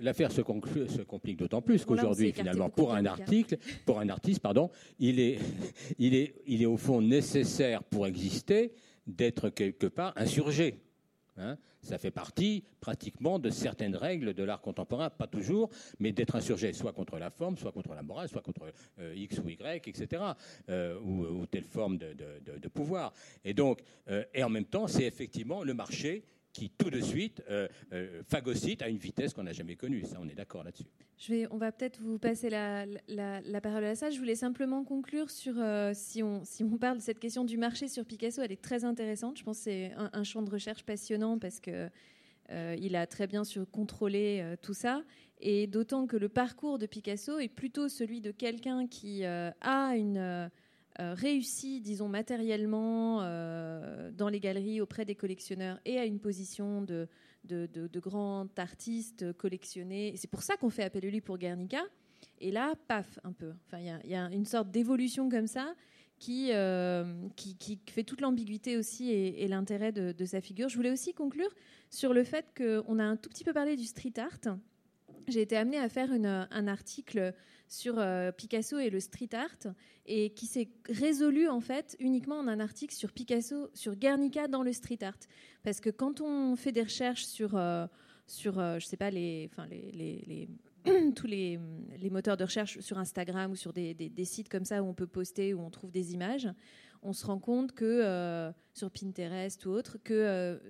[0.00, 4.70] l'affaire se, se, complique d'autant plus qu'aujourd'hui, finalement, pour un article, pour un artiste, pardon,
[4.98, 5.38] il est,
[5.98, 8.72] il est, il est au fond nécessaire pour exister
[9.06, 10.78] d'être quelque part insurgé.
[11.40, 11.56] Hein.
[11.80, 16.72] ça fait partie pratiquement de certaines règles de l'art contemporain, pas toujours, mais d'être insurgé,
[16.72, 20.22] soit contre la forme, soit contre la morale, soit contre euh, X ou Y, etc.,
[20.68, 23.12] euh, ou, telle forme de, pouvoir.
[23.44, 27.42] Et donc, euh, et en même temps, c'est effectivement le marché qui tout de suite
[27.48, 30.04] euh, euh, phagocyte à une vitesse qu'on n'a jamais connue.
[30.04, 30.86] Ça, on est d'accord là-dessus.
[31.50, 32.86] On va peut-être vous passer la,
[33.62, 34.10] parole à ça.
[34.10, 37.56] Je voulais simplement conclure sur, euh, si, on, si on parle de cette question du
[37.56, 39.38] marché sur Picasso, elle est très intéressante.
[39.38, 41.88] Je pense que c'est un, champ de recherche passionnant parce que
[42.78, 45.04] il a très bien su contrôler tout ça.
[45.38, 50.50] Et d'autant que le parcours de Picasso est plutôt celui de quelqu'un qui a une
[50.98, 56.82] euh, réussi, disons, matériellement euh, dans les galeries auprès des collectionneurs et à une position
[56.82, 57.08] de,
[57.44, 60.14] de, grand artiste collectionné.
[60.16, 61.82] C'est pour ça qu'on fait appel à lui pour Guernica.
[62.40, 63.52] Et là, paf, un peu.
[63.66, 65.74] Enfin, il y, a une sorte d'évolution comme ça
[66.18, 67.04] qui, euh,
[67.36, 70.68] qui, qui, fait toute l'ambiguïté aussi et, l'intérêt de, sa figure.
[70.68, 71.50] Je voulais aussi conclure
[71.88, 74.56] sur le fait qu'on a un tout petit peu parlé du street art.
[75.28, 77.32] J'ai été amenée à faire un article
[77.70, 79.72] sur euh, Picasso et le street art,
[80.04, 84.64] et qui s'est résolu en fait uniquement en un article sur Picasso, sur Guernica dans
[84.64, 85.18] le street art.
[85.62, 87.86] Parce que quand on fait des recherches sur, euh,
[88.26, 90.48] sur euh, je sais pas, les, les,
[90.84, 91.60] les, tous les,
[91.96, 94.94] les, moteurs de recherche sur Instagram ou sur des, des, sites comme ça où on
[94.94, 96.48] peut poster, où on trouve des images,
[97.02, 100.60] on se rend compte que sur Pinterest ou autre, que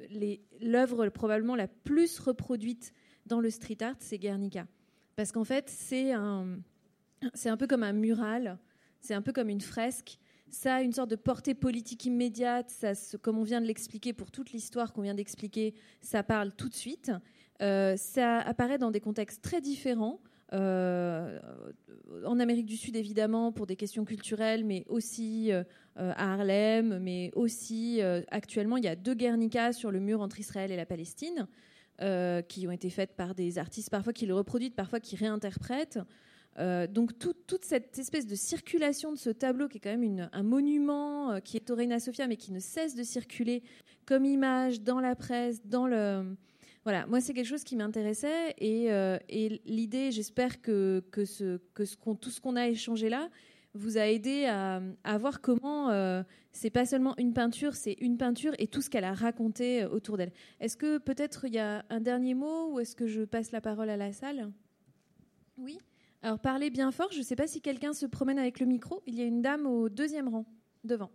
[0.60, 2.92] l'œuvre probablement la plus reproduite
[3.26, 4.66] dans le street art, c'est Guernica.
[5.16, 6.60] Parce qu'en fait, c'est un,
[7.34, 8.58] c'est un peu comme un mural,
[9.00, 10.18] c'est un peu comme une fresque.
[10.48, 12.92] Ça a une sorte de portée politique immédiate, ça,
[13.22, 16.74] comme on vient de l'expliquer pour toute l'histoire qu'on vient d'expliquer, ça parle tout de
[16.74, 17.12] suite.
[17.62, 20.20] Euh, ça apparaît dans des contextes très différents.
[20.52, 21.38] Euh,
[22.24, 25.62] en Amérique du Sud, évidemment, pour des questions culturelles, mais aussi euh,
[25.96, 30.72] à Harlem, mais aussi actuellement, il y a deux Guernica sur le mur entre Israël
[30.72, 31.46] et la Palestine,
[32.48, 35.98] qui ont été faites par des artistes, parfois qui le reproduisent, parfois qui réinterprètent.
[36.58, 40.42] Euh, donc toute cette espèce de circulation de ce tableau, qui est quand même un
[40.42, 43.62] monument, euh, qui est au Reina Sofia, mais qui ne cesse de circuler
[44.04, 46.36] comme image dans la presse, dans le...
[46.84, 49.18] Voilà, moi c'est quelque chose qui m'intéressait et, euh,
[49.66, 53.28] l'idée, j'espère que, que, ce, que tout ce qu'on a échangé là
[53.74, 58.66] vous a aidé à voir comment c'est pas seulement une peinture, c'est une peinture et
[58.66, 60.32] tout ce qu'elle a raconté autour d'elle.
[60.58, 63.60] Est-ce que peut-être il y a un dernier mot ou est-ce que je passe la
[63.60, 64.50] parole à la salle?
[65.58, 65.78] Oui
[66.22, 69.02] alors parlez bien fort, je ne sais pas si quelqu'un se promène avec le micro.
[69.06, 70.44] Il y a une dame au deuxième rang,
[70.84, 71.10] devant.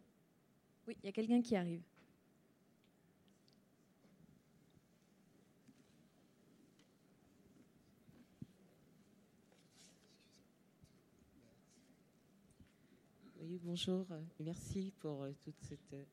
[0.88, 1.84] Oui, il y a quelqu'un qui arrive.
[13.41, 14.07] Oui, bonjour,
[14.40, 15.94] merci pour euh, toute cette...
[15.94, 16.03] Euh,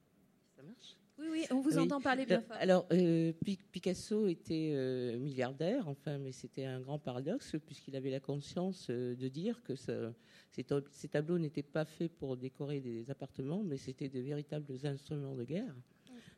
[0.55, 0.97] ça marche?
[1.23, 2.57] Oui, oui, on vous entend parler bien fort.
[2.59, 3.33] Alors, euh,
[3.71, 9.15] Picasso était euh, milliardaire, enfin, mais c'était un grand paradoxe, puisqu'il avait la conscience euh,
[9.15, 14.21] de dire que ces, tableaux n'étaient pas faits pour décorer des appartements, mais c'était de
[14.21, 15.75] véritables instruments de guerre.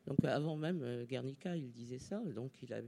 [0.06, 2.22] Donc, avant même Guernica, il disait ça.
[2.34, 2.80] Donc, il, a,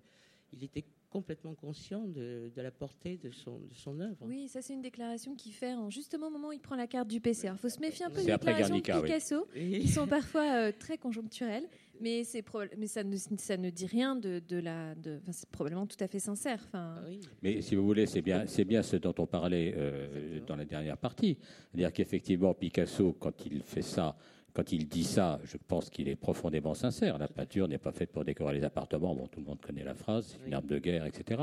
[0.52, 4.18] il était complètement conscient de, la portée de son, de son œuvre.
[4.20, 6.86] Oui, ça c'est une déclaration qu'il fait en justement au moment où il prend la
[6.86, 7.48] carte du PC.
[7.50, 10.98] Il faut se méfier un peu des déclarations de Picasso, qui sont parfois euh, très
[10.98, 11.66] conjoncturelles,
[12.00, 12.22] mais,
[12.78, 14.94] mais ça, ne, ça ne dit rien de, de la...
[14.94, 16.60] De, c'est probablement tout à fait sincère.
[16.66, 16.94] Enfin...
[16.98, 17.10] Ah
[17.42, 20.64] mais si vous voulez, c'est bien, c'est bien ce dont on parlait euh, dans la
[20.64, 21.38] dernière partie.
[21.70, 24.16] C'est-à-dire qu'effectivement, Picasso, quand il fait ça,
[24.52, 27.18] quand il dit ça, je pense qu'il est profondément sincère.
[27.18, 29.14] La peinture n'est pas faite pour décorer les appartements.
[29.14, 31.42] Bon, tout le monde connaît la phrase, c'est une arme de guerre, etc.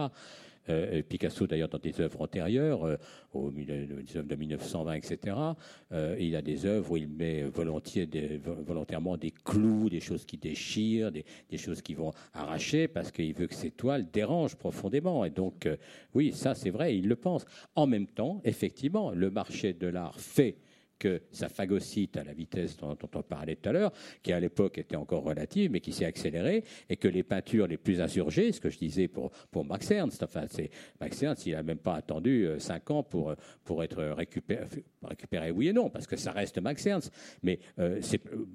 [0.70, 2.98] Euh, Picasso, d'ailleurs, dans des œuvres antérieures, euh,
[3.34, 5.38] aux, œuvres de 1920, etc.,
[5.92, 8.10] euh, il a des œuvres où il met volontiers
[8.66, 13.34] volontairement des clous, des choses qui déchirent, des, des choses qui vont arracher, parce qu'il
[13.34, 15.26] veut que ces toiles dérangent profondément.
[15.26, 15.68] Et donc,
[16.14, 17.46] oui, ça, c'est vrai, il le pense.
[17.76, 20.58] En même temps, effectivement, le marché de l'art fait
[21.04, 24.78] que ça phagocyte à la vitesse dont, on parlait tout à l'heure, qui à l'époque
[24.78, 28.62] était encore relative, mais qui s'est accélérée, et que les peintures les plus insurgées, ce
[28.62, 30.70] que je disais pour, pour Max Ernst, enfin, c'est,
[31.02, 33.36] Max Ernst, il n'a même pas attendu euh, cinq ans pour,
[33.66, 34.66] pour être récupéré,
[35.04, 37.12] récupéré, oui et non, parce que ça reste Max Ernst,
[37.42, 38.00] mais euh,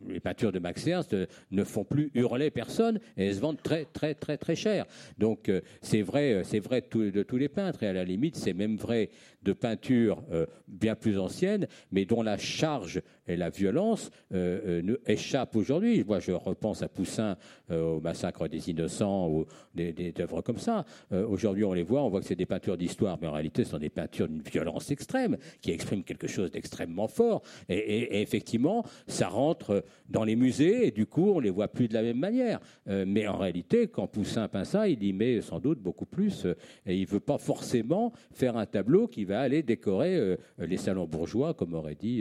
[0.08, 3.62] les peintures de Max Ernst euh, ne font plus hurler personne, et elles se vendent
[3.62, 4.86] très, très, très, très cher.
[5.18, 5.52] Donc,
[5.82, 9.10] c'est vrai, c'est vrai de, tous les peintres, et à la limite, c'est même vrai
[9.42, 10.22] de peintures
[10.66, 16.02] bien plus anciennes, mais dont la charge et la violence euh, euh échappent aujourd'hui.
[16.05, 17.36] Moi, je repense à Poussin,
[17.70, 20.85] euh, au massacre des innocents, ou des, œuvres comme ça.
[21.12, 23.65] Euh, aujourd'hui, on les voit, on voit que c'est des peintures d'histoire, mais en réalité,
[23.65, 27.43] ce sont des peintures d'une violence extrême, qui expriment quelque chose d'extrêmement fort.
[27.69, 31.94] Et, effectivement, ça rentre dans les musées, et du coup, on les voit plus de
[31.94, 32.60] la même manière.
[32.86, 36.47] mais en réalité, quand Poussin peint ça, il y met sans doute beaucoup plus,
[36.86, 41.55] et il veut pas forcément faire un tableau qui va aller décorer les salons bourgeois,
[41.55, 42.18] comme aurait dit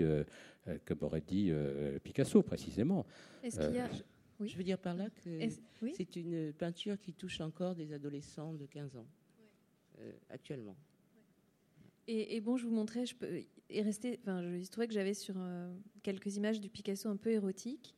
[0.67, 3.05] euh, comme aurait dit euh, Picasso précisément.
[3.43, 3.85] Est-ce qu'il y a...
[3.85, 3.89] Euh,
[4.39, 4.49] oui.
[4.49, 5.39] Je veux dire par là que
[5.93, 9.07] c'est une peinture qui touche encore des adolescents de 15 ans,
[10.29, 10.75] actuellement.
[12.07, 14.19] Et, bon, je vous montrais, je peux et rester.
[14.21, 15.35] Enfin, je trouvais que j'avais sur
[16.03, 17.95] quelques images du Picasso un peu érotique.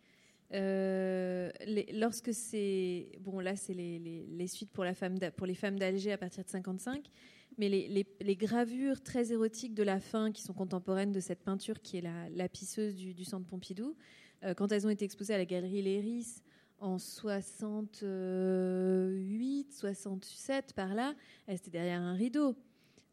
[0.54, 6.14] lorsque c'est bon, là, c'est les, les, suites pour la femme pour les femmes d'Alger
[6.14, 7.12] à partir de 55
[7.60, 11.98] mais les, gravures très érotiques de la fin, qui sont contemporaines de cette peinture qui
[11.98, 13.98] est la, pisseuse du, centre Pompidou,
[14.44, 16.42] euh, quand elles ont été exposées à la galerie Léris
[16.80, 21.14] en 68, 67, par là,
[21.46, 22.56] elles étaient derrière un rideau.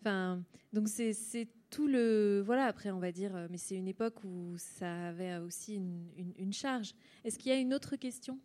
[0.01, 0.41] Enfin,
[0.73, 2.67] donc c'est tout le voilà.
[2.67, 6.53] Après, on va dire, euh, mais c'est une époque où ça avait aussi une, une
[6.53, 6.95] charge.
[7.25, 8.39] Est-ce qu'il y a une autre question?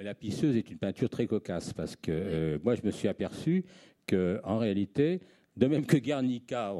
[0.00, 3.64] La pisseuse est une peinture très cocasse parce que euh, moi, je me suis aperçu
[4.08, 5.20] qu'en réalité,
[5.56, 6.74] de même que Guernica,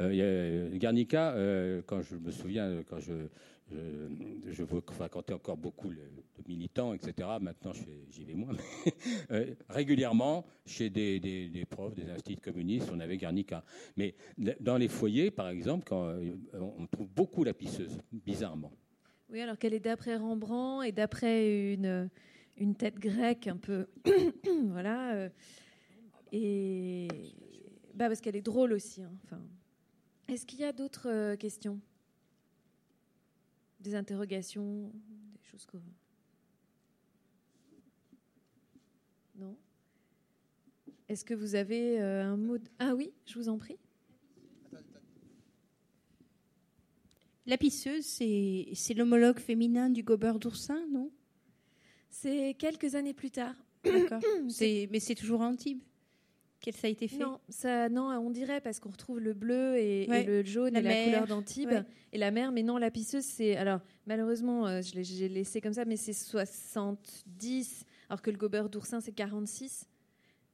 [0.00, 3.28] euh, Guernica euh, quand je me souviens, quand je,
[4.50, 7.28] je, fréquentais encore beaucoup de militants, etc.
[7.40, 7.72] Maintenant,
[8.10, 8.56] j'y vais moins.
[9.68, 13.64] régulièrement, chez des, des, profs, des instituts communistes, on avait Guernica.
[13.96, 14.14] Mais
[14.60, 16.14] dans les foyers, par exemple, quand,
[16.54, 18.72] on trouve beaucoup la pisseuse, bizarrement.
[19.30, 22.10] Oui, alors qu'elle est d'après Rembrandt et d'après une
[22.56, 23.86] une tête grecque un peu.
[24.66, 25.14] voilà.
[25.14, 25.28] Euh,
[26.32, 27.08] et
[27.94, 29.02] bah parce qu'elle est drôle aussi.
[29.02, 29.40] Hein, enfin.
[30.28, 31.80] Est-ce qu'il y a d'autres euh, questions?
[33.80, 34.92] Des interrogations
[35.34, 35.82] Des choses comme.
[39.36, 39.56] Non?
[41.08, 43.76] Est-ce que vous avez euh, un mot Ah oui, je vous en prie.
[47.44, 51.10] La pisseuse, c'est l'homologue féminin du gobeur d'oursin, non?
[52.12, 53.54] C'est quelques années plus tard.
[53.84, 54.20] D'accord.
[54.60, 55.80] mais c'est toujours Antibes
[56.62, 59.76] qu'elle ça a été fait Non, ça, non, on dirait parce qu'on retrouve le bleu
[59.76, 63.56] et, le jaune et la couleur d'Antibes et la mer, mais non, la pisseuse, c'est
[63.56, 68.70] alors malheureusement, euh, je l'ai laissé comme ça, mais c'est 70, alors que le gobeur
[68.70, 69.86] d'oursin c'est 46.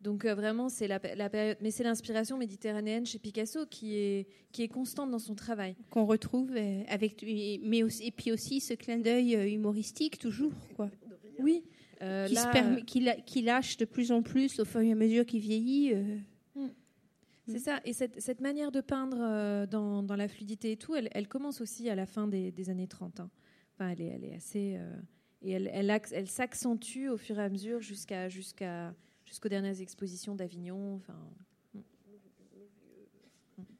[0.00, 4.62] Donc euh, vraiment, c'est la, période, mais c'est l'inspiration méditerranéenne chez Picasso qui est qui
[4.62, 5.76] est constante dans son travail.
[5.90, 7.22] Qu'on retrouve euh, avec,
[7.62, 10.90] mais aussi, et puis aussi ce clin d'œil humoristique toujours, quoi.
[11.38, 11.64] Oui.
[12.00, 12.28] Euh,
[12.86, 15.94] qui, lâche de plus en plus au fur et à mesure qu'il vieillit.
[15.94, 16.18] Euh.
[16.54, 16.68] Mm.
[17.48, 17.80] C'est ça.
[17.84, 21.94] Et cette, manière de peindre euh, dans, la fluidité et tout, elle, commence aussi à
[21.94, 23.20] la fin des, années 30.
[23.20, 23.30] Hein.
[23.74, 24.78] Enfin, elle est, elle est assez.
[25.42, 25.68] et elle,
[26.12, 28.94] elle, s'accentue au fur et à mesure jusqu'à, jusqu'à,
[29.24, 30.96] jusqu'aux dernières expositions d'Avignon.
[30.96, 31.18] Enfin.
[31.74, 31.80] Mm.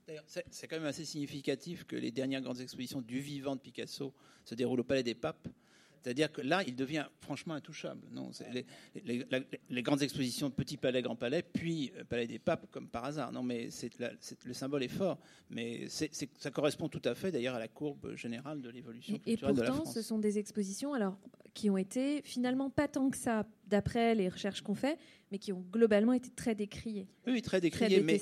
[0.09, 4.15] D'ailleurs, c'est quand même assez significatif que les dernières grandes expositions du vivant de Picasso
[4.45, 5.49] se déroulent au Palais des Papes
[6.03, 8.07] c'est-à-dire que là, il devient franchement intouchable.
[8.13, 8.31] Non,
[9.05, 9.27] les,
[9.71, 13.33] les, grandes expositions Petit Palais, Grand Palais, puis euh, Palais des Papes, comme par hasard.
[13.33, 13.69] Non, mais
[14.45, 15.19] le symbole est fort,
[15.51, 19.61] mais ça correspond tout à fait d'ailleurs à la courbe générale de l'évolution culturelle de
[19.61, 19.77] la France.
[19.77, 21.19] Et pourtant, ce sont des expositions alors
[21.55, 24.99] qui ont été finalement pas tant que ça, d'après les recherches qu'on fait,
[25.31, 27.07] mais qui ont globalement été très décriées.
[27.27, 28.21] Oui, très décriées, mais,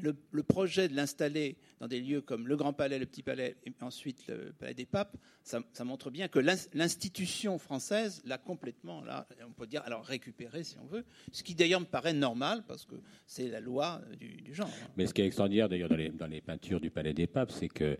[0.00, 3.72] le, projet de l'installer dans des lieux comme le Grand Palais, le Petit Palais, et
[3.80, 9.52] ensuite le Palais des Papes, ça, montre bien que l'institution française l'a complètement, là, on
[9.52, 12.96] peut dire, alors récupéré si on veut, ce qui d'ailleurs me paraît normal, parce que
[13.26, 14.68] c'est la loi du, genre.
[14.68, 14.88] Hein.
[14.96, 17.50] Mais ce qui est extraordinaire d'ailleurs dans les, dans les peintures du Palais des Papes,
[17.50, 17.98] c'est que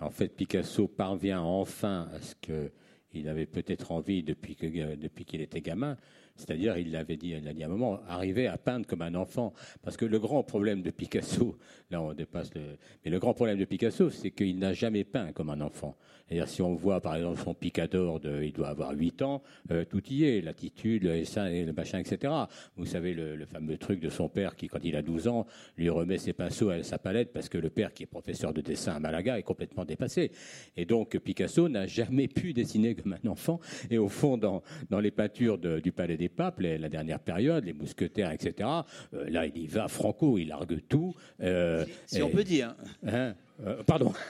[0.00, 2.72] en fait, Picasso parvient enfin à ce que
[3.12, 5.96] il avait peut-être envie depuis depuis qu'il était gamin,
[6.40, 9.14] c'est-à-dire, il l'avait dit, il a dit à un moment, arriver à peindre comme un
[9.14, 9.52] enfant.
[9.82, 11.56] Parce que le grand problème de Picasso,
[11.90, 15.32] là on dépasse le, mais le grand problème de Picasso, c'est qu'il n'a jamais peint
[15.32, 15.96] comme un enfant.
[16.30, 19.42] C'est-à-dire, si on voit par exemple son picador, de, il doit avoir 8 ans,
[19.72, 21.20] euh, tout y est, l'attitude, le
[21.66, 22.32] le machin, etc.
[22.76, 25.46] Vous savez le, fameux truc de son père qui, quand il a 12 ans,
[25.76, 28.60] lui remet ses pinceaux à sa palette parce que le père, qui est professeur de
[28.60, 30.30] dessin à Malaga, est complètement dépassé.
[30.76, 33.58] Et donc Picasso n'a jamais pu dessiner comme un enfant.
[33.90, 37.72] Et au fond, dans, dans les peintures du Palais des papes, la dernière période, les
[37.72, 38.68] mousquetaires, etc.
[39.14, 41.14] Euh, là, il y va franco, il largue tout.
[41.40, 42.74] Euh, si, on peut dire.
[43.06, 43.34] Hein,
[43.66, 44.12] euh, pardon.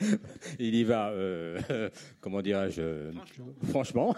[0.58, 1.12] il y va,
[2.20, 3.10] comment dirais-je,
[3.68, 4.14] franchement.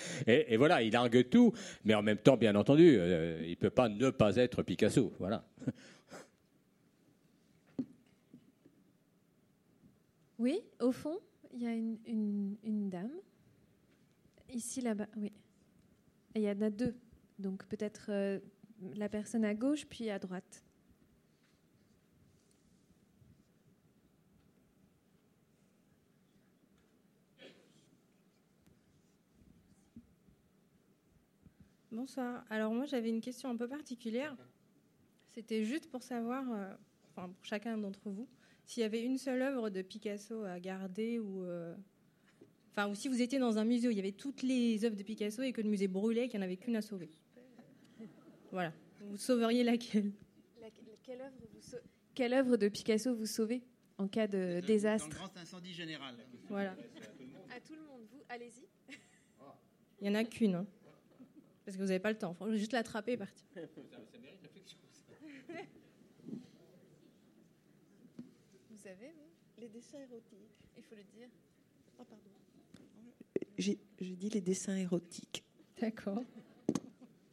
[0.26, 1.52] et, voilà, il largue tout,
[1.84, 5.12] mais en même temps, bien entendu, euh, il ne peut pas ne pas être Picasso.
[5.18, 5.44] Voilà.
[10.38, 11.18] Oui, au fond,
[11.52, 13.12] il y a une, dame.
[14.52, 15.32] Ici, là-bas, oui.
[16.34, 16.94] il y en a deux.
[17.38, 18.38] Donc peut-être euh,
[18.96, 20.64] la personne à gauche, puis à droite.
[31.92, 32.44] Bonsoir.
[32.50, 34.36] Alors moi j'avais une question un peu particulière.
[35.32, 36.72] C'était juste pour savoir, euh,
[37.10, 38.28] enfin pour chacun d'entre vous,
[38.64, 41.74] s'il y avait une seule œuvre de Picasso à garder ou, euh,
[42.70, 44.96] enfin ou si vous étiez dans un musée où il y avait toutes les œuvres
[44.96, 47.10] de Picasso et que le musée brûlait, qu'il n'y en avait qu'une à sauver.
[48.52, 48.72] Voilà.
[49.00, 50.12] Vous sauveriez laquelle?
[52.14, 53.62] Quelle, œuvre de Picasso vous sauvez
[53.98, 56.14] en cas de désastre Dans le grand incendie général.
[56.48, 56.76] Voilà.
[57.50, 58.66] À tout le monde, vous, allez-y.
[60.00, 60.54] Il n'y en a qu'une.
[60.54, 60.66] Hein.
[61.70, 62.32] Parce que vous n'avez pas le temps.
[62.32, 63.46] Il faut juste l'attraper et partir.
[68.68, 69.14] Vous savez,
[69.56, 71.28] les dessins érotiques, il faut le dire.
[71.96, 72.24] Ah, pardon.
[73.56, 75.44] J'ai dit les dessins érotiques.
[75.80, 76.24] D'accord.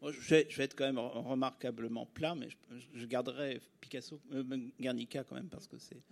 [0.03, 2.49] je, vais, être quand même remarquablement plat, mais
[2.93, 4.43] je, garderai Picasso, euh,
[4.79, 6.03] Guernica quand même, parce que c'est.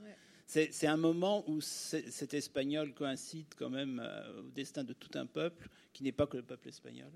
[0.48, 5.28] C'est un moment où cet espagnol coïncide quand même euh, au destin de tout un
[5.28, 7.12] peuple qui n'est pas que le peuple espagnol.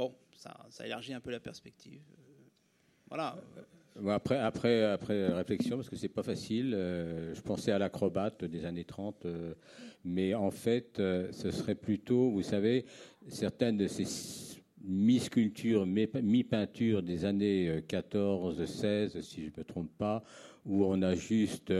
[0.00, 2.00] Bon, ça, élargit un peu la perspective.
[2.18, 2.22] Euh,
[3.10, 3.36] voilà.
[4.08, 8.86] après, après, réflexion, parce que c'est pas facile, euh, je pensais à l'acrobate des années
[8.86, 9.52] 30, euh,
[10.02, 12.86] mais en fait, ce serait plutôt, vous savez,
[13.28, 14.06] certaines de ces
[14.82, 20.24] mi-sculptures, mi-peintures des années 14, 16, si je ne me trompe pas,
[20.64, 21.70] où on a juste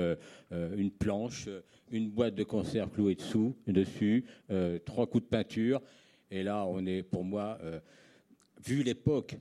[0.51, 1.49] une planche,
[1.91, 4.27] une boîte de conserve clouée dessous, dessus,
[4.85, 5.81] trois coups de peinture,
[6.31, 7.81] et là, on est, pour moi, euh,
[8.65, 9.37] vu l'époque,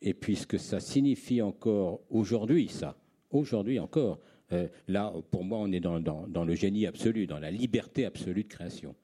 [0.00, 2.96] et puisque ça signifie encore aujourd'hui, ça,
[3.30, 4.18] aujourd'hui encore,
[4.52, 8.48] euh, là, pour moi, on est dans, le génie absolu, dans la liberté absolue de
[8.48, 8.94] création.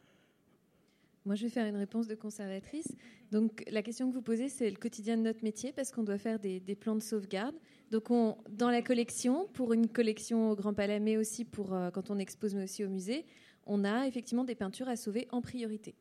[1.25, 2.97] Moi, je vais faire une réponse de conservatrice.
[3.33, 6.19] Donc, la question que vous posez, c'est le quotidien de notre métier, parce qu'on doit
[6.19, 7.55] faire des, plans de sauvegarde.
[7.91, 11.91] Donc, on, dans la collection, pour une collection au Grand Palais, mais aussi pour euh,
[11.91, 13.25] quand on expose, mais aussi au musée,
[13.67, 15.95] on a effectivement des peintures à sauver en priorité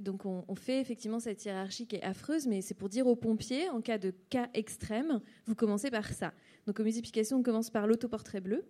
[0.00, 3.68] donc on, fait effectivement cette hiérarchie qui est affreuse, mais c'est pour dire aux pompiers,
[3.70, 6.32] en cas de cas extrême, vous commencez par ça.
[6.66, 8.64] Donc au musée Picasso, on commence par l'autoportrait bleu,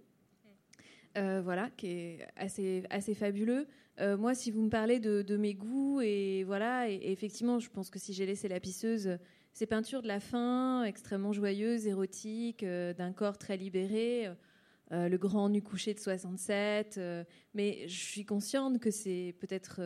[1.19, 3.67] euh, voilà, qui est assez, assez fabuleux.
[4.01, 7.91] Euh, moi, si vous me parlez de, mes goûts, et voilà, et, effectivement, je pense
[7.91, 9.19] que si j'ai laissé la pisseuse,
[9.53, 14.29] ces peintures de la fin, extrêmement joyeuses, érotiques, euh, d'un corps très libéré,
[14.93, 16.99] le grand nu couché de 67,
[17.55, 19.81] mais je suis consciente que c'est peut-être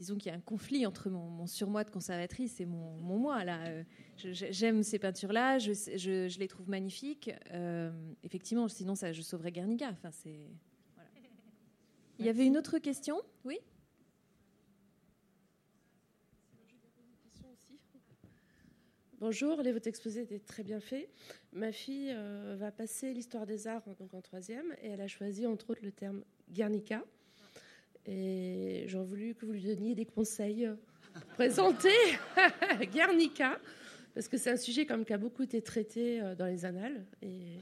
[0.00, 3.44] disons qu'il y a un conflit entre mon, surmoi de conservatrice et mon, moi.
[3.44, 3.84] Là, euh,
[4.16, 7.30] j'aime ces peintures-là, je, les trouve magnifiques.
[7.52, 7.92] Euh,
[8.24, 9.90] effectivement, sinon ça, je sauverais Guernica.
[9.90, 10.48] Enfin, c'est.
[12.18, 13.58] Il y avait une autre question, oui?
[19.18, 21.10] Bonjour, votre exposé était très bien fait.
[21.52, 25.46] Ma fille euh, va passer l'histoire des arts donc en troisième et elle a choisi
[25.46, 27.04] entre autres le terme Guernica.
[28.06, 30.68] Et j'aurais voulu que vous lui donniez des conseils
[31.12, 31.88] pour présenter
[32.92, 33.58] Guernica,
[34.14, 37.04] parce que c'est un sujet comme qui a beaucoup été traité euh, dans les annales.
[37.22, 37.58] Et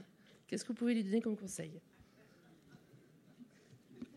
[0.47, 1.71] qu'est-ce que vous pouvez lui donner comme conseil?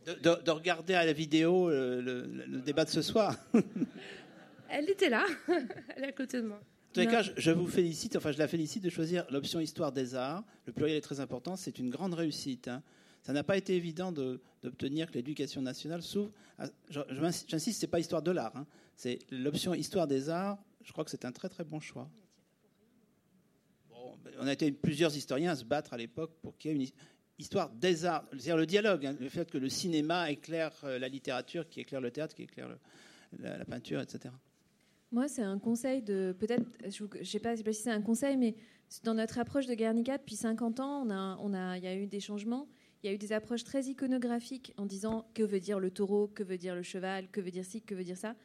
[0.06, 3.36] De, regarder à la vidéo euh, le, débat de ce soir.
[4.68, 5.26] Elle était là,
[5.94, 6.56] elle est à côté de moi.
[6.56, 9.92] En tous les cas, je, vous félicite, enfin je la félicite de choisir l'option Histoire
[9.92, 10.42] des Arts.
[10.64, 12.68] Le pluriel est très important, c'est une grande réussite.
[12.68, 12.82] Hein.
[13.22, 16.32] Ça n'a pas été évident d'obtenir que l'éducation nationale s'ouvre.
[16.88, 18.56] J'insiste, ce n'est pas histoire de l'art.
[18.56, 18.66] Hein.
[18.96, 20.58] C'est l'option histoire des arts.
[20.82, 22.10] Je crois que c'est un très très bon choix.
[24.40, 26.88] on a été plusieurs historiens à se battre à l'époque pour qu'il y ait une
[27.38, 29.16] histoire des arts, c'est-à-dire le dialogue, hein.
[29.20, 32.68] le fait que le cinéma éclaire euh, la littérature, qui éclaire le théâtre, qui éclaire
[33.38, 34.34] la, peinture, etc.
[35.12, 38.54] Moi, c'est un conseil de peut-être, je ne sais pas si c'est un conseil, mais
[39.04, 41.04] dans notre approche de Guernica depuis 50 ans,
[41.76, 42.68] il y a eu des changements.
[43.02, 46.28] Il y a eu des approches très iconographiques en disant que veut dire le taureau,
[46.28, 48.36] que veut dire le cheval, que veut dire ci, que veut dire ça?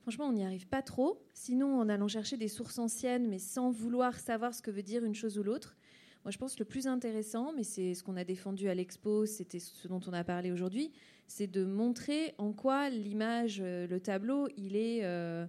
[0.00, 1.22] Franchement, on n'y arrive pas trop.
[1.34, 5.04] Sinon, en allant chercher des sources anciennes, mais sans vouloir savoir ce que veut dire
[5.04, 5.76] une chose ou l'autre.
[6.24, 9.26] Moi, je pense que le plus intéressant, mais c'est ce qu'on a défendu à l'expo,
[9.26, 10.90] c'était ce dont on a parlé aujourd'hui,
[11.26, 15.46] c'est de montrer en quoi l'image, euh, le tableau, il est, euh,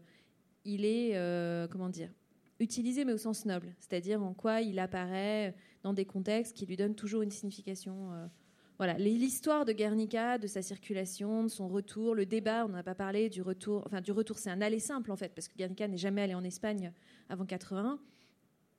[0.65, 2.11] il est euh, comment dire,
[2.59, 6.75] utilisé mais au sens noble, c'est-à-dire en quoi il apparaît dans des contextes qui lui
[6.75, 8.29] donnent toujours une signification
[8.79, 12.95] voilà, l'histoire de Guernica, de sa circulation, de son retour, le débat, on n'a pas
[12.95, 15.85] parlé du retour, enfin du retour, c'est un aller simple en fait, parce que Guernica
[15.89, 16.93] n'est jamais allé en Espagne
[17.27, 17.99] avant 81.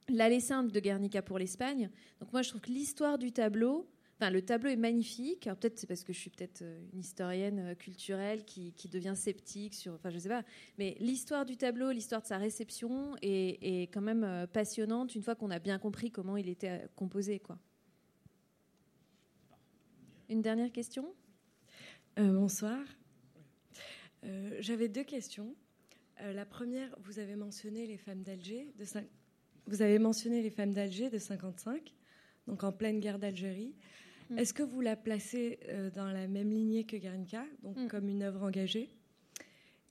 [0.09, 1.91] L'aller simple de Guernica pour l'Espagne.
[2.19, 5.51] Donc moi, je trouve que l'histoire du tableau, enfin le tableau est magnifique.
[5.61, 9.75] Peut-être c'est parce que je suis peut-être euh, une historienne euh, culturelle qui, devient sceptique
[9.75, 10.45] sur, enfin je sais pas,
[10.79, 15.23] mais l'histoire du tableau, l'histoire de sa réception est, est quand même euh, passionnante une
[15.23, 17.59] fois qu'on a bien compris comment il était composé, quoi.
[20.31, 21.13] Une dernière question?
[22.21, 22.79] Euh, Bonsoir.
[24.25, 25.57] Euh, j'avais deux questions.
[26.21, 28.85] Euh, la première, vous avez mentionné les femmes d'Alger de
[29.67, 31.95] vous avez mentionné les femmes d'Alger de 55,
[32.47, 33.75] donc en pleine guerre d'Algérie.
[34.31, 34.39] Mm.
[34.39, 35.59] Est-ce que vous la placez
[35.95, 37.89] dans la même lignée que Guernica, donc mm.
[37.89, 38.89] comme une œuvre engagée?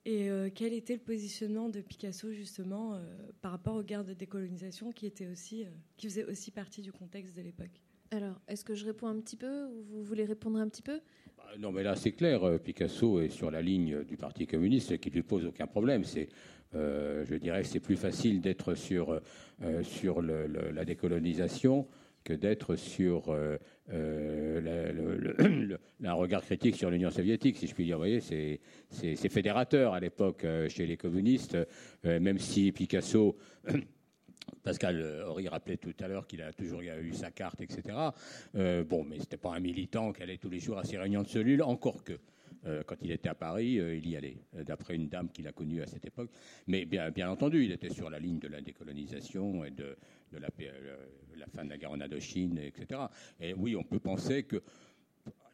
[0.06, 3.00] Et quel était le positionnement de Picasso justement
[3.42, 5.66] par rapport aux guerres de décolonisation qui aussi,
[5.98, 7.82] qui faisaient aussi partie du contexte de l'époque?
[8.12, 11.00] Alors, est-ce que je réponds un petit peu ou vous voulez répondre un petit peu?
[11.38, 12.44] Bah, Non, mais là, c'est clair.
[12.44, 16.04] Euh, Picasso est sur la ligne du Parti communiste, qui ne lui pose aucun problème.
[16.04, 16.30] C'est,
[16.74, 19.22] euh, je dirais, c'est plus facile d'être sur,
[19.62, 21.88] euh, sur la décolonisation
[22.24, 23.32] que d'être sur
[23.90, 23.90] un
[26.14, 27.96] regard critique sur l'Union soviétique, si je puis dire.
[27.96, 28.60] Vous voyez, c'est
[29.30, 31.58] fédérateur à l'époque chez les communistes,
[32.04, 33.36] même si Picasso
[34.64, 37.98] Pascal Horry rappelait tout à l'heure qu'il a toujours eu sa carte, etc.
[38.56, 41.24] Euh, bon, mais c'était pas un militant qui allait tous les jours à ses réunions
[41.24, 42.20] de cellules, encore que.
[42.66, 45.54] Euh, quand il était à Paris, euh, il y allait, d'après une dame qu'il a
[45.54, 46.30] connue à cette époque.
[46.68, 49.96] Mais bien, bien entendu, il était sur la ligne de la décolonisation et de,
[50.34, 50.50] la,
[51.38, 53.00] la, fin de la guerre en Indochine, etc.
[53.40, 54.62] Et oui, on peut penser que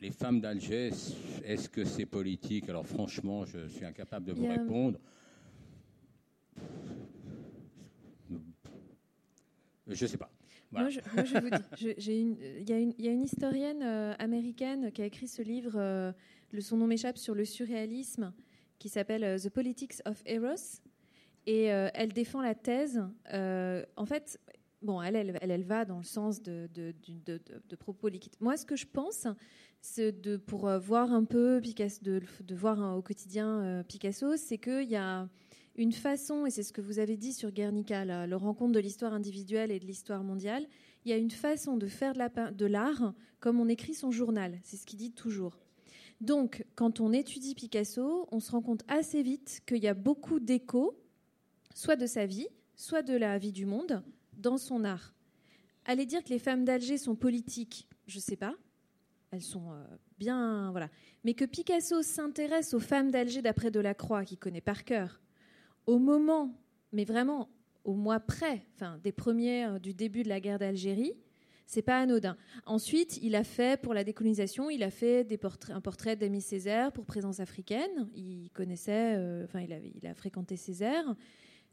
[0.02, 0.90] les femmes d'Alger,
[1.44, 2.70] est-ce que c'est politique?
[2.70, 5.00] Alors franchement, je suis incapable de vous répondre.
[9.88, 10.32] Je ne sais pas.
[10.72, 11.00] Moi, je,
[11.40, 11.96] vous dis,
[12.60, 16.12] il y, a une historienne euh, américaine qui a écrit ce livre, euh,
[16.60, 18.34] son nom m'échappe, sur le surréalisme,
[18.80, 20.82] qui s'appelle euh, The Politics of Eros.
[21.48, 23.04] Et elle défend la thèse.
[23.32, 24.40] en fait,
[24.82, 26.68] bon, elle, va dans le sens de,
[27.78, 28.34] propos liquides.
[28.40, 29.28] Moi, ce que je pense,
[29.80, 34.96] c'est de, pour voir un peu Picasso, de, voir au quotidien Picasso, c'est qu'il y
[34.96, 35.30] a
[35.76, 38.80] une façon, et c'est ce que vous avez dit sur Guernica, la, le rencontre de
[38.80, 40.66] l'histoire individuelle et de l'histoire mondiale,
[41.04, 44.60] il y a une façon de faire de l'art comme on écrit son journal.
[44.64, 45.60] C'est ce qu'il dit toujours.
[46.22, 50.40] Donc, quand on étudie Picasso, on se rend compte assez vite qu'il y a beaucoup
[50.40, 50.98] d'échos,
[51.74, 54.02] soit de sa vie, soit de la vie du monde,
[54.38, 55.14] dans son art.
[55.86, 58.56] Aller dire que les femmes d'Alger sont politiques, je ne sais pas.
[59.32, 59.84] Elles sont euh,
[60.18, 60.90] bien, voilà.
[61.24, 65.22] Mais que Picasso s'intéresse aux femmes d'Alger d'après Delacroix, qu'il connaît par cœur,
[65.88, 66.54] au moment,
[66.92, 67.50] mais vraiment
[67.84, 71.14] au mois près, enfin des premières du début de la guerre d'Algérie,
[71.68, 72.38] c'est pas anodin.
[72.66, 75.28] Ensuite, il a fait pour la décolonisation, il a fait
[75.70, 78.08] un portrait d'Amy Césaire pour Présence africaine.
[78.14, 81.16] Il connaissait, euh, enfin, il, il, a fréquenté Césaire.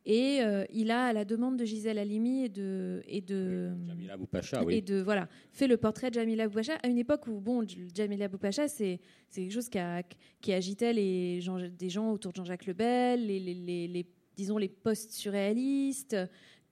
[0.05, 4.17] Et euh, il a, à la demande de Gisèle Halimi et de et de Jamila
[4.17, 4.75] Boupacha, oui.
[4.75, 7.65] et de voilà, fait le portrait de Jamila Boupacha à une époque où bon,
[7.95, 8.99] Jamila Boupacha, c'est
[9.29, 10.03] c'est quelque chose qui, a,
[10.41, 14.07] qui agitait les gens, des gens autour de Jean-Jacques Lebel, les, les, les, les
[14.37, 16.17] disons les post-surréalistes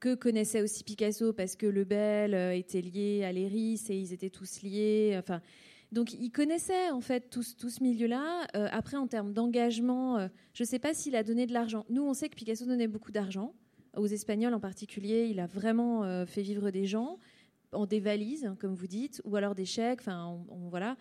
[0.01, 4.31] que connaissait aussi Picasso parce que Lebel euh, était lié à l'Éris et ils étaient
[4.31, 5.15] tous liés.
[5.19, 5.41] Enfin,
[5.93, 8.47] donc il connaissait en fait tout, tout ce milieu-là.
[8.57, 11.85] Euh, après, en termes d'engagement, euh, je ne sais pas s'il a donné de l'argent.
[11.89, 13.55] Nous, on sait que Picasso donnait beaucoup d'argent
[13.97, 15.27] aux Espagnols en particulier.
[15.31, 17.19] Il a vraiment fait vivre des gens
[17.73, 20.01] en des valises, comme vous dites, ou alors des chèques.
[20.01, 20.39] Enfin,
[20.71, 20.97] voilà.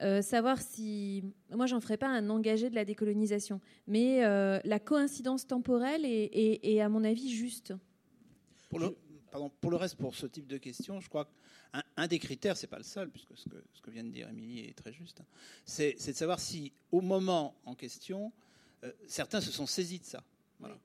[0.00, 1.24] Euh, savoir si.
[1.50, 6.80] Moi, j'en ferai pas un engagé de la décolonisation, mais euh, la coïncidence temporelle est,
[6.80, 7.74] à mon avis, juste.
[8.68, 8.96] Pour le,
[9.30, 11.30] pardon, pour le reste, pour ce type de questions, je crois qu'un
[11.96, 14.28] un des critères, c'est pas le seul, puisque ce que, ce que vient de dire
[14.28, 15.26] Émilie est très juste, hein,
[15.64, 18.32] c'est de savoir si, au moment en question,
[18.84, 20.22] euh, certains se sont saisis de ça.
[20.60, 20.78] Voilà.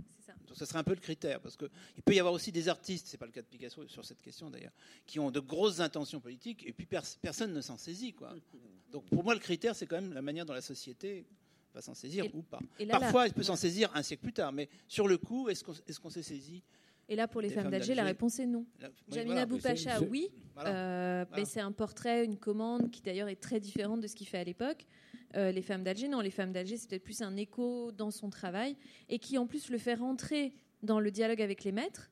[0.48, 1.70] Donc ce serait un peu le critère, parce qu'il
[2.06, 4.50] peut y avoir aussi des artistes, c'est pas le cas de Picasso sur cette question
[4.50, 4.74] d'ailleurs,
[5.06, 6.88] qui ont de grosses intentions politiques, et puis
[7.22, 8.14] personne ne s'en saisit.
[8.14, 8.34] Quoi.
[8.92, 11.26] Donc pour moi, le critère, c'est quand même la manière dont la société
[11.74, 12.60] va s'en saisir ou pas.
[12.90, 15.64] Parfois, il peut s'en saisir un siècle plus tard, mais sur le coup, est-ce
[16.00, 16.62] qu'on s'est saisi
[17.10, 18.66] et là, pour les femmes, d'Alger, la réponse est non.
[19.10, 24.02] Jamina Boupacha, oui, euh, mais c'est un portrait, une commande qui d'ailleurs est très différente
[24.02, 24.86] de ce qu'il fait à l'époque.
[25.36, 28.30] Euh, les femmes d'Alger, non, les femmes d'Alger, c'est peut-être plus un écho dans son
[28.30, 28.78] travail
[29.10, 32.12] et qui en plus le fait rentrer dans le dialogue avec les maîtres,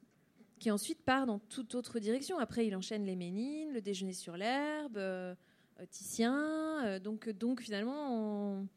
[0.59, 2.39] qui ensuite part dans toute autre direction.
[2.39, 5.35] Après, il enchaîne les Ménines, le déjeuner sur l'herbe, euh,
[5.89, 6.99] Titien.
[6.99, 8.67] donc, donc finalement,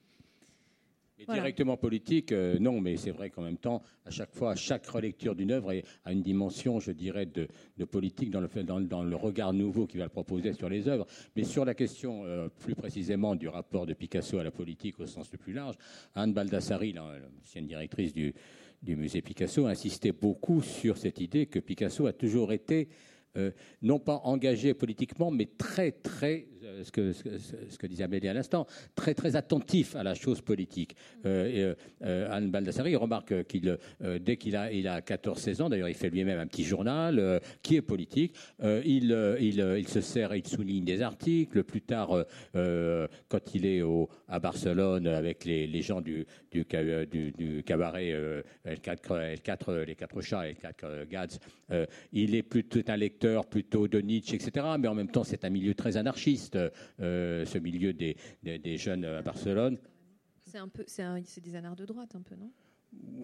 [1.16, 5.36] Directement politique, euh, non, mais c'est vrai qu'en même temps, à chaque fois, chaque relecture
[5.36, 5.72] d'une œuvre
[6.04, 7.48] a une dimension, je dirais, de,
[7.84, 11.06] politique dans le, dans, dans, le regard nouveau qu'il va proposer sur les œuvres.
[11.36, 15.06] Mais sur la question euh, plus précisément du rapport de Picasso à la politique au
[15.06, 15.76] sens le plus large,
[16.14, 18.34] Anne Baldassari, l'ancienne directrice du,
[18.82, 22.88] du musée Picasso, insistait beaucoup sur cette idée que Picasso a toujours été
[23.36, 23.50] euh,
[23.82, 26.46] non pas engagé politiquement, mais très, très,
[26.82, 30.96] ce, que, ce, que, disait Amélie à l'instant, très, très attentif à la chose politique.
[31.26, 33.78] Euh, Anne Baldassari remarque qu'il,
[34.20, 37.76] dès qu'il a, il a 14-16 ans, d'ailleurs il fait lui-même un petit journal qui
[37.76, 41.64] est politique, il, se sert, il souligne des articles.
[41.64, 43.82] Plus tard, quand il est
[44.28, 46.26] à Barcelone avec les, les gens du,
[47.64, 48.14] cabaret
[48.66, 51.38] L4, L4, les quatre chats et L4 Gads,
[52.12, 54.66] il est plutôt un lecteur plutôt de Nietzsche, etc.
[54.78, 58.16] Mais en même temps, c'est un milieu très anarchiste, euh, ce milieu des,
[58.76, 59.78] jeunes à Barcelone.
[60.46, 62.50] C'est un peu, c'est des anards de droite, un peu, non?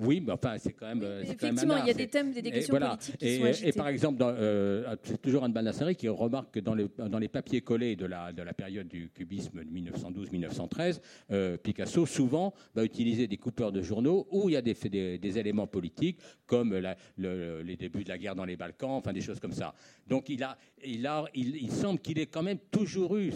[0.00, 1.04] Oui, mais enfin, c'est quand même.
[1.22, 3.68] effectivement, il y a des thèmes, des questions politiques qui et, sont agités.
[3.68, 7.60] Et par exemple, euh, c'est toujours Anne Baldassari qui remarque que dans, dans les papiers
[7.60, 11.00] collés de la, de la période du cubisme de 1912-1913,
[11.32, 15.38] euh, Picasso souvent va utiliser des coupeurs de journaux où il y a des, des,
[15.38, 16.74] éléments politiques comme
[17.18, 19.74] les débuts de la guerre dans les Balkans, enfin des choses comme ça.
[20.08, 23.32] Donc il a, il, a, il, semble qu'il ait quand même toujours eu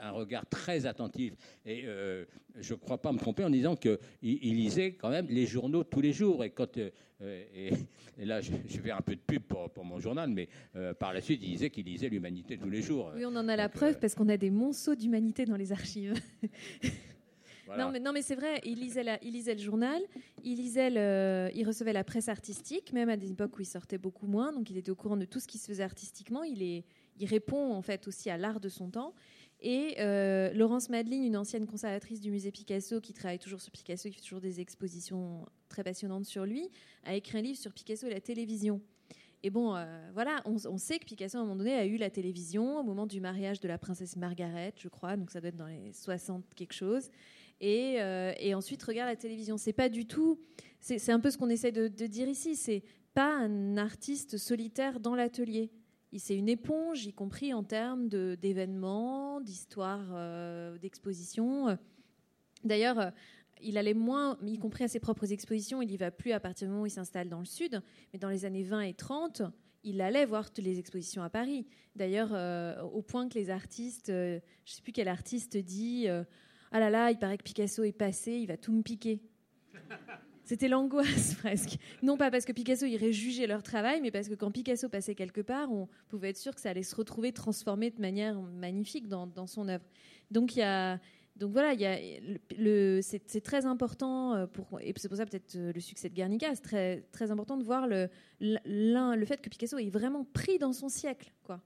[0.00, 1.32] un regard très attentif.
[1.64, 2.24] Et euh,
[2.60, 5.84] je ne crois pas me tromper en disant qu'il il lisait quand même les journaux
[5.84, 6.44] tous les jours.
[6.44, 6.90] Et, quand, euh,
[7.54, 11.20] et, là, je, fais un peu de pub pour, mon journal, mais euh, par la
[11.20, 13.12] suite, il disait qu'il lisait l'humanité tous les jours.
[13.14, 16.14] Oui, on en a la preuve parce qu'on a des monceaux d'humanité dans les archives.
[17.78, 20.02] Non, mais, non, mais c'est vrai, il lisait, il lisait le journal,
[20.44, 20.90] il, lisait
[21.54, 24.68] il recevait la presse artistique, même à des époques où il sortait beaucoup moins, donc
[24.68, 26.42] il était au courant de tout ce qui se faisait artistiquement.
[26.42, 26.84] Il, est,
[27.18, 29.14] il répond en fait aussi à l'art de son temps.
[29.64, 34.08] Et euh, Laurence Madeline, une ancienne conservatrice du musée Picasso qui travaille toujours sur Picasso,
[34.08, 36.68] qui fait toujours des expositions très passionnantes sur lui,
[37.04, 38.80] a écrit un livre sur Picasso et la télévision.
[39.44, 39.84] Et bon, euh,
[40.14, 43.06] voilà, on, sait que Picasso, à un moment donné, a eu la télévision au moment
[43.06, 46.44] du mariage de la princesse Margaret, je crois, donc ça doit être dans les 60
[46.56, 47.08] quelque chose.
[47.60, 49.56] Et, euh, et ensuite, regarde la télévision.
[49.56, 50.40] C'est pas du tout.
[50.80, 52.56] C'est un peu ce qu'on essaie de, de dire ici.
[52.56, 52.82] C'est
[53.14, 55.70] pas un artiste solitaire dans l'atelier
[56.18, 61.78] c'est une éponge, y compris en termes d'événements, d'histoires, euh, d'expositions.
[62.64, 63.10] D'ailleurs, euh,
[63.62, 66.66] il allait moins, y compris à ses propres expositions, il y va plus à partir
[66.66, 67.80] du moment où il s'installe dans le sud,
[68.12, 69.42] mais dans les années 20 et 30,
[69.84, 71.66] il allait voir toutes les expositions à Paris.
[71.96, 76.80] D'ailleurs, euh, au point que les artistes, je ne sais plus quel artiste dit, ah
[76.80, 79.22] là là, il paraît que Picasso est passé, il va tout me piquer.
[80.52, 81.78] C'était l'angoisse presque.
[82.02, 85.14] Non pas parce que Picasso irait juger leur travail, mais parce que quand Picasso passait
[85.14, 89.08] quelque part, on pouvait être sûr que ça allait se retrouver transformé de manière magnifique
[89.08, 89.86] dans, son œuvre.
[90.30, 90.52] Donc
[91.40, 91.74] voilà,
[93.00, 96.54] c'est, très important euh, pour, et c'est pour ça peut-être euh, le succès de Guernica,
[96.54, 98.10] c'est très, très important de voir le,
[98.40, 101.62] le fait que Picasso est vraiment pris dans son siècle, quoi.